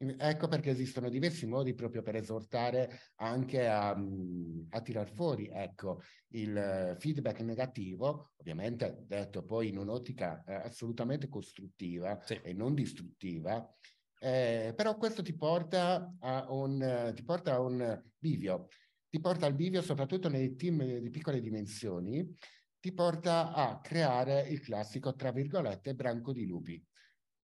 Ecco 0.02 0.48
perché 0.48 0.72
esistono 0.72 1.10
diversi 1.10 1.46
modi 1.46 1.76
proprio 1.76 2.02
per 2.02 2.16
esortare 2.16 3.02
anche 3.18 3.68
a, 3.68 3.90
a 3.90 4.82
tirar 4.82 5.08
fuori 5.14 5.48
ecco, 5.54 6.02
il 6.30 6.96
feedback 6.98 7.42
negativo, 7.42 8.32
ovviamente 8.38 9.04
detto 9.06 9.44
poi 9.44 9.68
in 9.68 9.78
un'ottica 9.78 10.44
eh, 10.44 10.54
assolutamente 10.56 11.30
costruttiva 11.30 12.20
sì. 12.24 12.40
e 12.42 12.52
non 12.54 12.74
distruttiva, 12.74 13.64
eh, 14.24 14.74
però 14.76 14.98
questo 14.98 15.22
ti 15.22 15.36
porta, 15.36 16.16
a 16.20 16.52
un, 16.52 17.12
ti 17.14 17.24
porta 17.24 17.54
a 17.54 17.60
un 17.60 18.04
bivio, 18.18 18.70
ti 19.08 19.20
porta 19.20 19.46
al 19.46 19.54
bivio 19.54 19.84
soprattutto 19.84 20.30
nei 20.30 20.56
team 20.56 20.98
di 20.98 21.10
piccole 21.12 21.42
dimensioni, 21.42 22.28
ti 22.82 22.92
porta 22.94 23.54
a 23.54 23.80
creare 23.80 24.42
il 24.50 24.60
classico, 24.60 25.16
tra 25.16 25.32
virgolette, 25.32 25.94
branco 25.94 26.34
di 26.34 26.48
lupi. 26.48 26.84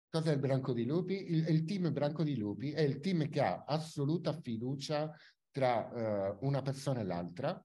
Cos'è 0.09 0.33
il 0.33 0.39
branco 0.39 0.73
di 0.73 0.85
lupi? 0.85 1.31
Il, 1.31 1.47
il 1.47 1.65
team 1.65 1.93
branco 1.93 2.23
di 2.23 2.35
lupi 2.35 2.71
è 2.71 2.81
il 2.81 2.99
team 2.99 3.29
che 3.29 3.39
ha 3.39 3.63
assoluta 3.65 4.33
fiducia 4.33 5.15
tra 5.51 6.33
uh, 6.39 6.45
una 6.45 6.63
persona 6.63 7.01
e 7.01 7.03
l'altra, 7.03 7.63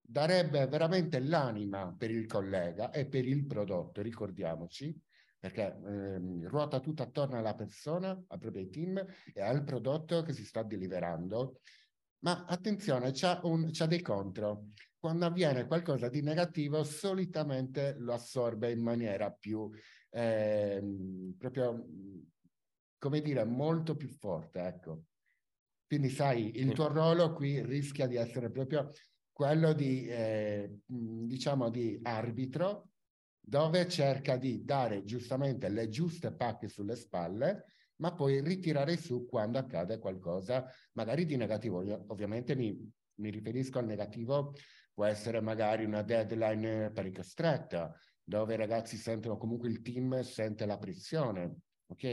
darebbe 0.00 0.66
veramente 0.68 1.18
l'anima 1.18 1.92
per 1.96 2.10
il 2.10 2.26
collega 2.26 2.90
e 2.90 3.06
per 3.06 3.26
il 3.26 3.46
prodotto, 3.46 4.00
ricordiamoci, 4.00 4.96
perché 5.38 5.76
ehm, 5.84 6.46
ruota 6.48 6.78
tutto 6.78 7.02
attorno 7.02 7.36
alla 7.36 7.54
persona, 7.54 8.10
al 8.10 8.38
proprio 8.38 8.68
team 8.68 9.04
e 9.32 9.40
al 9.40 9.64
prodotto 9.64 10.22
che 10.22 10.32
si 10.32 10.44
sta 10.44 10.62
deliverando. 10.62 11.60
Ma 12.20 12.44
attenzione, 12.44 13.10
c'ha 13.12 13.40
dei 13.88 14.02
contro 14.02 14.66
quando 15.02 15.26
avviene 15.26 15.66
qualcosa 15.66 16.08
di 16.08 16.22
negativo 16.22 16.84
solitamente 16.84 17.96
lo 17.98 18.12
assorbe 18.12 18.70
in 18.70 18.80
maniera 18.80 19.32
più 19.32 19.68
eh, 20.10 20.80
proprio 21.36 21.84
come 22.98 23.20
dire 23.20 23.42
molto 23.42 23.96
più 23.96 24.06
forte 24.06 24.60
ecco. 24.60 25.02
Quindi 25.88 26.08
sai 26.08 26.56
il 26.60 26.70
tuo 26.72 26.86
ruolo 26.86 27.32
qui 27.32 27.60
rischia 27.64 28.06
di 28.06 28.14
essere 28.14 28.48
proprio 28.52 28.92
quello 29.32 29.72
di 29.72 30.06
eh, 30.06 30.78
diciamo 30.86 31.68
di 31.68 31.98
arbitro 32.04 32.90
dove 33.40 33.88
cerca 33.88 34.36
di 34.36 34.62
dare 34.64 35.02
giustamente 35.02 35.68
le 35.68 35.88
giuste 35.88 36.32
pacche 36.32 36.68
sulle 36.68 36.94
spalle 36.94 37.64
ma 37.96 38.14
poi 38.14 38.40
ritirare 38.40 38.96
su 38.96 39.26
quando 39.26 39.58
accade 39.58 39.98
qualcosa 39.98 40.64
magari 40.92 41.26
di 41.26 41.34
negativo. 41.34 41.82
Io, 41.82 42.04
ovviamente 42.06 42.54
mi, 42.54 42.88
mi 43.16 43.30
riferisco 43.30 43.80
al 43.80 43.86
negativo 43.86 44.54
può 44.92 45.04
essere 45.04 45.40
magari 45.40 45.84
una 45.84 46.02
deadline 46.02 46.90
parecchio 46.90 47.22
stretta, 47.22 47.94
dove 48.22 48.54
i 48.54 48.58
ragazzi 48.58 48.96
sentono 48.96 49.36
comunque 49.36 49.68
il 49.68 49.82
team 49.82 50.20
sente 50.20 50.66
la 50.66 50.78
pressione, 50.78 51.56
ok? 51.86 52.04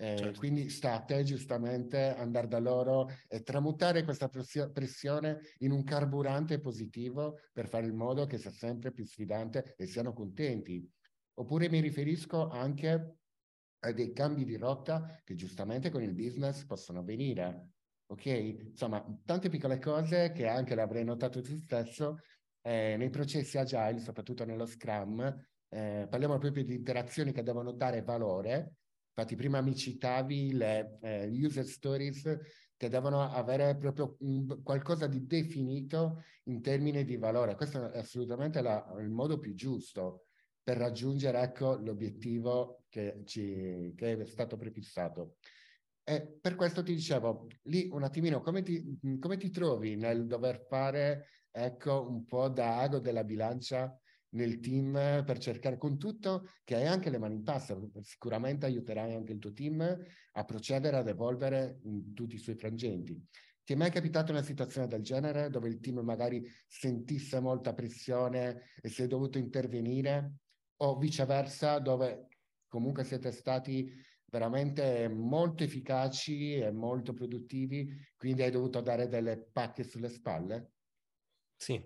Eh, 0.00 0.16
certo. 0.16 0.38
Quindi 0.38 0.70
sta 0.70 0.94
a 0.94 1.02
te 1.02 1.22
giustamente 1.24 2.14
andare 2.14 2.48
da 2.48 2.58
loro 2.58 3.08
e 3.28 3.42
tramutare 3.42 4.02
questa 4.02 4.28
pressione 4.28 5.40
in 5.58 5.72
un 5.72 5.84
carburante 5.84 6.58
positivo 6.58 7.40
per 7.52 7.68
fare 7.68 7.86
in 7.86 7.96
modo 7.96 8.24
che 8.24 8.38
sia 8.38 8.50
sempre 8.50 8.92
più 8.92 9.04
sfidante 9.04 9.74
e 9.76 9.86
siano 9.86 10.14
contenti. 10.14 10.90
Oppure 11.34 11.68
mi 11.68 11.80
riferisco 11.80 12.48
anche 12.48 13.16
a 13.80 13.92
dei 13.92 14.12
cambi 14.12 14.44
di 14.44 14.56
rotta 14.56 15.20
che 15.22 15.34
giustamente 15.34 15.90
con 15.90 16.02
il 16.02 16.14
business 16.14 16.64
possono 16.64 17.00
avvenire 17.00 17.72
ok? 18.10 18.24
Insomma, 18.26 19.04
tante 19.24 19.48
piccole 19.48 19.78
cose 19.78 20.32
che 20.32 20.48
anche 20.48 20.74
l'avrei 20.74 21.04
notato 21.04 21.40
tu 21.40 21.56
stesso 21.56 22.18
eh, 22.62 22.96
nei 22.98 23.10
processi 23.10 23.56
agile, 23.56 24.00
soprattutto 24.00 24.44
nello 24.44 24.66
Scrum, 24.66 25.22
eh, 25.68 26.06
parliamo 26.10 26.38
proprio 26.38 26.64
di 26.64 26.74
interazioni 26.74 27.32
che 27.32 27.42
devono 27.42 27.72
dare 27.72 28.02
valore. 28.02 28.74
Infatti, 29.14 29.36
prima 29.36 29.60
mi 29.60 29.76
citavi 29.76 30.52
le 30.52 30.98
eh, 31.02 31.28
user 31.28 31.64
stories 31.64 32.38
che 32.76 32.88
devono 32.88 33.22
avere 33.30 33.76
proprio 33.76 34.16
un, 34.20 34.62
qualcosa 34.62 35.06
di 35.06 35.26
definito 35.26 36.22
in 36.44 36.62
termini 36.62 37.04
di 37.04 37.16
valore. 37.16 37.54
Questo 37.54 37.92
è 37.92 37.98
assolutamente 37.98 38.60
la, 38.60 38.92
il 38.98 39.10
modo 39.10 39.38
più 39.38 39.54
giusto 39.54 40.26
per 40.62 40.78
raggiungere 40.78 41.40
ecco, 41.42 41.76
l'obiettivo 41.76 42.84
che, 42.88 43.22
ci, 43.24 43.92
che 43.96 44.18
è 44.18 44.24
stato 44.24 44.56
prefissato. 44.56 45.36
E 46.10 46.38
per 46.40 46.56
questo 46.56 46.82
ti 46.82 46.92
dicevo, 46.92 47.46
lì 47.66 47.88
un 47.92 48.02
attimino, 48.02 48.40
come 48.40 48.62
ti, 48.62 48.98
come 49.20 49.36
ti 49.36 49.48
trovi 49.50 49.94
nel 49.94 50.26
dover 50.26 50.66
fare, 50.68 51.28
ecco, 51.52 52.04
un 52.04 52.24
po' 52.24 52.48
da 52.48 52.80
ago 52.80 52.98
della 52.98 53.22
bilancia 53.22 53.96
nel 54.30 54.58
team 54.58 54.90
per 55.24 55.38
cercare 55.38 55.78
con 55.78 55.98
tutto 55.98 56.48
che 56.64 56.74
hai 56.74 56.86
anche 56.86 57.10
le 57.10 57.18
mani 57.18 57.34
in 57.34 57.44
pasta, 57.44 57.78
sicuramente 58.00 58.66
aiuterai 58.66 59.14
anche 59.14 59.34
il 59.34 59.38
tuo 59.38 59.52
team 59.52 59.80
a 60.32 60.44
procedere 60.44 60.96
ad 60.96 61.06
evolvere 61.06 61.78
in 61.84 62.12
tutti 62.12 62.34
i 62.34 62.38
suoi 62.38 62.56
frangenti. 62.56 63.24
Ti 63.62 63.72
è 63.72 63.76
mai 63.76 63.92
capitato 63.92 64.32
una 64.32 64.42
situazione 64.42 64.88
del 64.88 65.02
genere 65.02 65.48
dove 65.48 65.68
il 65.68 65.78
team 65.78 66.00
magari 66.00 66.44
sentisse 66.66 67.38
molta 67.38 67.72
pressione 67.72 68.62
e 68.82 68.88
si 68.88 69.04
è 69.04 69.06
dovuto 69.06 69.38
intervenire 69.38 70.38
o 70.78 70.98
viceversa 70.98 71.78
dove 71.78 72.26
comunque 72.66 73.04
siete 73.04 73.30
stati 73.30 74.08
veramente 74.30 75.08
molto 75.08 75.64
efficaci 75.64 76.54
e 76.54 76.70
molto 76.72 77.12
produttivi, 77.12 77.88
quindi 78.16 78.42
hai 78.42 78.50
dovuto 78.50 78.80
dare 78.80 79.08
delle 79.08 79.38
pacche 79.50 79.82
sulle 79.84 80.08
spalle? 80.08 80.72
Sì, 81.56 81.82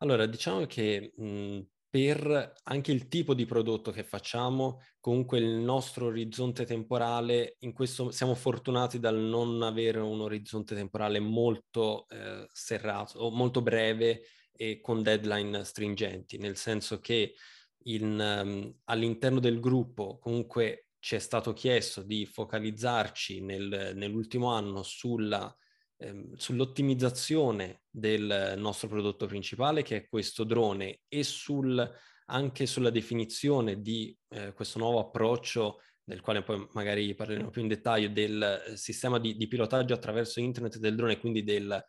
Allora, 0.00 0.26
diciamo 0.26 0.66
che 0.66 1.12
mh, 1.16 1.60
per 1.90 2.52
anche 2.64 2.92
il 2.92 3.08
tipo 3.08 3.34
di 3.34 3.46
prodotto 3.46 3.90
che 3.92 4.04
facciamo, 4.04 4.80
comunque 5.00 5.38
il 5.38 5.46
nostro 5.48 6.06
orizzonte 6.06 6.66
temporale, 6.66 7.56
in 7.60 7.72
questo 7.74 8.10
siamo 8.10 8.34
fortunati 8.34 8.98
dal 9.00 9.16
non 9.18 9.62
avere 9.62 10.00
un 10.00 10.20
orizzonte 10.22 10.74
temporale 10.74 11.18
molto 11.20 12.06
eh, 12.08 12.46
serrato 12.52 13.30
molto 13.30 13.62
breve 13.62 14.22
e 14.52 14.80
con 14.82 15.02
deadline 15.02 15.64
stringenti, 15.64 16.38
nel 16.38 16.56
senso 16.56 17.00
che 17.00 17.34
in, 17.84 18.18
um, 18.18 18.80
all'interno 18.84 19.40
del 19.40 19.60
gruppo 19.60 20.18
comunque 20.18 20.85
ci 21.06 21.14
è 21.14 21.20
stato 21.20 21.52
chiesto 21.52 22.02
di 22.02 22.26
focalizzarci 22.26 23.40
nel, 23.40 23.92
nell'ultimo 23.94 24.50
anno 24.50 24.82
sulla 24.82 25.56
ehm, 25.98 26.34
sull'ottimizzazione 26.34 27.82
del 27.88 28.54
nostro 28.56 28.88
prodotto 28.88 29.26
principale, 29.26 29.84
che 29.84 29.96
è 29.98 30.08
questo 30.08 30.42
drone, 30.42 31.02
e 31.06 31.22
sul, 31.22 31.88
anche 32.24 32.66
sulla 32.66 32.90
definizione 32.90 33.80
di 33.80 34.18
eh, 34.30 34.52
questo 34.52 34.80
nuovo 34.80 34.98
approccio, 34.98 35.80
del 36.02 36.20
quale 36.20 36.42
poi 36.42 36.66
magari 36.72 37.14
parleremo 37.14 37.50
più 37.50 37.62
in 37.62 37.68
dettaglio, 37.68 38.08
del 38.08 38.42
eh, 38.42 38.76
sistema 38.76 39.20
di, 39.20 39.36
di 39.36 39.46
pilotaggio 39.46 39.94
attraverso 39.94 40.40
internet 40.40 40.78
del 40.78 40.96
drone, 40.96 41.20
quindi 41.20 41.44
del, 41.44 41.86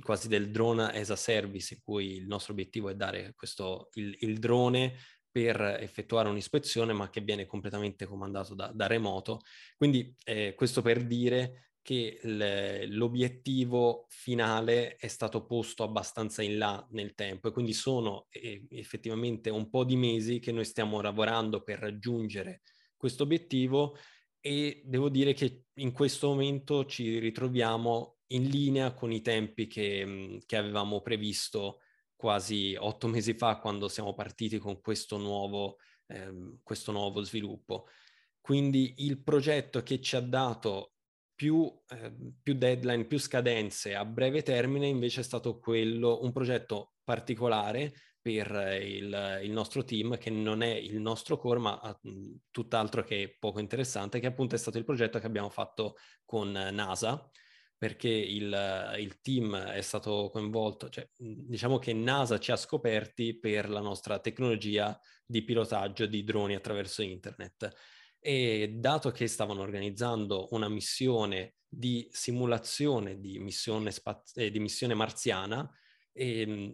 quasi 0.00 0.26
del 0.26 0.50
drone 0.50 0.90
as 0.98 1.10
a 1.10 1.16
service, 1.16 1.74
in 1.74 1.80
cui 1.84 2.16
il 2.16 2.26
nostro 2.26 2.54
obiettivo 2.54 2.88
è 2.88 2.94
dare 2.94 3.34
questo, 3.36 3.90
il, 3.96 4.16
il 4.20 4.38
drone 4.38 4.94
per 5.34 5.60
effettuare 5.80 6.28
un'ispezione, 6.28 6.92
ma 6.92 7.10
che 7.10 7.20
viene 7.20 7.44
completamente 7.44 8.06
comandato 8.06 8.54
da, 8.54 8.70
da 8.72 8.86
remoto. 8.86 9.40
Quindi 9.76 10.14
eh, 10.22 10.54
questo 10.54 10.80
per 10.80 11.04
dire 11.04 11.70
che 11.82 12.20
l'obiettivo 12.22 14.06
finale 14.10 14.94
è 14.94 15.08
stato 15.08 15.44
posto 15.44 15.82
abbastanza 15.82 16.40
in 16.40 16.56
là 16.56 16.86
nel 16.92 17.14
tempo 17.14 17.48
e 17.48 17.50
quindi 17.50 17.72
sono 17.72 18.28
effettivamente 18.30 19.50
un 19.50 19.68
po' 19.68 19.82
di 19.82 19.96
mesi 19.96 20.38
che 20.38 20.52
noi 20.52 20.64
stiamo 20.64 21.00
lavorando 21.00 21.64
per 21.64 21.80
raggiungere 21.80 22.62
questo 22.96 23.24
obiettivo 23.24 23.98
e 24.40 24.82
devo 24.84 25.08
dire 25.08 25.32
che 25.32 25.64
in 25.74 25.90
questo 25.90 26.28
momento 26.28 26.86
ci 26.86 27.18
ritroviamo 27.18 28.18
in 28.28 28.44
linea 28.44 28.94
con 28.94 29.10
i 29.10 29.20
tempi 29.20 29.66
che, 29.66 30.40
che 30.46 30.56
avevamo 30.56 31.02
previsto 31.02 31.80
quasi 32.24 32.74
otto 32.74 33.06
mesi 33.06 33.34
fa 33.34 33.58
quando 33.58 33.86
siamo 33.86 34.14
partiti 34.14 34.56
con 34.56 34.80
questo 34.80 35.18
nuovo, 35.18 35.76
eh, 36.06 36.56
questo 36.62 36.90
nuovo 36.90 37.20
sviluppo. 37.20 37.88
Quindi 38.40 38.94
il 38.98 39.22
progetto 39.22 39.82
che 39.82 40.00
ci 40.00 40.16
ha 40.16 40.22
dato 40.22 40.94
più, 41.34 41.70
eh, 41.86 42.14
più, 42.42 42.54
deadline, 42.54 43.04
più 43.04 43.18
scadenze 43.18 43.94
a 43.94 44.06
breve 44.06 44.40
termine, 44.40 44.86
invece 44.86 45.20
è 45.20 45.22
stato 45.22 45.58
quello, 45.58 46.22
un 46.22 46.32
progetto 46.32 46.94
particolare 47.04 47.92
per 48.22 48.50
il, 48.80 49.40
il, 49.42 49.50
nostro 49.50 49.84
team, 49.84 50.16
che 50.16 50.30
non 50.30 50.62
è 50.62 50.72
il 50.72 50.98
nostro 51.02 51.36
core, 51.36 51.58
ma 51.60 51.78
uh, 52.00 52.38
tutt'altro 52.50 53.02
che 53.04 53.36
poco 53.38 53.60
interessante, 53.60 54.18
che 54.18 54.28
appunto 54.28 54.54
è 54.54 54.58
stato 54.58 54.78
il 54.78 54.84
progetto 54.86 55.18
che 55.18 55.26
abbiamo 55.26 55.50
fatto 55.50 55.96
con 56.24 56.50
NASA, 56.50 57.30
perché 57.84 58.08
il, 58.08 58.94
il 58.98 59.20
team 59.20 59.54
è 59.58 59.82
stato 59.82 60.30
coinvolto, 60.32 60.88
cioè 60.88 61.06
diciamo 61.18 61.78
che 61.78 61.92
NASA 61.92 62.38
ci 62.38 62.50
ha 62.50 62.56
scoperti 62.56 63.38
per 63.38 63.68
la 63.68 63.80
nostra 63.80 64.20
tecnologia 64.20 64.98
di 65.26 65.44
pilotaggio 65.44 66.06
di 66.06 66.24
droni 66.24 66.54
attraverso 66.54 67.02
internet. 67.02 67.70
E 68.18 68.76
dato 68.78 69.10
che 69.10 69.26
stavano 69.26 69.60
organizzando 69.60 70.48
una 70.52 70.70
missione 70.70 71.56
di 71.68 72.08
simulazione 72.10 73.20
di 73.20 73.38
missione, 73.38 73.90
spaz- 73.90 74.34
eh, 74.38 74.50
di 74.50 74.60
missione 74.60 74.94
marziana, 74.94 75.70
ehm, 76.14 76.72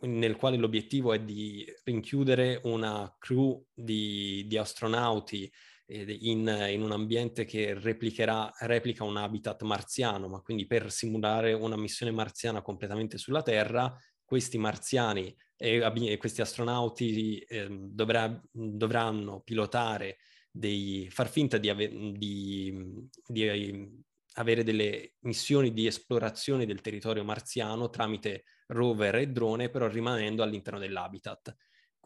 nel 0.00 0.34
quale 0.34 0.56
l'obiettivo 0.56 1.12
è 1.12 1.20
di 1.20 1.64
rinchiudere 1.84 2.60
una 2.64 3.14
crew 3.16 3.64
di, 3.72 4.44
di 4.48 4.56
astronauti 4.56 5.48
in, 5.88 6.66
in, 6.70 6.82
un 6.82 6.92
ambiente 6.92 7.44
che 7.44 7.74
replica 7.74 9.04
un 9.04 9.16
habitat 9.16 9.62
marziano, 9.62 10.28
ma 10.28 10.40
quindi 10.40 10.66
per 10.66 10.90
simulare 10.90 11.52
una 11.54 11.76
missione 11.76 12.12
marziana 12.12 12.60
completamente 12.60 13.16
sulla 13.16 13.42
Terra, 13.42 13.96
questi 14.24 14.58
marziani 14.58 15.34
e 15.56 16.16
questi 16.18 16.40
astronauti 16.40 17.38
eh, 17.38 17.66
dovrà, 17.70 18.40
dovranno 18.52 19.40
pilotare 19.40 20.18
dei, 20.50 21.08
far 21.10 21.28
finta 21.28 21.56
di, 21.56 21.68
ave, 21.70 21.88
di, 22.12 23.08
di 23.26 24.02
avere 24.34 24.62
delle 24.62 25.14
missioni 25.20 25.72
di 25.72 25.86
esplorazione 25.86 26.66
del 26.66 26.80
territorio 26.80 27.24
marziano 27.24 27.88
tramite 27.88 28.44
rover 28.68 29.16
e 29.16 29.28
drone, 29.28 29.70
però 29.70 29.88
rimanendo 29.88 30.42
all'interno 30.42 30.78
dell'habitat. 30.78 31.56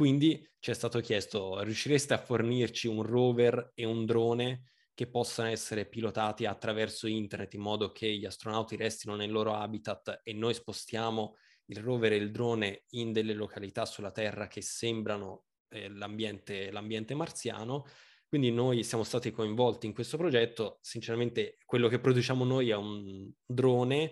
Quindi 0.03 0.45
ci 0.59 0.73
è 0.73 0.75
stato 0.75 0.99
chiesto, 0.99 1.62
riuscireste 1.62 2.12
a 2.12 2.19
fornirci 2.19 2.88
un 2.88 3.05
rover 3.05 3.71
e 3.73 3.85
un 3.85 4.05
drone 4.05 4.65
che 4.95 5.07
possano 5.07 5.49
essere 5.49 5.87
pilotati 5.87 6.45
attraverso 6.45 7.07
internet 7.07 7.55
in 7.55 7.61
modo 7.61 7.93
che 7.93 8.12
gli 8.12 8.25
astronauti 8.25 8.75
restino 8.75 9.15
nel 9.15 9.31
loro 9.31 9.55
habitat 9.55 10.23
e 10.25 10.33
noi 10.33 10.55
spostiamo 10.55 11.37
il 11.67 11.79
rover 11.79 12.15
e 12.15 12.17
il 12.17 12.33
drone 12.33 12.83
in 12.88 13.12
delle 13.12 13.33
località 13.33 13.87
sulla 13.87 14.11
Terra 14.11 14.49
che 14.49 14.61
sembrano 14.61 15.45
eh, 15.69 15.88
l'ambiente, 15.88 16.73
l'ambiente 16.73 17.15
marziano? 17.15 17.85
Quindi 18.27 18.51
noi 18.51 18.83
siamo 18.83 19.05
stati 19.05 19.31
coinvolti 19.31 19.87
in 19.87 19.95
questo 19.95 20.17
progetto, 20.17 20.79
sinceramente 20.81 21.59
quello 21.65 21.87
che 21.87 22.01
produciamo 22.01 22.43
noi 22.43 22.71
è 22.71 22.75
un 22.75 23.31
drone 23.47 24.11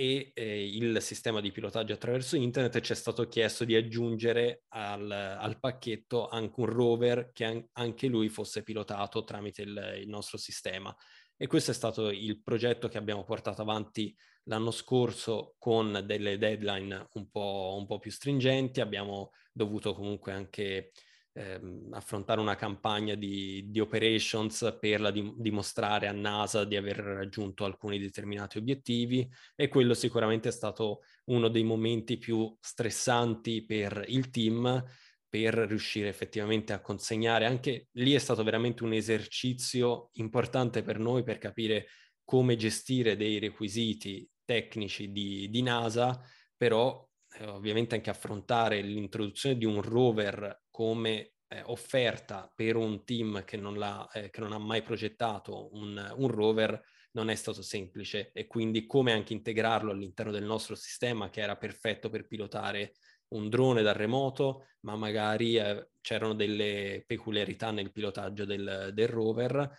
e 0.00 0.32
eh, 0.32 0.66
il 0.66 1.02
sistema 1.02 1.42
di 1.42 1.52
pilotaggio 1.52 1.92
attraverso 1.92 2.34
internet 2.34 2.80
ci 2.80 2.92
è 2.92 2.94
stato 2.94 3.28
chiesto 3.28 3.66
di 3.66 3.74
aggiungere 3.74 4.62
al, 4.68 5.10
al 5.10 5.60
pacchetto 5.60 6.26
anche 6.26 6.58
un 6.58 6.64
rover 6.64 7.32
che 7.34 7.44
an- 7.44 7.68
anche 7.72 8.06
lui 8.06 8.30
fosse 8.30 8.62
pilotato 8.62 9.24
tramite 9.24 9.60
il, 9.60 9.98
il, 10.00 10.08
nostro 10.08 10.38
sistema. 10.38 10.96
E 11.36 11.46
questo 11.46 11.72
è 11.72 11.74
stato 11.74 12.08
il 12.08 12.40
progetto 12.42 12.88
che 12.88 12.96
abbiamo 12.96 13.24
portato 13.24 13.60
avanti 13.60 14.16
l'anno 14.44 14.70
scorso 14.70 15.56
con 15.58 16.02
delle 16.06 16.38
deadline 16.38 17.08
un 17.12 17.30
po', 17.30 17.76
un 17.78 17.84
po 17.84 17.98
più 17.98 18.10
stringenti, 18.10 18.80
abbiamo 18.80 19.32
dovuto 19.52 19.92
comunque 19.92 20.32
anche 20.32 20.92
ehm, 21.32 21.88
affrontare 21.92 22.40
una 22.40 22.56
campagna 22.56 23.14
di, 23.14 23.66
di 23.68 23.80
operations 23.80 24.76
per 24.80 25.00
la, 25.00 25.10
di, 25.10 25.32
dimostrare 25.36 26.06
a 26.06 26.12
NASA 26.12 26.64
di 26.64 26.76
aver 26.76 26.96
raggiunto 26.96 27.64
alcuni 27.64 27.98
determinati 27.98 28.58
obiettivi 28.58 29.28
e 29.54 29.68
quello 29.68 29.94
sicuramente 29.94 30.48
è 30.48 30.52
stato 30.52 31.00
uno 31.26 31.48
dei 31.48 31.64
momenti 31.64 32.18
più 32.18 32.56
stressanti 32.60 33.64
per 33.64 34.04
il 34.08 34.30
team 34.30 34.84
per 35.28 35.54
riuscire 35.54 36.08
effettivamente 36.08 36.72
a 36.72 36.80
consegnare. 36.80 37.46
Anche 37.46 37.86
lì 37.92 38.14
è 38.14 38.18
stato 38.18 38.42
veramente 38.42 38.82
un 38.82 38.92
esercizio 38.92 40.10
importante 40.14 40.82
per 40.82 40.98
noi 40.98 41.22
per 41.22 41.38
capire 41.38 41.86
come 42.24 42.56
gestire 42.56 43.16
dei 43.16 43.38
requisiti 43.38 44.28
tecnici 44.44 45.12
di, 45.12 45.48
di 45.48 45.62
NASA, 45.62 46.20
però 46.56 47.08
eh, 47.38 47.46
ovviamente 47.46 47.94
anche 47.94 48.10
affrontare 48.10 48.80
l'introduzione 48.80 49.56
di 49.56 49.64
un 49.64 49.80
rover 49.80 50.59
come 50.70 51.32
eh, 51.48 51.62
offerta 51.66 52.50
per 52.54 52.76
un 52.76 53.04
team 53.04 53.44
che 53.44 53.56
non, 53.56 53.76
eh, 54.12 54.30
che 54.30 54.40
non 54.40 54.52
ha 54.52 54.58
mai 54.58 54.82
progettato 54.82 55.74
un, 55.74 56.14
un, 56.16 56.28
rover 56.28 56.80
non 57.12 57.28
è 57.28 57.34
stato 57.34 57.60
semplice 57.60 58.30
e 58.32 58.46
quindi 58.46 58.86
come 58.86 59.12
anche 59.12 59.32
integrarlo 59.32 59.90
all'interno 59.90 60.30
del 60.30 60.44
nostro 60.44 60.76
sistema 60.76 61.28
che 61.28 61.40
era 61.40 61.56
perfetto 61.56 62.08
per 62.08 62.26
pilotare 62.26 62.94
un 63.30 63.48
drone 63.48 63.82
da 63.82 63.92
remoto, 63.92 64.66
ma 64.80 64.96
magari 64.96 65.56
eh, 65.56 65.90
c'erano 66.00 66.34
delle 66.34 67.04
peculiarità 67.06 67.70
nel 67.70 67.92
pilotaggio 67.92 68.44
del, 68.44 68.90
del 68.92 69.08
rover 69.08 69.70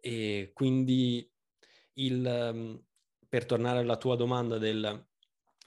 e 0.00 0.50
quindi 0.54 1.30
il, 1.94 2.50
mm, 2.54 2.74
per 3.28 3.44
tornare 3.44 3.80
alla 3.80 3.96
tua 3.96 4.16
domanda 4.16 4.58
del 4.58 5.06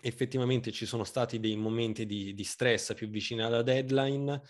effettivamente 0.03 0.71
ci 0.71 0.85
sono 0.85 1.03
stati 1.03 1.39
dei 1.39 1.55
momenti 1.55 2.05
di, 2.05 2.33
di 2.33 2.43
stress 2.43 2.93
più 2.93 3.07
vicini 3.07 3.43
alla 3.43 3.61
deadline. 3.61 4.41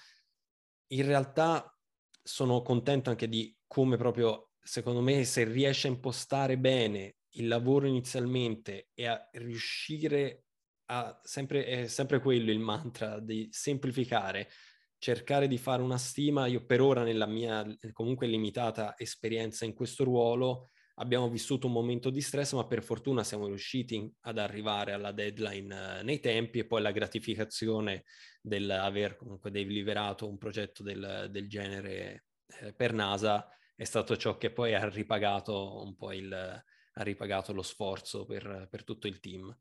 In 0.92 1.06
realtà 1.06 1.74
sono 2.22 2.62
contento 2.62 3.10
anche 3.10 3.30
di 3.30 3.56
come 3.66 3.96
proprio, 3.98 4.52
secondo 4.62 5.02
me, 5.02 5.24
se 5.24 5.46
riesce 5.46 5.88
a 5.88 5.92
impostare 5.92 6.58
bene 6.58 7.16
il 7.36 7.48
lavoro 7.48 7.88
inizialmente 7.88 8.90
e 8.94 9.08
a 9.08 9.30
riuscire 9.34 10.46
a 10.88 11.18
sempre, 11.24 11.66
è 11.66 11.88
sempre 11.88 12.20
quello 12.20 12.52
il 12.52 12.60
mantra 12.60 13.22
di 13.22 13.48
semplificare, 13.52 14.50
cercare 14.98 15.48
di 15.48 15.58
fare 15.58 15.82
una 15.82 15.98
stima. 15.98 16.48
Io 16.48 16.66
per 16.66 16.82
ora 16.82 17.04
nella 17.04 17.26
mia 17.26 17.66
comunque 17.94 18.28
limitata 18.28 18.96
esperienza 18.98 19.64
in 19.64 19.74
questo 19.74 20.04
ruolo 20.04 20.72
abbiamo 21.02 21.30
vissuto 21.30 21.68
un 21.68 21.74
momento 21.74 22.10
di 22.10 22.22
stress, 22.22 22.54
ma 22.54 22.66
per 22.66 22.84
fortuna 22.84 23.24
siamo 23.24 23.48
riusciti 23.48 24.10
ad 24.22 24.38
arrivare 24.38 24.94
alla 24.94 25.12
deadline 25.12 26.00
eh, 26.00 26.04
nei 26.04 26.20
tempi 26.20 26.60
e 26.60 26.66
poi 26.66 26.82
la 26.82 26.92
gratificazione 26.92 28.04
dell'aver 28.42 29.18
comunque 29.18 29.52
deliberato 29.52 30.30
un 30.30 30.38
progetto 30.38 30.84
del, 30.84 31.28
del 31.30 31.50
genere 31.50 32.26
eh, 32.62 32.74
per 32.74 32.94
NASA 32.94 33.48
è 33.76 33.84
stato 33.84 34.16
ciò 34.16 34.38
che 34.38 34.52
poi 34.52 34.76
ha 34.76 34.88
ripagato 34.88 35.84
un 35.84 35.96
po' 35.96 36.12
il, 36.14 36.32
ha 36.32 37.04
ripagato 37.04 37.52
lo 37.52 37.64
sforzo 37.64 38.26
per, 38.26 38.68
per 38.70 38.84
tutto 38.84 39.08
il 39.08 39.20
team. 39.20 39.56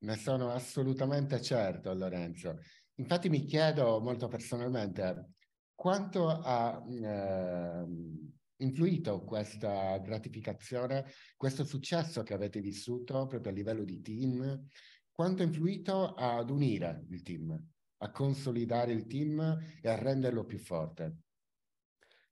Ne 0.00 0.16
sono 0.16 0.52
assolutamente 0.52 1.42
certo, 1.42 1.92
Lorenzo. 1.92 2.60
Infatti 2.94 3.28
mi 3.28 3.44
chiedo 3.44 4.00
molto 4.00 4.28
personalmente 4.28 5.30
quanto 5.74 6.28
ha 6.28 6.80
eh, 6.88 7.84
influito 8.58 9.24
questa 9.24 9.98
gratificazione, 9.98 11.06
questo 11.36 11.64
successo 11.64 12.22
che 12.22 12.34
avete 12.34 12.60
vissuto 12.60 13.26
proprio 13.26 13.52
a 13.52 13.54
livello 13.54 13.84
di 13.84 14.00
team, 14.00 14.66
quanto 15.10 15.42
ha 15.42 15.46
influito 15.46 16.14
ad 16.14 16.50
unire 16.50 17.04
il 17.10 17.22
team, 17.22 17.68
a 17.98 18.10
consolidare 18.10 18.92
il 18.92 19.06
team 19.06 19.40
e 19.82 19.88
a 19.88 19.96
renderlo 19.96 20.44
più 20.44 20.58
forte? 20.58 21.18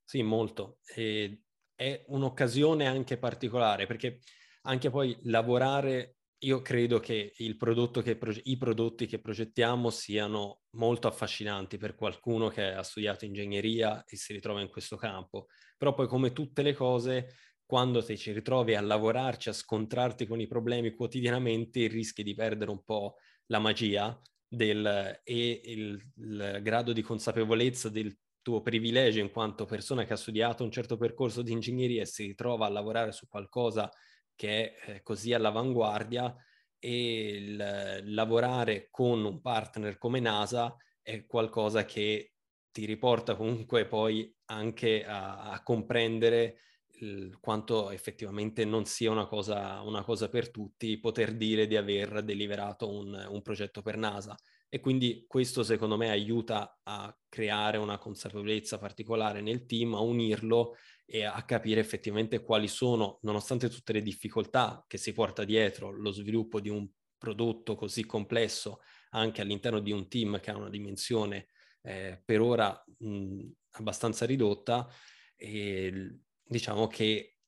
Sì, 0.04 0.22
molto. 0.22 0.78
E 0.94 1.42
è 1.74 2.04
un'occasione 2.08 2.86
anche 2.86 3.18
particolare 3.18 3.86
perché 3.86 4.20
anche 4.62 4.90
poi 4.90 5.16
lavorare 5.22 6.15
io 6.38 6.60
credo 6.60 7.00
che, 7.00 7.32
che 7.34 7.42
i 7.42 7.56
prodotti 7.56 9.06
che 9.06 9.20
progettiamo 9.20 9.90
siano 9.90 10.60
molto 10.70 11.08
affascinanti 11.08 11.78
per 11.78 11.94
qualcuno 11.94 12.48
che 12.48 12.72
ha 12.72 12.82
studiato 12.82 13.24
ingegneria 13.24 14.04
e 14.04 14.16
si 14.16 14.32
ritrova 14.32 14.60
in 14.60 14.68
questo 14.68 14.96
campo, 14.96 15.46
però 15.78 15.94
poi 15.94 16.06
come 16.06 16.32
tutte 16.32 16.62
le 16.62 16.74
cose, 16.74 17.34
quando 17.64 18.04
ti 18.04 18.18
ci 18.18 18.32
ritrovi 18.32 18.74
a 18.74 18.80
lavorarci, 18.80 19.48
a 19.48 19.54
scontrarti 19.54 20.26
con 20.26 20.40
i 20.40 20.46
problemi 20.46 20.94
quotidianamente, 20.94 21.86
rischi 21.86 22.22
di 22.22 22.34
perdere 22.34 22.70
un 22.70 22.84
po' 22.84 23.16
la 23.46 23.58
magia 23.58 24.20
del, 24.46 25.20
e 25.24 25.60
il, 25.64 26.12
il 26.16 26.60
grado 26.62 26.92
di 26.92 27.02
consapevolezza 27.02 27.88
del 27.88 28.16
tuo 28.42 28.60
privilegio 28.60 29.18
in 29.18 29.30
quanto 29.30 29.64
persona 29.64 30.04
che 30.04 30.12
ha 30.12 30.16
studiato 30.16 30.62
un 30.62 30.70
certo 30.70 30.96
percorso 30.96 31.42
di 31.42 31.50
ingegneria 31.50 32.02
e 32.02 32.06
si 32.06 32.26
ritrova 32.26 32.66
a 32.66 32.70
lavorare 32.70 33.10
su 33.10 33.26
qualcosa 33.26 33.90
che 34.36 34.74
è 34.74 34.90
eh, 34.90 35.02
così 35.02 35.32
all'avanguardia 35.32 36.34
e 36.78 37.28
il, 37.28 38.02
lavorare 38.14 38.88
con 38.90 39.24
un 39.24 39.40
partner 39.40 39.98
come 39.98 40.20
NASA 40.20 40.76
è 41.02 41.24
qualcosa 41.26 41.84
che 41.84 42.34
ti 42.70 42.84
riporta 42.84 43.34
comunque 43.34 43.86
poi 43.86 44.32
anche 44.46 45.04
a, 45.04 45.50
a 45.50 45.62
comprendere 45.62 46.60
il, 47.00 47.38
quanto 47.40 47.90
effettivamente 47.90 48.64
non 48.64 48.84
sia 48.84 49.10
una 49.10 49.26
cosa, 49.26 49.80
una 49.82 50.02
cosa, 50.02 50.28
per 50.28 50.50
tutti 50.50 50.98
poter 50.98 51.34
dire 51.34 51.66
di 51.66 51.76
aver 51.76 52.22
deliberato 52.22 52.90
un, 52.90 53.26
un 53.30 53.42
progetto 53.42 53.82
per 53.82 53.96
NASA. 53.96 54.36
E 54.68 54.80
quindi 54.80 55.24
questo 55.28 55.62
secondo 55.62 55.96
me 55.96 56.10
aiuta 56.10 56.80
a 56.82 57.16
creare 57.28 57.78
una 57.78 57.98
consapevolezza 57.98 58.78
particolare 58.78 59.40
nel 59.40 59.64
team, 59.64 59.94
a 59.94 60.00
unirlo 60.00 60.76
e 61.06 61.24
a 61.24 61.42
capire 61.44 61.80
effettivamente 61.80 62.42
quali 62.42 62.68
sono, 62.68 63.20
nonostante 63.22 63.68
tutte 63.68 63.92
le 63.92 64.02
difficoltà 64.02 64.84
che 64.88 64.98
si 64.98 65.12
porta 65.12 65.44
dietro 65.44 65.90
lo 65.90 66.10
sviluppo 66.10 66.60
di 66.60 66.68
un 66.68 66.86
prodotto 67.16 67.76
così 67.76 68.04
complesso, 68.04 68.80
anche 69.10 69.40
all'interno 69.40 69.80
di 69.80 69.92
un 69.92 70.08
team 70.08 70.40
che 70.40 70.50
ha 70.50 70.56
una 70.56 70.68
dimensione 70.68 71.46
eh, 71.82 72.20
per 72.24 72.40
ora 72.40 72.84
mh, 72.98 73.48
abbastanza 73.70 74.26
ridotta, 74.26 74.88
e 75.36 76.18
diciamo 76.42 76.88
che 76.88 77.38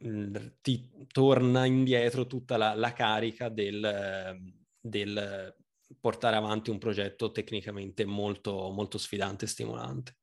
mh, 0.00 0.38
ti 0.62 0.90
torna 1.08 1.66
indietro 1.66 2.26
tutta 2.26 2.56
la, 2.56 2.74
la 2.74 2.92
carica 2.92 3.50
del, 3.50 4.40
del, 4.80 5.54
portare 6.00 6.36
avanti 6.36 6.70
un 6.70 6.78
progetto 6.78 7.30
tecnicamente 7.30 8.04
molto, 8.04 8.70
molto 8.70 8.98
sfidante 8.98 9.44
e 9.44 9.48
stimolante. 9.48 10.16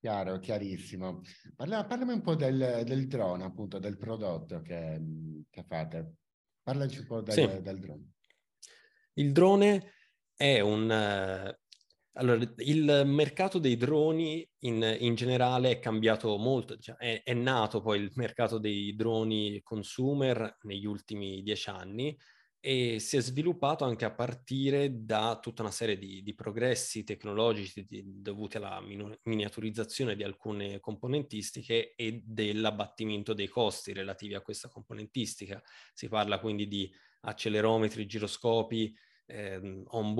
Chiaro, 0.00 0.38
chiarissimo. 0.38 1.20
Parla, 1.54 1.84
parlami 1.84 2.14
un 2.14 2.22
po' 2.22 2.34
del, 2.34 2.84
del, 2.86 3.06
drone, 3.06 3.44
appunto, 3.44 3.78
del 3.78 3.98
prodotto 3.98 4.62
che, 4.62 4.98
che 5.50 5.62
fate. 5.62 6.14
Parlaci 6.62 7.00
un 7.00 7.06
po' 7.06 7.20
del, 7.20 7.34
sì. 7.34 7.60
del, 7.60 7.78
drone. 7.78 8.12
Il 9.14 9.32
drone 9.32 9.92
è 10.34 10.60
un... 10.60 10.90
Allora, 12.14 12.52
il 12.56 13.02
mercato 13.04 13.58
dei 13.58 13.76
droni 13.76 14.48
in, 14.60 14.96
in 15.00 15.14
generale 15.14 15.70
è 15.70 15.78
cambiato 15.78 16.34
molto, 16.38 16.78
cioè 16.78 16.96
è, 16.96 17.22
è 17.22 17.34
nato 17.34 17.82
poi 17.82 18.00
il 18.00 18.10
mercato 18.14 18.58
dei 18.58 18.96
droni 18.96 19.60
consumer 19.62 20.56
negli 20.62 20.86
ultimi 20.86 21.42
dieci 21.42 21.68
anni, 21.68 22.16
e 22.62 22.98
si 22.98 23.16
è 23.16 23.20
sviluppato 23.22 23.84
anche 23.84 24.04
a 24.04 24.12
partire 24.12 25.04
da 25.04 25.38
tutta 25.40 25.62
una 25.62 25.70
serie 25.70 25.96
di, 25.96 26.22
di 26.22 26.34
progressi 26.34 27.04
tecnologici 27.04 27.86
di, 27.88 28.02
dovuti 28.20 28.58
alla 28.58 28.82
min- 28.82 29.18
miniaturizzazione 29.22 30.14
di 30.14 30.22
alcune 30.22 30.78
componentistiche 30.78 31.94
e 31.94 32.22
dell'abbattimento 32.22 33.32
dei 33.32 33.48
costi 33.48 33.94
relativi 33.94 34.34
a 34.34 34.42
questa 34.42 34.68
componentistica. 34.68 35.62
Si 35.94 36.08
parla 36.08 36.38
quindi 36.38 36.68
di 36.68 36.92
accelerometri, 37.22 38.06
giroscopi, 38.06 38.94
ehm, 39.24 39.84
on 39.88 40.14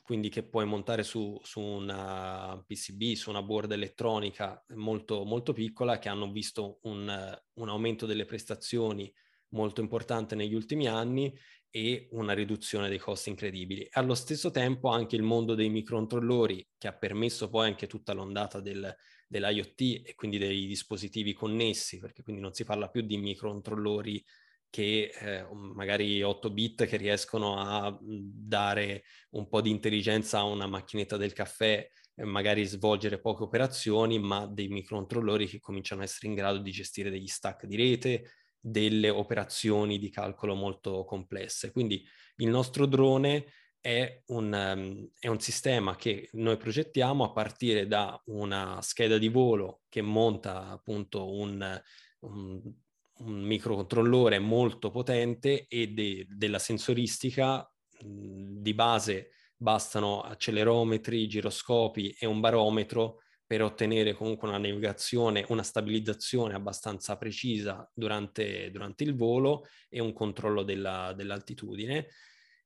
quindi 0.00 0.30
che 0.30 0.44
puoi 0.44 0.64
montare 0.64 1.02
su, 1.02 1.38
su, 1.42 1.60
una 1.60 2.62
PCB, 2.66 3.12
su 3.12 3.28
una 3.28 3.42
board 3.42 3.72
elettronica 3.72 4.64
molto, 4.68 5.24
molto 5.24 5.52
piccola, 5.52 5.98
che 5.98 6.08
hanno 6.08 6.32
visto 6.32 6.78
un, 6.84 7.38
un 7.54 7.68
aumento 7.68 8.06
delle 8.06 8.24
prestazioni 8.24 9.12
molto 9.52 9.80
importante 9.80 10.34
negli 10.34 10.54
ultimi 10.54 10.86
anni 10.86 11.34
e 11.70 12.08
una 12.10 12.34
riduzione 12.34 12.90
dei 12.90 12.98
costi 12.98 13.30
incredibili. 13.30 13.88
Allo 13.92 14.14
stesso 14.14 14.50
tempo 14.50 14.90
anche 14.90 15.16
il 15.16 15.22
mondo 15.22 15.54
dei 15.54 15.70
microcontrollori 15.70 16.66
che 16.76 16.88
ha 16.88 16.92
permesso 16.92 17.48
poi 17.48 17.68
anche 17.68 17.86
tutta 17.86 18.12
l'ondata 18.12 18.60
del, 18.60 18.94
dell'IoT 19.26 19.80
e 20.04 20.14
quindi 20.14 20.36
dei 20.36 20.66
dispositivi 20.66 21.32
connessi, 21.32 21.98
perché 21.98 22.22
quindi 22.22 22.42
non 22.42 22.52
si 22.52 22.64
parla 22.64 22.90
più 22.90 23.00
di 23.00 23.16
microcontrollori 23.16 24.22
che 24.68 25.12
eh, 25.18 25.46
magari 25.52 26.22
8 26.22 26.50
bit 26.50 26.86
che 26.86 26.96
riescono 26.96 27.58
a 27.58 27.98
dare 28.00 29.04
un 29.30 29.48
po' 29.48 29.60
di 29.60 29.70
intelligenza 29.70 30.38
a 30.38 30.44
una 30.44 30.66
macchinetta 30.66 31.16
del 31.16 31.32
caffè, 31.32 31.86
magari 32.16 32.64
svolgere 32.64 33.20
poche 33.20 33.42
operazioni, 33.42 34.18
ma 34.18 34.46
dei 34.46 34.68
microcontrollori 34.68 35.46
che 35.46 35.60
cominciano 35.60 36.02
a 36.02 36.04
essere 36.04 36.28
in 36.28 36.34
grado 36.34 36.58
di 36.58 36.70
gestire 36.70 37.10
degli 37.10 37.26
stack 37.26 37.66
di 37.66 37.76
rete, 37.76 38.30
delle 38.64 39.10
operazioni 39.10 39.98
di 39.98 40.08
calcolo 40.08 40.54
molto 40.54 41.04
complesse. 41.04 41.72
Quindi 41.72 42.06
il 42.36 42.48
nostro 42.48 42.86
drone 42.86 43.46
è 43.80 44.22
un, 44.26 44.52
um, 44.52 45.10
è 45.18 45.26
un, 45.26 45.40
sistema 45.40 45.96
che 45.96 46.28
noi 46.34 46.56
progettiamo 46.56 47.24
a 47.24 47.32
partire 47.32 47.88
da 47.88 48.20
una 48.26 48.78
scheda 48.80 49.18
di 49.18 49.26
volo 49.26 49.80
che 49.88 50.02
monta 50.02 50.68
appunto 50.68 51.34
un, 51.34 51.82
un, 52.20 52.72
un 53.18 53.40
microcontrollore 53.42 54.38
molto 54.38 54.90
potente 54.90 55.66
e 55.66 55.88
de, 55.88 56.26
della 56.30 56.60
sensoristica 56.60 57.68
mh, 58.04 58.60
di 58.60 58.72
base 58.72 59.30
bastano 59.56 60.20
accelerometri, 60.20 61.26
giroscopi 61.26 62.14
e 62.16 62.26
un 62.26 62.38
barometro 62.38 63.18
per 63.52 63.60
ottenere 63.60 64.14
comunque 64.14 64.48
una 64.48 64.56
navigazione, 64.56 65.44
una 65.50 65.62
stabilizzazione 65.62 66.54
abbastanza 66.54 67.18
precisa 67.18 67.86
durante, 67.92 68.70
durante 68.70 69.04
il 69.04 69.14
volo 69.14 69.66
e 69.90 70.00
un 70.00 70.14
controllo 70.14 70.62
della, 70.62 71.12
dell'altitudine. 71.14 72.06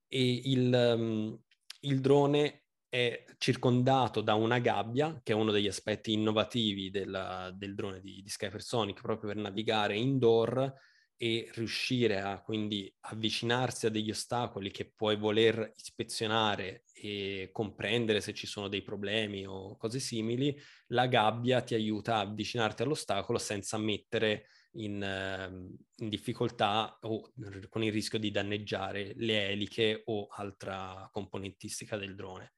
E 0.07 0.43
il, 0.45 0.73
um, 0.73 1.37
il 1.81 2.01
drone 2.01 2.67
è 2.89 3.25
circondato 3.37 4.21
da 4.21 4.35
una 4.35 4.61
gabbia, 4.61 5.21
che 5.25 5.33
è 5.33 5.35
uno 5.35 5.51
degli 5.51 5.67
aspetti 5.67 6.13
innovativi 6.13 6.91
della, 6.91 7.51
del 7.53 7.75
drone 7.75 7.99
di, 7.99 8.23
di 8.23 8.29
Skypersonic, 8.29 9.01
proprio 9.01 9.33
per 9.33 9.43
navigare 9.43 9.97
indoor 9.97 10.73
e 11.17 11.51
riuscire 11.55 12.21
a 12.21 12.41
quindi 12.43 12.95
avvicinarsi 13.01 13.87
a 13.87 13.91
degli 13.91 14.11
ostacoli 14.11 14.71
che 14.71 14.93
puoi 14.95 15.17
voler 15.17 15.73
ispezionare 15.75 16.85
e 16.99 17.51
comprendere 17.53 18.21
se 18.21 18.33
ci 18.33 18.47
sono 18.47 18.69
dei 18.69 18.83
problemi 18.83 19.47
o 19.47 19.77
cose 19.77 20.01
simili, 20.01 20.59
la 20.89 21.07
gabbia 21.07 21.61
ti 21.61 21.75
aiuta 21.75 22.17
a 22.17 22.21
avvicinarti 22.21 22.83
all'ostacolo 22.83 23.39
senza 23.39 23.77
mettere 23.77 24.47
in, 24.73 25.03
uh, 25.03 26.03
in 26.03 26.09
difficoltà 26.09 26.99
o 27.03 27.33
con 27.69 27.83
il 27.83 27.93
rischio 27.93 28.19
di 28.19 28.31
danneggiare 28.31 29.13
le 29.17 29.49
eliche 29.49 30.03
o 30.07 30.27
altra 30.31 31.09
componentistica 31.13 31.97
del 31.97 32.15
drone. 32.15 32.55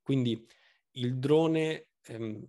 Quindi 0.00 0.46
il 0.92 1.18
drone 1.18 1.88
ehm, 2.06 2.46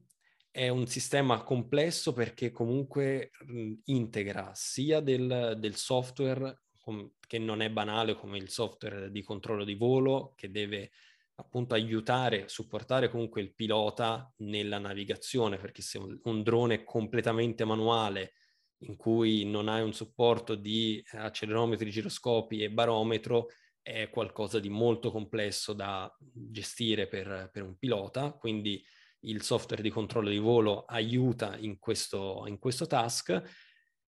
è 0.51 0.69
un 0.69 0.87
sistema 0.87 1.43
complesso 1.43 2.13
perché 2.13 2.51
comunque 2.51 3.31
mh, 3.45 3.73
integra 3.85 4.51
sia 4.53 5.01
del, 5.01 5.55
del 5.57 5.75
software 5.75 6.61
com- 6.79 7.11
che 7.19 7.39
non 7.39 7.61
è 7.61 7.69
banale 7.69 8.13
come 8.15 8.37
il 8.37 8.49
software 8.49 9.11
di 9.11 9.21
controllo 9.21 9.63
di 9.63 9.75
volo 9.75 10.33
che 10.35 10.51
deve 10.51 10.91
appunto 11.35 11.73
aiutare, 11.73 12.47
supportare 12.47 13.09
comunque 13.09 13.41
il 13.41 13.53
pilota 13.53 14.31
nella 14.37 14.77
navigazione 14.77 15.57
perché 15.57 15.81
se 15.81 15.97
un, 15.97 16.43
drone 16.43 16.83
completamente 16.83 17.65
manuale 17.65 18.33
in 18.79 18.95
cui 18.95 19.45
non 19.45 19.67
hai 19.67 19.81
un 19.81 19.93
supporto 19.93 20.55
di 20.55 21.03
accelerometri, 21.11 21.89
giroscopi 21.89 22.61
e 22.61 22.71
barometro 22.71 23.47
è 23.81 24.09
qualcosa 24.09 24.59
di 24.59 24.69
molto 24.69 25.11
complesso 25.11 25.73
da 25.73 26.11
gestire 26.19 27.07
per, 27.07 27.49
per 27.51 27.63
un 27.63 27.77
pilota, 27.77 28.31
quindi 28.31 28.83
il 29.21 29.41
software 29.41 29.81
di 29.81 29.89
controllo 29.89 30.29
di 30.29 30.37
volo 30.37 30.85
aiuta 30.85 31.55
in 31.57 31.79
questo, 31.79 32.45
in 32.47 32.59
questo 32.59 32.87
task 32.87 33.41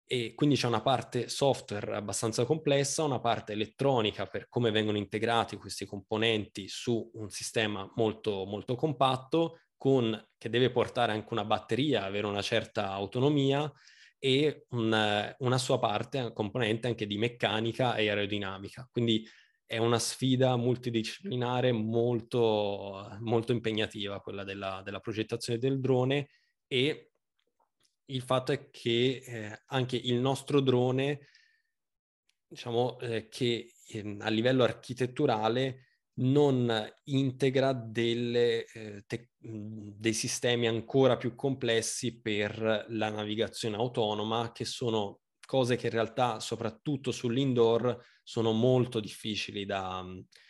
e 0.10 0.34
quindi 0.36 0.56
c'è 0.56 0.68
una 0.68 0.82
parte 0.82 1.28
software 1.28 1.96
abbastanza 1.96 2.46
complessa, 2.46 3.04
una 3.04 3.20
parte 3.20 3.52
elettronica 3.52 4.26
per 4.26 4.48
come 4.48 4.72
vengono 4.72 4.98
integrati 4.98 5.58
questi 5.58 5.86
componenti 5.86 6.70
su 6.70 7.12
un 7.16 7.30
sistema 7.30 7.92
molto, 7.96 8.46
molto 8.46 8.76
compatto, 8.76 9.60
con, 9.76 10.30
che 10.38 10.50
deve 10.50 10.72
portare 10.72 11.12
anche 11.12 11.28
una 11.32 11.44
batteria, 11.44 12.06
avere 12.06 12.26
una 12.26 12.42
certa 12.42 12.90
autonomia 12.92 13.72
e 14.18 14.66
una, 14.70 15.36
una 15.40 15.58
sua 15.58 15.78
parte, 15.78 16.32
componente 16.32 16.88
anche 16.88 17.06
di 17.06 17.18
meccanica 17.18 17.96
e 17.96 18.08
aerodinamica. 18.08 18.88
Quindi 18.90 19.28
è 19.66 19.78
una 19.78 20.00
sfida 20.00 20.56
multidisciplinare 20.56 21.74
molto, 21.74 23.18
molto 23.20 23.52
impegnativa, 23.52 24.22
quella 24.22 24.46
della, 24.46 24.82
della 24.86 25.02
progettazione 25.02 25.60
del 25.60 25.82
drone 25.82 26.30
e 26.66 27.12
il 28.08 28.22
fatto 28.22 28.52
è 28.52 28.70
che 28.70 29.24
eh, 29.26 29.62
anche 29.68 29.96
il 29.96 30.16
nostro 30.16 30.62
drone, 30.62 31.28
diciamo 32.48 33.00
eh, 33.00 33.28
che 33.28 33.74
eh, 33.88 34.18
a 34.20 34.30
livello 34.30 34.64
architetturale 34.64 35.84
non 36.20 36.72
integra 37.06 37.74
delle, 37.74 38.66
eh, 38.66 39.04
te- 39.06 39.32
dei 39.38 40.14
sistemi 40.14 40.68
ancora 40.68 41.18
più 41.18 41.36
complessi 41.36 42.20
per 42.20 42.86
la 42.90 43.10
navigazione 43.10 43.76
autonoma, 43.76 44.52
che 44.52 44.66
sono 44.66 45.22
cose 45.46 45.76
che 45.76 45.88
in 45.88 45.94
realtà, 45.94 46.40
soprattutto 46.40 47.12
sull'indoor, 47.12 48.04
sono 48.24 48.52
molto 48.52 49.00
difficili 49.00 49.66
da, 49.66 50.04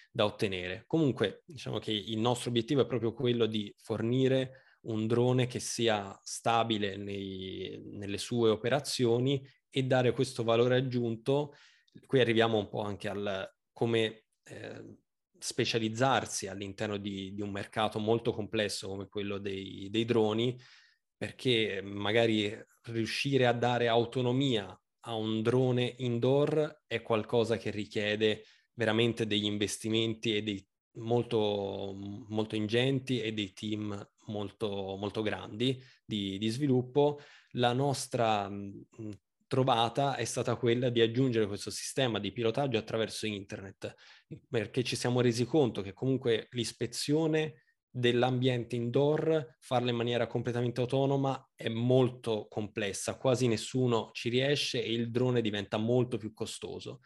da 0.10 0.26
ottenere. 0.26 0.86
Comunque, 0.88 1.44
diciamo 1.46 1.80
che 1.80 1.92
il 1.92 2.18
nostro 2.18 2.50
obiettivo 2.50 2.82
è 2.82 2.88
proprio 2.88 3.14
quello 3.14 3.46
di 3.46 3.74
fornire 3.78 4.64
un 4.88 5.08
drone 5.08 5.48
che 5.48 5.60
sia 5.60 6.18
stabile 6.24 6.98
nei, 6.98 7.82
nelle 7.94 8.18
sue 8.18 8.50
operazioni 8.50 9.46
e 9.70 9.84
dare 9.84 10.12
questo 10.12 10.44
valore 10.44 10.78
aggiunto. 10.78 11.54
Qui 12.06 12.20
arriviamo 12.20 12.58
un 12.58 12.68
po' 12.70 12.82
anche 12.82 13.08
al 13.08 13.50
come 13.72 14.26
eh, 14.44 14.98
specializzarsi 15.38 16.48
all'interno 16.48 16.98
di, 16.98 17.34
di, 17.34 17.42
un 17.42 17.52
mercato 17.52 18.00
molto 18.00 18.34
complesso 18.34 18.88
come 18.88 19.08
quello 19.08 19.38
dei, 19.38 19.88
dei 19.90 20.06
droni, 20.06 20.60
perché 21.16 21.82
magari 21.84 22.58
riuscire 22.84 23.46
a 23.46 23.54
dare 23.54 23.88
autonomia 23.88 24.68
a 25.02 25.16
un 25.16 25.42
drone 25.42 25.96
indoor 25.98 26.84
è 26.88 27.02
qualcosa 27.02 27.58
che 27.58 27.72
richiede 27.72 28.44
veramente 28.74 29.26
degli 29.26 29.46
investimenti 29.46 30.36
e 30.36 30.44
dei 30.44 30.66
molto, 30.98 31.96
molto 32.28 32.56
ingenti 32.56 33.22
e 33.22 33.34
dei 33.34 33.54
team 33.54 34.08
molto, 34.28 34.96
molto 34.98 35.22
grandi 35.22 35.82
di, 36.06 36.38
di 36.38 36.48
sviluppo, 36.50 37.20
la 37.52 37.74
nostra 37.74 38.50
trovata 39.48 40.16
è 40.16 40.26
stata 40.26 40.56
quella 40.56 40.90
di 40.90 41.02
aggiungere 41.02 41.48
questo 41.48 41.72
sistema 41.72 42.20
di 42.20 42.32
pilotaggio 42.32 42.78
attraverso 42.78 43.26
internet, 43.26 43.96
perché 44.50 44.84
ci 44.84 44.96
siamo 44.96 45.22
resi 45.22 45.46
conto 45.46 45.82
che 45.82 45.94
comunque 45.94 46.48
l'ispezione 46.52 47.64
dell'ambiente 47.90 48.76
indoor, 48.76 49.56
farla 49.60 49.90
in 49.90 49.96
maniera 49.96 50.28
completamente 50.28 50.82
autonoma 50.82 51.50
è 51.56 51.70
molto 51.70 52.46
complessa, 52.48 53.18
quasi 53.18 53.48
nessuno 53.48 54.10
ci 54.12 54.30
riesce 54.30 54.84
e 54.84 54.92
il 54.92 55.10
drone 55.10 55.42
diventa 55.42 55.78
molto 55.78 56.18
più 56.18 56.34
costoso. 56.34 57.00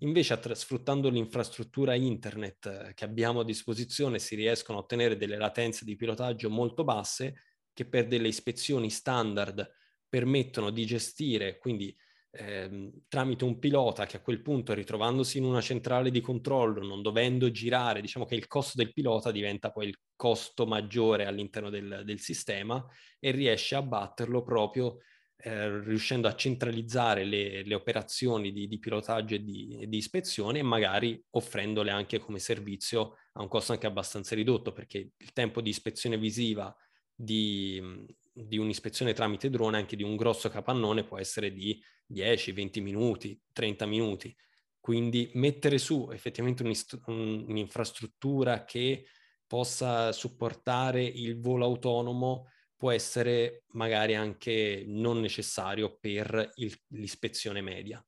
Invece, 0.00 0.32
attra- 0.32 0.54
sfruttando 0.54 1.08
l'infrastruttura 1.08 1.94
internet 1.94 2.66
eh, 2.66 2.94
che 2.94 3.04
abbiamo 3.04 3.40
a 3.40 3.44
disposizione, 3.44 4.18
si 4.18 4.34
riescono 4.34 4.78
a 4.78 4.80
ottenere 4.82 5.16
delle 5.16 5.36
latenze 5.36 5.84
di 5.84 5.96
pilotaggio 5.96 6.50
molto 6.50 6.82
basse 6.84 7.34
che 7.72 7.86
per 7.86 8.06
delle 8.06 8.28
ispezioni 8.28 8.90
standard 8.90 9.70
permettono 10.08 10.70
di 10.70 10.84
gestire, 10.84 11.58
quindi 11.58 11.96
ehm, 12.32 13.04
tramite 13.08 13.44
un 13.44 13.58
pilota 13.58 14.04
che 14.06 14.18
a 14.18 14.20
quel 14.20 14.42
punto, 14.42 14.74
ritrovandosi 14.74 15.38
in 15.38 15.44
una 15.44 15.60
centrale 15.60 16.10
di 16.10 16.20
controllo, 16.20 16.84
non 16.86 17.00
dovendo 17.00 17.50
girare, 17.50 18.00
diciamo 18.00 18.24
che 18.26 18.34
il 18.34 18.46
costo 18.46 18.72
del 18.76 18.92
pilota 18.92 19.30
diventa 19.30 19.70
poi 19.70 19.88
il 19.88 19.98
costo 20.16 20.66
maggiore 20.66 21.26
all'interno 21.26 21.70
del, 21.70 22.02
del 22.04 22.20
sistema 22.20 22.84
e 23.18 23.30
riesce 23.30 23.74
a 23.74 23.82
batterlo 23.82 24.42
proprio 24.42 24.98
eh, 25.44 25.80
riuscendo 25.80 26.28
a 26.28 26.36
centralizzare 26.36 27.24
le, 27.24 27.64
le 27.64 27.74
operazioni 27.74 28.52
di, 28.52 28.68
di, 28.68 28.78
pilotaggio 28.78 29.34
e 29.34 29.42
di, 29.42 29.86
di, 29.88 29.96
ispezione 29.96 30.60
e 30.60 30.62
magari 30.62 31.20
offrendole 31.30 31.90
anche 31.90 32.20
come 32.20 32.38
servizio 32.38 33.16
a 33.32 33.42
un 33.42 33.48
costo 33.48 33.72
anche 33.72 33.88
abbastanza 33.88 34.36
ridotto 34.36 34.72
perché 34.72 35.10
il 35.16 35.32
tempo 35.32 35.60
di 35.60 35.70
ispezione 35.70 36.16
visiva 36.16 36.72
di, 37.12 38.06
di 38.32 38.56
un'ispezione 38.56 39.14
tramite 39.14 39.50
drone 39.50 39.78
anche 39.78 39.96
di 39.96 40.04
un 40.04 40.14
grosso 40.14 40.48
capannone 40.48 41.02
può 41.02 41.18
essere 41.18 41.52
di 41.52 41.82
10, 42.06 42.52
20 42.52 42.80
minuti, 42.80 43.40
30 43.52 43.84
minuti. 43.86 44.36
Quindi 44.78 45.28
mettere 45.34 45.78
su 45.78 46.08
effettivamente 46.12 46.62
un'infrastruttura 47.06 48.64
che 48.64 49.06
possa 49.44 50.12
supportare 50.12 51.02
il 51.02 51.40
volo 51.40 51.64
autonomo 51.64 52.51
può 52.82 52.90
essere 52.90 53.62
magari 53.74 54.16
anche 54.16 54.82
non 54.88 55.20
necessario 55.20 55.98
per 56.00 56.50
il, 56.56 56.76
l'ispezione 56.88 57.60
media. 57.60 58.04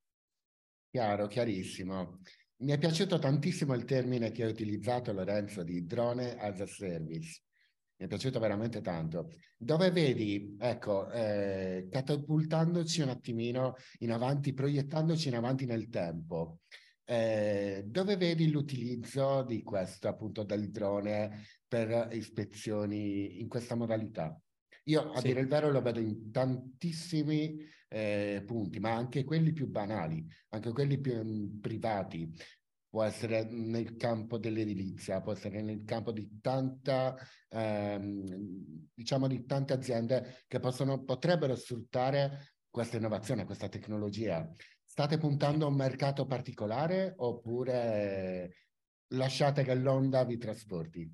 Chiaro, 0.91 1.29
chiarissimo. 1.29 2.19
Mi 2.63 2.73
è 2.73 2.79
piaciuto 2.79 3.21
tantissimo 3.21 3.73
il 3.75 3.85
termine 3.85 4.33
che 4.33 4.43
hai 4.43 4.51
utilizzato, 4.51 5.13
Lorenzo, 5.13 5.63
di 5.63 5.87
drone 5.87 6.37
as 6.37 6.61
a 6.61 6.67
service. 6.67 7.43
Mi 7.99 8.07
è 8.07 8.09
piaciuto 8.09 8.41
veramente 8.41 8.81
tanto. 8.81 9.29
Dove 9.57 9.93
vedi, 9.93 10.57
ecco, 10.59 11.09
eh, 11.09 11.87
catapultandoci 11.89 13.01
un 13.01 13.11
attimino 13.11 13.77
in 13.99 14.11
avanti, 14.11 14.55
proiettandoci 14.55 15.29
in 15.29 15.37
avanti 15.37 15.67
nel 15.67 15.89
tempo, 15.89 16.63
eh, 17.05 17.85
dove 17.87 18.17
vedi 18.17 18.51
l'utilizzo 18.51 19.45
di 19.45 19.63
questo, 19.63 20.09
appunto, 20.09 20.43
del 20.43 20.73
drone 20.73 21.45
per 21.69 22.09
ispezioni 22.11 23.39
in 23.41 23.47
questa 23.47 23.77
modalità? 23.77 24.37
Io 24.85 25.13
a 25.13 25.21
sì. 25.21 25.29
dire 25.29 25.41
il 25.41 25.49
vero 25.49 25.71
lo 25.71 25.81
vedo 25.81 26.01
in 26.01 26.31
tantissimi 26.31 27.59
eh, 27.89 28.43
punti, 28.45 28.81
ma 28.81 28.93
anche 28.93 29.25
quelli 29.25 29.53
più 29.53 29.69
banali, 29.69 30.27
anche 30.51 30.73
quelli 30.73 30.99
più 30.99 31.17
um, 31.17 31.59
privati. 31.61 32.31
Può 32.89 33.03
essere 33.03 33.45
nel 33.51 33.97
campo 33.97 34.39
dell'edilizia, 34.39 35.21
può 35.21 35.33
essere 35.33 35.63
nel 35.63 35.85
campo 35.85 36.13
di 36.13 36.39
tanta, 36.41 37.17
ehm, 37.49 38.89
diciamo 38.95 39.27
di 39.27 39.45
tante 39.47 39.73
aziende 39.73 40.45
che 40.47 40.61
possono, 40.61 41.03
potrebbero 41.03 41.57
sfruttare 41.57 42.55
questa 42.71 42.97
innovazione, 42.97 43.47
questa 43.47 43.69
tecnologia. 43.69 44.49
State 44.85 45.19
puntando 45.19 45.65
a 45.65 45.69
un 45.69 45.75
mercato 45.75 46.25
particolare 46.27 47.15
oppure 47.17 48.59
lasciate 49.09 49.65
che 49.65 49.75
l'onda 49.75 50.25
vi 50.25 50.37
trasporti? 50.37 51.13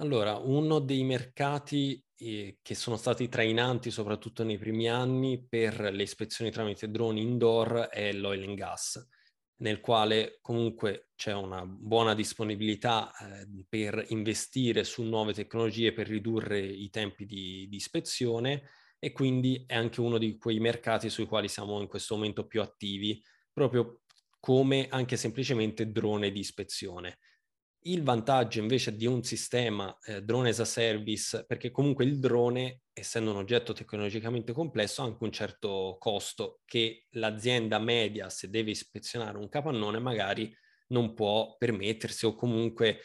Allora, 0.00 0.36
uno 0.36 0.78
dei 0.78 1.02
mercati 1.02 2.00
eh, 2.16 2.58
che 2.62 2.74
sono 2.76 2.96
stati 2.96 3.28
trainanti 3.28 3.90
soprattutto 3.90 4.44
nei 4.44 4.56
primi 4.56 4.88
anni 4.88 5.44
per 5.44 5.80
le 5.92 6.02
ispezioni 6.04 6.52
tramite 6.52 6.88
droni 6.88 7.22
indoor 7.22 7.88
è 7.90 8.12
l'oil 8.12 8.44
and 8.44 8.56
gas, 8.56 9.08
nel 9.56 9.80
quale 9.80 10.38
comunque 10.40 11.08
c'è 11.16 11.32
una 11.32 11.66
buona 11.66 12.14
disponibilità 12.14 13.12
eh, 13.16 13.64
per 13.68 14.04
investire 14.10 14.84
su 14.84 15.02
nuove 15.02 15.32
tecnologie 15.32 15.92
per 15.92 16.06
ridurre 16.06 16.60
i 16.60 16.90
tempi 16.90 17.26
di, 17.26 17.66
di 17.68 17.76
ispezione 17.76 18.68
e 19.00 19.10
quindi 19.10 19.64
è 19.66 19.74
anche 19.74 20.00
uno 20.00 20.18
di 20.18 20.36
quei 20.38 20.60
mercati 20.60 21.10
sui 21.10 21.26
quali 21.26 21.48
siamo 21.48 21.80
in 21.80 21.88
questo 21.88 22.14
momento 22.14 22.46
più 22.46 22.60
attivi, 22.60 23.20
proprio 23.52 24.02
come 24.38 24.86
anche 24.90 25.16
semplicemente 25.16 25.90
drone 25.90 26.30
di 26.30 26.38
ispezione. 26.38 27.18
Il 27.88 28.02
vantaggio 28.02 28.60
invece 28.60 28.94
di 28.94 29.06
un 29.06 29.22
sistema 29.22 29.96
eh, 30.04 30.22
drone 30.22 30.50
as 30.50 30.60
a 30.60 30.66
service, 30.66 31.46
perché 31.46 31.70
comunque 31.70 32.04
il 32.04 32.18
drone, 32.18 32.82
essendo 32.92 33.30
un 33.30 33.38
oggetto 33.38 33.72
tecnologicamente 33.72 34.52
complesso, 34.52 35.00
ha 35.00 35.06
anche 35.06 35.24
un 35.24 35.32
certo 35.32 35.96
costo 35.98 36.60
che 36.66 37.06
l'azienda 37.12 37.78
media, 37.78 38.28
se 38.28 38.50
deve 38.50 38.72
ispezionare 38.72 39.38
un 39.38 39.48
capannone, 39.48 39.98
magari 40.00 40.54
non 40.88 41.14
può 41.14 41.56
permettersi 41.56 42.26
o 42.26 42.34
comunque 42.34 43.00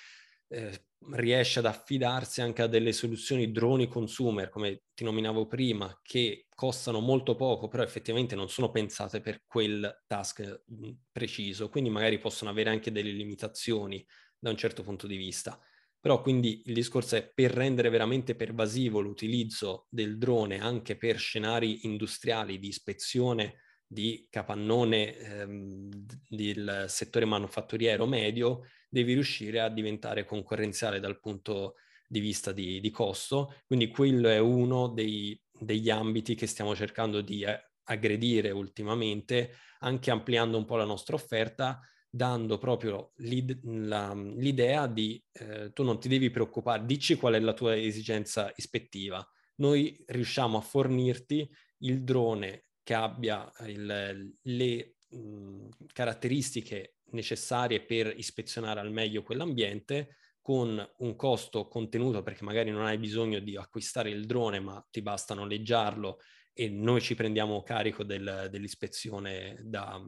eh, 0.49 0.87
riesce 1.11 1.59
ad 1.59 1.65
affidarsi 1.65 2.41
anche 2.41 2.61
a 2.61 2.67
delle 2.67 2.91
soluzioni 2.91 3.51
droni 3.51 3.87
consumer, 3.87 4.49
come 4.49 4.83
ti 4.93 5.05
nominavo 5.05 5.47
prima, 5.47 5.97
che 6.01 6.47
costano 6.53 6.99
molto 6.99 7.35
poco, 7.35 7.69
però 7.69 7.83
effettivamente 7.83 8.35
non 8.35 8.49
sono 8.49 8.69
pensate 8.69 9.21
per 9.21 9.43
quel 9.47 10.03
task 10.07 10.63
preciso, 11.09 11.69
quindi 11.69 11.89
magari 11.89 12.19
possono 12.19 12.51
avere 12.51 12.69
anche 12.69 12.91
delle 12.91 13.11
limitazioni 13.11 14.05
da 14.43 14.49
un 14.49 14.57
certo 14.57 14.83
punto 14.83 15.07
di 15.07 15.15
vista. 15.15 15.57
Però 16.01 16.21
quindi 16.21 16.63
il 16.65 16.73
discorso 16.73 17.15
è 17.15 17.25
per 17.25 17.51
rendere 17.51 17.89
veramente 17.89 18.35
pervasivo 18.35 18.99
l'utilizzo 18.99 19.87
del 19.89 20.17
drone 20.17 20.59
anche 20.59 20.97
per 20.97 21.17
scenari 21.17 21.85
industriali 21.85 22.59
di 22.59 22.67
ispezione 22.67 23.61
di 23.87 24.27
capannone 24.29 25.15
ehm, 25.15 25.89
del 26.27 26.85
settore 26.89 27.23
manufatturiero 27.23 28.05
medio, 28.05 28.63
devi 28.89 29.13
riuscire 29.13 29.61
a 29.61 29.69
diventare 29.69 30.25
concorrenziale 30.25 30.99
dal 30.99 31.21
punto 31.21 31.75
di 32.05 32.19
vista 32.19 32.51
di, 32.51 32.81
di 32.81 32.89
costo. 32.89 33.61
Quindi 33.65 33.87
quello 33.87 34.27
è 34.27 34.39
uno 34.39 34.89
dei, 34.89 35.41
degli 35.57 35.89
ambiti 35.89 36.35
che 36.35 36.47
stiamo 36.47 36.75
cercando 36.75 37.21
di 37.21 37.43
eh, 37.43 37.69
aggredire 37.83 38.51
ultimamente, 38.51 39.51
anche 39.79 40.11
ampliando 40.11 40.57
un 40.57 40.65
po' 40.65 40.75
la 40.75 40.83
nostra 40.83 41.15
offerta, 41.15 41.79
dando 42.15 42.59
proprio 42.59 43.11
l'idea 43.15 44.85
di 44.85 45.23
eh, 45.31 45.71
tu 45.73 45.81
non 45.81 45.99
ti 45.99 46.07
devi 46.07 46.29
preoccupare, 46.29 46.85
dici 46.85 47.15
qual 47.15 47.33
è 47.33 47.39
la 47.39 47.53
tua 47.53 47.75
esigenza 47.75 48.51
ispettiva. 48.55 49.27
Noi 49.55 50.03
riusciamo 50.05 50.59
a 50.59 50.61
fornirti 50.61 51.49
il 51.79 52.03
drone 52.03 52.65
che 52.83 52.93
abbia 52.93 53.51
il, 53.65 54.31
le 54.39 54.95
mh, 55.09 55.69
caratteristiche 55.91 56.97
necessarie 57.13 57.83
per 57.83 58.13
ispezionare 58.15 58.79
al 58.79 58.91
meglio 58.91 59.23
quell'ambiente 59.23 60.17
con 60.39 60.87
un 60.97 61.15
costo 61.15 61.67
contenuto 61.67 62.21
perché 62.21 62.43
magari 62.43 62.69
non 62.69 62.85
hai 62.85 62.99
bisogno 62.99 63.39
di 63.39 63.57
acquistare 63.57 64.11
il 64.11 64.27
drone 64.27 64.59
ma 64.59 64.85
ti 64.91 65.01
basta 65.01 65.33
noleggiarlo 65.33 66.19
e 66.53 66.69
noi 66.69 67.01
ci 67.01 67.15
prendiamo 67.15 67.63
carico 67.63 68.03
del, 68.03 68.49
dell'ispezione 68.51 69.57
da, 69.63 69.99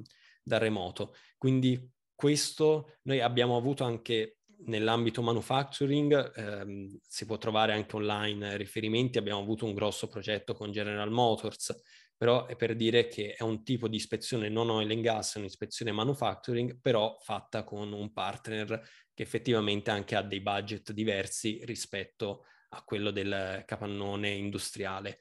da 0.44 0.60
remoto. 0.60 1.16
Quindi 1.38 1.94
questo 2.16 2.98
noi 3.04 3.20
abbiamo 3.22 3.58
avuto 3.58 3.84
anche 3.84 4.40
nell'ambito 4.68 5.22
manufacturing, 5.22 6.32
ehm, 6.36 6.98
si 7.08 7.26
può 7.26 7.38
trovare 7.38 7.74
anche 7.74 7.96
online 7.96 8.58
riferimenti, 8.58 9.18
abbiamo 9.18 9.42
avuto 9.42 9.66
un 9.66 9.74
grosso 9.74 10.08
progetto 10.08 10.54
con 10.54 10.72
General 10.72 11.12
Motors, 11.12 11.76
però 12.18 12.46
è 12.46 12.56
per 12.56 12.76
dire 12.76 13.08
che 13.08 13.34
è 13.34 13.44
un 13.44 13.64
tipo 13.64 13.88
di 13.88 13.98
ispezione 13.98 14.48
non 14.50 14.70
oil 14.70 14.90
and 14.90 15.02
gas, 15.02 15.36
è 15.36 15.40
un'ispezione 15.40 15.92
manufacturing, 15.92 16.80
però 16.80 17.18
fatta 17.20 17.64
con 17.64 17.92
un 17.92 18.12
partner 18.14 18.82
che 19.14 19.24
effettivamente 19.24 19.92
anche 19.92 20.16
ha 20.16 20.22
dei 20.22 20.42
budget 20.42 20.92
diversi 20.94 21.60
rispetto 21.66 22.46
a 22.70 22.84
quello 22.84 23.12
del 23.12 23.64
capannone 23.66 24.30
industriale. 24.30 25.20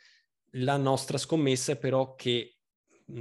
La 0.57 0.77
nostra 0.77 1.19
scommessa 1.19 1.73
è 1.73 1.79
però 1.79 2.15
che 2.15 2.54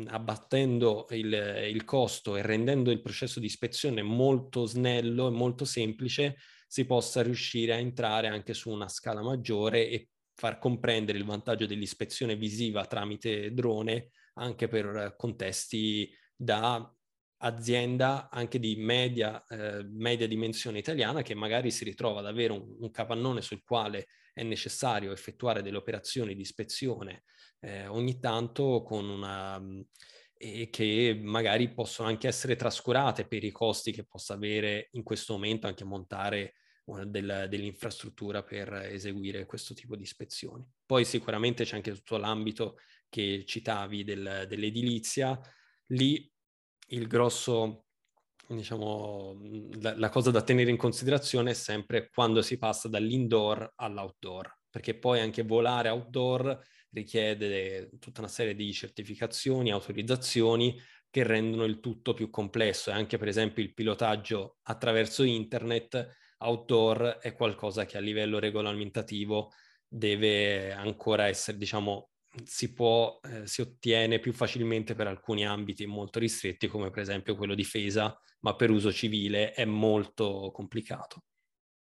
abbattendo 0.07 1.07
il, 1.09 1.33
il, 1.69 1.83
costo 1.83 2.35
e 2.35 2.41
rendendo 2.41 2.89
il 2.89 3.01
processo 3.01 3.39
di 3.39 3.47
ispezione 3.47 4.01
molto 4.01 4.65
snello 4.65 5.27
e 5.27 5.31
molto 5.31 5.65
semplice, 5.65 6.37
si 6.67 6.85
possa 6.85 7.21
riuscire 7.21 7.73
a 7.73 7.77
entrare 7.77 8.27
anche 8.27 8.53
su 8.53 8.69
una 8.69 8.87
scala 8.87 9.21
maggiore 9.21 9.89
e 9.89 10.09
far 10.33 10.57
comprendere 10.57 11.17
il 11.17 11.25
vantaggio 11.25 11.65
dell'ispezione 11.65 12.35
visiva 12.35 12.85
tramite 12.85 13.53
drone 13.53 14.09
anche 14.35 14.67
per 14.67 15.15
contesti 15.17 16.09
da 16.35 16.91
azienda 17.37 18.29
anche 18.31 18.57
di 18.57 18.75
media, 18.77 19.43
eh, 19.47 19.83
media 19.83 20.27
dimensione 20.27 20.79
italiana 20.79 21.21
che 21.21 21.35
magari 21.35 21.71
si 21.71 21.83
ritrova 21.83 22.19
ad 22.19 22.25
avere 22.25 22.53
un, 22.53 22.77
un 22.79 22.89
capannone 22.89 23.41
sul 23.41 23.63
quale 23.63 24.07
è 24.33 24.43
necessario 24.43 25.11
effettuare 25.11 25.61
delle 25.61 25.77
operazioni 25.77 26.33
di 26.35 26.41
ispezione 26.41 27.23
eh, 27.63 27.87
ogni 27.87 28.19
tanto 28.19 28.83
con 28.83 29.07
una 29.07 29.61
e 30.35 30.69
che 30.69 31.17
magari 31.21 31.71
possono 31.71 32.09
anche 32.09 32.27
essere 32.27 32.57
trascurate 32.57 33.25
per 33.25 33.45
i 33.45 33.51
costi 33.51 33.93
che 33.93 34.03
possa 34.03 34.33
avere 34.33 34.89
in 34.91 35.03
questo 35.03 35.31
momento 35.33 35.67
anche 35.67 35.85
montare 35.85 36.55
del, 37.05 37.45
dell'infrastruttura 37.49 38.43
per 38.43 38.73
eseguire 38.73 39.45
questo 39.45 39.73
tipo 39.73 39.95
di 39.95 40.03
ispezioni. 40.03 40.67
Poi 40.85 41.05
sicuramente 41.05 41.63
c'è 41.63 41.77
anche 41.77 41.93
tutto 41.93 42.17
l'ambito 42.17 42.75
che 43.07 43.45
citavi 43.45 44.03
del, 44.03 44.45
dell'edilizia, 44.49 45.39
lì 45.87 46.29
il 46.87 47.07
grosso, 47.07 47.85
diciamo, 48.45 49.39
la, 49.79 49.97
la, 49.97 50.09
cosa 50.09 50.29
da 50.29 50.41
tenere 50.41 50.71
in 50.71 50.77
considerazione 50.77 51.51
è 51.51 51.53
sempre 51.53 52.09
quando 52.09 52.41
si 52.41 52.57
passa 52.57 52.89
dall'indoor 52.89 53.73
all'outdoor, 53.77 54.53
perché 54.69 54.99
poi 54.99 55.21
anche 55.21 55.43
volare 55.43 55.87
outdoor 55.87 56.59
richiede 56.93 57.89
tutta 57.99 58.21
una 58.21 58.29
serie 58.29 58.55
di 58.55 58.71
certificazioni, 58.71 59.71
autorizzazioni 59.71 60.79
che 61.09 61.23
rendono 61.23 61.65
il 61.65 61.79
tutto 61.79 62.13
più 62.13 62.29
complesso 62.29 62.89
e 62.89 62.93
anche 62.93 63.17
per 63.17 63.27
esempio 63.27 63.61
il 63.61 63.73
pilotaggio 63.73 64.57
attraverso 64.63 65.23
internet 65.23 66.15
outdoor 66.39 67.19
è 67.21 67.33
qualcosa 67.33 67.85
che 67.85 67.97
a 67.97 68.01
livello 68.01 68.39
regolamentativo 68.39 69.51
deve 69.87 70.71
ancora 70.73 71.27
essere, 71.27 71.57
diciamo, 71.57 72.09
si 72.43 72.73
può, 72.73 73.19
eh, 73.23 73.45
si 73.45 73.61
ottiene 73.61 74.19
più 74.19 74.33
facilmente 74.33 74.95
per 74.95 75.07
alcuni 75.07 75.45
ambiti 75.45 75.85
molto 75.85 76.19
ristretti, 76.19 76.67
come 76.67 76.89
per 76.89 77.03
esempio 77.03 77.35
quello 77.35 77.53
difesa, 77.53 78.19
ma 78.39 78.55
per 78.55 78.71
uso 78.71 78.91
civile 78.91 79.51
è 79.51 79.65
molto 79.65 80.49
complicato. 80.51 81.23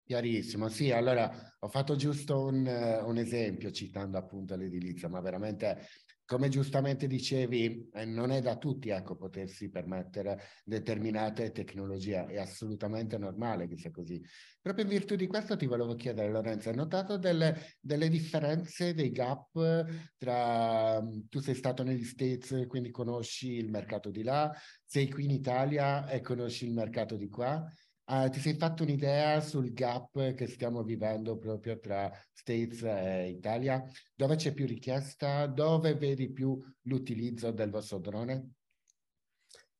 Chiarissimo, 0.06 0.68
sì, 0.68 0.92
allora 0.92 1.56
ho 1.60 1.70
fatto 1.70 1.96
giusto 1.96 2.44
un, 2.44 2.66
un 2.66 3.18
esempio 3.18 3.72
citando 3.72 4.18
appunto 4.18 4.54
l'edilizia, 4.56 5.08
ma 5.08 5.22
veramente 5.22 5.88
come 6.26 6.50
giustamente 6.50 7.08
dicevi, 7.08 7.90
eh, 7.94 8.06
non 8.06 8.32
è 8.32 8.42
da 8.42 8.58
tutti 8.58 8.90
ecco, 8.90 9.16
potersi 9.16 9.70
permettere 9.70 10.42
determinate 10.64 11.52
tecnologie, 11.52 12.26
è 12.26 12.38
assolutamente 12.38 13.18
normale 13.18 13.68
che 13.68 13.78
sia 13.78 13.92
così. 13.92 14.22
Proprio 14.62 14.86
in 14.86 14.92
virtù 14.92 15.16
di 15.16 15.28
questo 15.28 15.56
ti 15.56 15.68
volevo 15.68 15.96
chiedere, 15.96 16.32
Lorenzo, 16.32 16.70
hai 16.70 16.76
notato 16.76 17.18
delle, 17.18 17.76
delle 17.80 18.10
differenze, 18.10 18.94
dei 18.94 19.12
gap 19.12 19.86
tra 20.18 21.02
tu 21.30 21.40
sei 21.40 21.56
stato 21.56 21.84
negli 21.84 22.06
States, 22.06 22.66
quindi 22.68 22.90
conosci 22.90 23.54
il 23.54 23.70
mercato 23.70 24.10
di 24.10 24.24
là, 24.24 24.52
sei 24.84 25.10
qui 25.10 25.26
in 25.26 25.32
Italia 25.32 26.08
e 26.10 26.22
conosci 26.22 26.66
il 26.66 26.74
mercato 26.74 27.16
di 27.16 27.30
qua? 27.30 27.66
Uh, 28.06 28.30
ti 28.30 28.42
sei 28.42 28.56
fatto 28.56 28.84
un'idea 28.84 29.40
sul 29.40 29.72
gap 29.72 30.34
che 30.34 30.48
stiamo 30.48 30.84
vivendo 30.84 31.38
proprio 31.38 31.80
tra 31.80 32.12
States 32.34 32.84
e 32.84 33.30
Italia? 33.30 33.82
Dove 34.14 34.36
c'è 34.36 34.54
più 34.54 34.66
richiesta? 34.66 35.48
Dove 35.48 35.96
vedi 35.96 36.30
più 36.30 36.62
l'utilizzo 36.82 37.52
del 37.52 37.70
vostro 37.70 38.00
drone? 38.00 38.56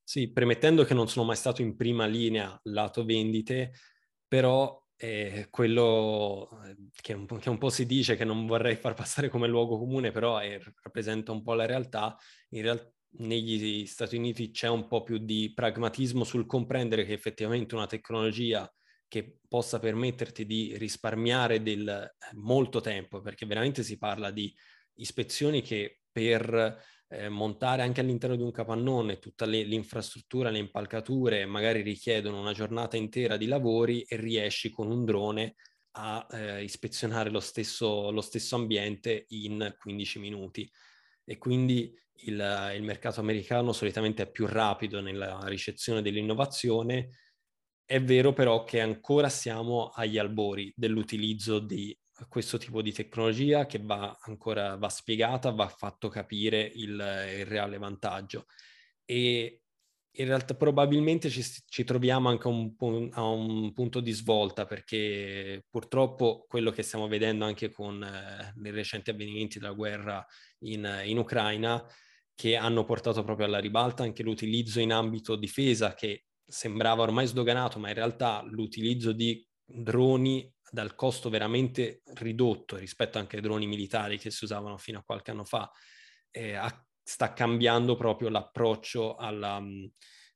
Sì, 0.02 0.32
premettendo 0.32 0.84
che 0.86 0.94
non 0.94 1.10
sono 1.10 1.26
mai 1.26 1.36
stato 1.36 1.62
in 1.62 1.76
prima 1.76 2.06
linea 2.06 2.58
lato 2.64 3.04
vendite, 3.04 3.74
però 4.28 4.82
eh, 4.96 5.48
quello 5.50 6.62
che 7.02 7.14
un, 7.14 7.26
che 7.26 7.50
un, 7.50 7.58
po', 7.58 7.70
si 7.70 7.86
dice 7.86 8.16
che 8.16 8.24
non 8.24 8.46
vorrei 8.46 8.76
far 8.76 8.94
passare 8.94 9.28
come 9.28 9.48
luogo 9.48 9.78
comune, 9.78 10.12
però 10.12 10.38
è, 10.38 10.60
rappresenta 10.82 11.32
un 11.34 11.42
po' 11.42 11.54
la 11.54 11.66
realtà, 11.66 12.18
in 12.50 12.62
realtà 12.62 12.93
negli 13.18 13.86
Stati 13.86 14.16
Uniti 14.18 14.52
c'è 14.52 14.68
un 14.68 14.88
po' 14.88 15.04
più 15.04 15.18
di 15.18 15.52
pragmatismo 15.54 16.24
sul 16.24 16.46
comprendere 16.46 17.06
che 17.06 17.14
effettivamente 17.14 17.76
una 17.76 17.88
tecnologia 17.88 18.72
che 19.08 19.38
possa 19.48 19.80
permetterti 19.80 20.46
di 20.46 20.76
risparmiare 20.78 21.62
del 21.62 21.88
eh, 21.88 22.36
molto 22.36 22.82
tempo, 22.82 23.22
perché 23.22 23.46
veramente 23.46 23.84
si 23.84 23.98
parla 23.98 24.32
di 24.32 24.52
ispezioni 24.96 25.62
che 25.62 26.00
per 26.12 26.82
eh, 27.10 27.30
montare 27.30 27.84
anche 27.84 28.02
all'interno 28.02 28.36
di 28.36 28.42
un 28.42 28.52
capannone 28.52 29.20
tutta 29.20 29.46
le, 29.46 29.64
l'infrastruttura, 29.64 30.50
le 30.50 30.58
impalcature, 30.58 31.46
magari 31.46 31.82
richiedono 31.82 32.40
una 32.40 32.54
giornata 32.54 32.98
intera 32.98 33.38
di 33.38 33.46
lavori 33.46 34.02
e 34.02 34.16
riesci 34.16 34.72
con 34.72 34.90
un 34.90 35.06
drone 35.06 35.56
a 35.96 36.26
eh, 36.32 36.64
ispezionare 36.64 37.30
lo 37.30 37.40
stesso, 37.40 38.10
lo 38.10 38.22
stesso 38.22 38.56
ambiente 38.56 39.26
in 39.30 39.76
15 39.78 40.20
minuti. 40.20 40.68
E 41.24 41.38
quindi 41.38 41.96
il, 42.26 42.72
il 42.76 42.84
mercato 42.84 43.20
americano 43.20 43.74
solitamente 43.74 44.24
è 44.24 44.32
più 44.32 44.46
rapido 44.46 45.02
nella 45.02 45.42
ricezione 45.46 46.02
dell'innovazione. 46.02 47.10
È 47.86 48.02
vero 48.02 48.34
però 48.34 48.64
che 48.64 48.80
ancora 48.82 49.30
siamo 49.30 49.90
agli 49.90 50.18
albori 50.18 50.72
dell'utilizzo 50.76 51.60
di 51.60 51.98
questo 52.30 52.58
tipo 52.58 52.82
di 52.82 52.94
tecnologia 52.94 53.66
che 53.66 53.80
va 53.80 54.18
ancora 54.22 54.76
va 54.78 54.90
spiegata, 54.90 55.52
va 55.52 55.68
fatto 55.68 56.08
capire 56.10 56.62
il, 56.62 56.92
il 56.92 57.46
reale 57.46 57.78
vantaggio. 57.78 58.46
E 59.04 59.63
in 60.16 60.26
realtà 60.26 60.54
probabilmente 60.54 61.30
ci, 61.30 61.44
ci 61.66 61.84
troviamo 61.84 62.30
anche 62.30 62.48
un, 62.48 62.74
a 63.14 63.24
un 63.24 63.74
punto 63.74 64.00
di 64.00 64.12
svolta 64.12 64.66
perché 64.66 65.66
purtroppo 65.70 66.46
quello 66.48 66.72
che 66.72 66.84
stiamo 66.84 67.08
vedendo 67.08 67.46
anche 67.46 67.72
con 67.72 68.04
eh, 68.04 68.54
i 68.68 68.72
recenti 68.72 69.10
avvenimenti 69.10 69.58
della 69.58 69.74
guerra 69.74 70.26
in, 70.60 71.02
in 71.06 71.18
Ucraina 71.18 71.84
che 72.36 72.56
hanno 72.56 72.84
portato 72.84 73.24
proprio 73.24 73.48
alla 73.48 73.60
ribalta 73.60 74.04
anche 74.04 74.24
l'utilizzo 74.24 74.80
in 74.80 74.92
ambito 74.92 75.36
difesa 75.36 75.94
che 75.94 76.26
sembrava 76.46 77.04
ormai 77.04 77.26
sdoganato, 77.26 77.80
ma 77.80 77.90
in 77.90 77.96
realtà 77.96 78.44
l'utilizzo 78.44 79.12
di 79.14 79.46
droni 79.66 80.52
dal 80.70 80.96
costo 80.96 81.30
veramente 81.30 82.02
ridotto 82.16 82.76
rispetto 82.78 83.18
anche 83.18 83.38
ai 83.38 83.42
droni 83.42 83.66
militari 83.66 84.18
che 84.18 84.32
si 84.32 84.44
usavano 84.44 84.78
fino 84.78 85.00
a 85.00 85.04
qualche 85.04 85.32
anno 85.32 85.46
fa, 85.46 85.72
eh, 86.32 86.56
a, 86.56 86.86
sta 87.04 87.34
cambiando 87.34 87.96
proprio 87.96 88.30
l'approccio 88.30 89.16
alla, 89.16 89.62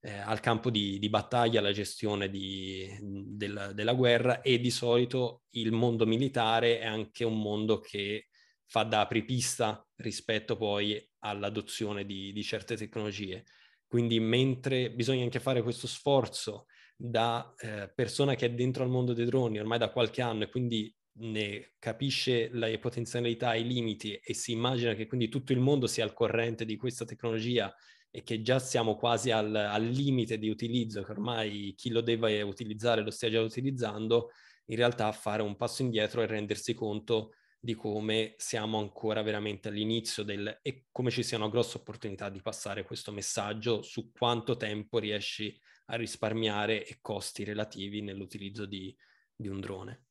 eh, 0.02 0.12
al 0.12 0.40
campo 0.40 0.70
di, 0.70 1.00
di, 1.00 1.10
battaglia, 1.10 1.60
alla 1.60 1.72
gestione 1.72 2.30
di, 2.30 2.88
del, 3.02 3.72
della 3.74 3.94
guerra 3.94 4.42
e 4.42 4.60
di 4.60 4.70
solito 4.70 5.44
il 5.52 5.72
mondo 5.72 6.06
militare 6.06 6.80
è 6.80 6.86
anche 6.86 7.24
un 7.24 7.42
mondo 7.42 7.80
che 7.80 8.28
fa 8.66 8.84
da 8.84 9.02
apripista 9.02 9.86
rispetto 9.96 10.58
poi 10.58 11.02
all'adozione 11.20 12.06
di, 12.06 12.32
di 12.34 12.44
certe 12.44 12.76
tecnologie. 12.76 13.46
Quindi 13.88 14.20
mentre 14.20 14.92
bisogna 14.92 15.24
anche 15.24 15.40
fare 15.40 15.64
questo 15.64 15.88
sforzo 15.88 16.66
da 16.96 17.54
eh, 17.58 17.92
persona 17.94 18.36
che 18.36 18.48
è 18.48 18.52
dentro 18.54 18.84
al 18.84 18.90
mondo 18.90 19.14
dei 19.14 19.26
droni 19.26 19.60
ormai 19.60 19.78
da 19.78 19.92
qualche 19.92 20.22
anno 20.22 20.44
e 20.44 20.50
quindi 20.50 20.94
ne 21.20 21.74
capisce 21.80 22.50
le 22.52 22.78
potenzialità 22.80 23.54
e 23.54 23.62
i 23.62 23.68
limiti 23.68 24.16
e 24.16 24.34
si 24.34 24.52
immagina 24.52 24.94
che 24.94 25.08
quindi 25.08 25.30
tutto 25.30 25.52
il 25.52 25.60
mondo 25.60 25.88
sia 25.88 26.04
al 26.04 26.14
corrente 26.14 26.66
di 26.66 26.76
questa 26.76 27.06
tecnologia 27.06 27.74
e 28.10 28.24
che 28.24 28.42
già 28.42 28.60
siamo 28.60 28.96
quasi 28.96 29.32
al, 29.32 29.54
al 29.54 29.86
limite 29.86 30.38
di 30.38 30.50
utilizzo, 30.50 31.04
che 31.04 31.12
ormai 31.12 31.74
chi 31.76 31.90
lo 31.90 32.02
deve 32.02 32.42
utilizzare 32.42 33.02
lo 33.02 33.12
stia 33.12 33.30
già 33.30 33.42
utilizzando, 33.42 34.32
in 34.66 34.76
realtà 34.76 35.12
fare 35.12 35.42
un 35.42 35.56
passo 35.56 35.82
indietro 35.82 36.22
e 36.22 36.26
rendersi 36.26 36.74
conto 36.74 37.34
di 37.60 37.74
come 37.74 38.36
siamo 38.38 38.80
ancora 38.80 39.22
veramente 39.22 39.68
all'inizio 39.70 40.24
del 40.24 40.60
e 40.62 40.86
come 40.92 41.10
ci 41.10 41.24
sia 41.24 41.38
una 41.38 41.50
grossa 41.50 41.78
opportunità 41.78 42.30
di 42.30 42.42
passare 42.42 42.84
questo 42.84 43.12
messaggio 43.12 43.82
su 43.82 44.12
quanto 44.12 44.56
tempo 44.58 45.00
riesci 45.00 45.58
a 45.86 45.96
risparmiare 45.96 46.86
e 46.86 47.00
costi 47.02 47.44
relativi 47.44 48.02
nell'utilizzo 48.02 48.66
di, 48.66 48.96
di 49.36 49.48
un 49.48 49.60
drone. 49.60 50.06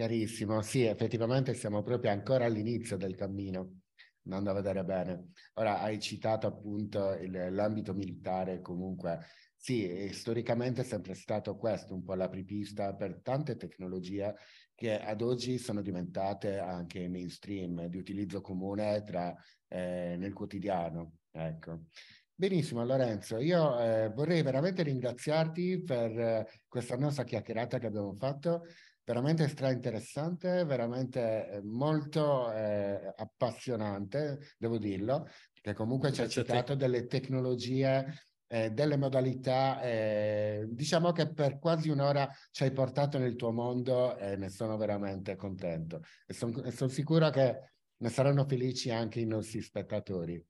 Chiarissimo, 0.00 0.62
sì, 0.62 0.84
effettivamente 0.84 1.52
siamo 1.52 1.82
proprio 1.82 2.10
ancora 2.10 2.46
all'inizio 2.46 2.96
del 2.96 3.16
cammino, 3.16 3.80
andando 4.24 4.48
a 4.48 4.54
vedere 4.54 4.82
bene. 4.82 5.32
Ora 5.56 5.82
hai 5.82 6.00
citato 6.00 6.46
appunto 6.46 7.18
l'ambito 7.20 7.92
militare, 7.92 8.62
comunque 8.62 9.18
sì, 9.54 10.08
storicamente 10.10 10.80
è 10.80 10.84
sempre 10.84 11.12
stato 11.12 11.54
questo 11.58 11.92
un 11.92 12.02
po' 12.02 12.14
l'apripista 12.14 12.94
per 12.94 13.20
tante 13.20 13.56
tecnologie 13.56 14.36
che 14.74 14.98
ad 14.98 15.20
oggi 15.20 15.58
sono 15.58 15.82
diventate 15.82 16.58
anche 16.58 17.06
mainstream, 17.06 17.84
di 17.88 17.98
utilizzo 17.98 18.40
comune 18.40 19.02
tra, 19.02 19.36
eh, 19.68 20.16
nel 20.18 20.32
quotidiano. 20.32 21.16
Ecco. 21.30 21.88
Benissimo 22.34 22.82
Lorenzo, 22.86 23.36
io 23.36 23.78
eh, 23.78 24.08
vorrei 24.14 24.40
veramente 24.40 24.82
ringraziarti 24.82 25.82
per 25.82 26.18
eh, 26.18 26.46
questa 26.66 26.96
nostra 26.96 27.24
chiacchierata 27.24 27.78
che 27.78 27.86
abbiamo 27.86 28.14
fatto, 28.14 28.62
veramente 29.10 29.48
stra 29.48 29.72
interessante, 29.72 30.64
veramente 30.64 31.48
eh, 31.50 31.62
molto 31.62 32.52
eh, 32.52 33.12
appassionante, 33.16 34.54
devo 34.56 34.78
dirlo, 34.78 35.26
che 35.52 35.74
comunque 35.74 36.12
ci 36.12 36.22
ha 36.22 36.28
citato 36.28 36.76
delle 36.76 37.06
tecnologie 37.06 38.06
eh, 38.46 38.70
delle 38.70 38.96
modalità, 38.96 39.82
eh, 39.82 40.64
diciamo 40.68 41.10
che 41.10 41.32
per 41.32 41.58
quasi 41.58 41.88
un'ora 41.88 42.28
ci 42.52 42.62
hai 42.62 42.72
portato 42.72 43.18
nel 43.18 43.34
tuo 43.34 43.50
mondo 43.50 44.16
e 44.16 44.36
ne 44.36 44.48
sono 44.48 44.76
veramente 44.76 45.34
contento 45.34 46.02
e 46.24 46.32
sono 46.32 46.70
son 46.70 46.88
sicuro 46.88 47.30
che 47.30 47.72
ne 47.96 48.08
saranno 48.08 48.44
felici 48.44 48.90
anche 48.90 49.18
i 49.18 49.26
nostri 49.26 49.60
spettatori. 49.60 50.40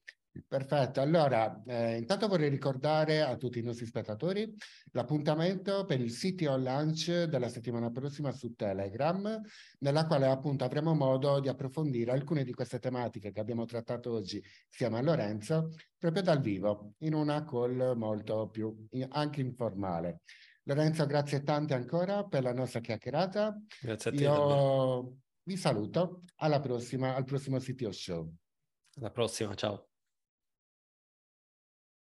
Perfetto, 0.47 1.01
allora 1.01 1.61
eh, 1.66 1.97
intanto 1.97 2.28
vorrei 2.28 2.49
ricordare 2.49 3.20
a 3.20 3.37
tutti 3.37 3.59
i 3.59 3.62
nostri 3.62 3.85
spettatori 3.85 4.55
l'appuntamento 4.93 5.85
per 5.85 6.01
il 6.01 6.12
CTO 6.12 6.57
Launch 6.57 7.24
della 7.24 7.49
settimana 7.49 7.91
prossima 7.91 8.31
su 8.31 8.55
Telegram, 8.55 9.41
nella 9.81 10.07
quale 10.07 10.26
appunto 10.26 10.62
avremo 10.62 10.95
modo 10.95 11.41
di 11.41 11.49
approfondire 11.49 12.12
alcune 12.12 12.45
di 12.45 12.53
queste 12.53 12.78
tematiche 12.78 13.33
che 13.33 13.41
abbiamo 13.41 13.64
trattato 13.64 14.12
oggi 14.12 14.41
insieme 14.68 14.99
a 14.99 15.03
Lorenzo, 15.03 15.72
proprio 15.99 16.22
dal 16.22 16.41
vivo, 16.41 16.95
in 16.99 17.14
una 17.14 17.45
call 17.45 17.97
molto 17.97 18.49
più 18.49 18.87
anche 19.09 19.41
informale. 19.41 20.20
Lorenzo, 20.64 21.07
grazie 21.07 21.43
tante 21.43 21.74
ancora 21.74 22.24
per 22.24 22.45
la 22.45 22.53
nostra 22.53 22.78
chiacchierata. 22.78 23.61
Grazie 23.81 24.11
a 24.11 24.14
te. 24.14 24.22
Io 24.22 25.16
vi 25.43 25.57
saluto, 25.57 26.22
alla 26.37 26.61
prossima, 26.61 27.16
al 27.16 27.24
prossimo 27.24 27.59
CTO 27.59 27.91
Show. 27.91 28.33
Alla 28.97 29.11
prossima, 29.11 29.55
ciao. 29.55 29.89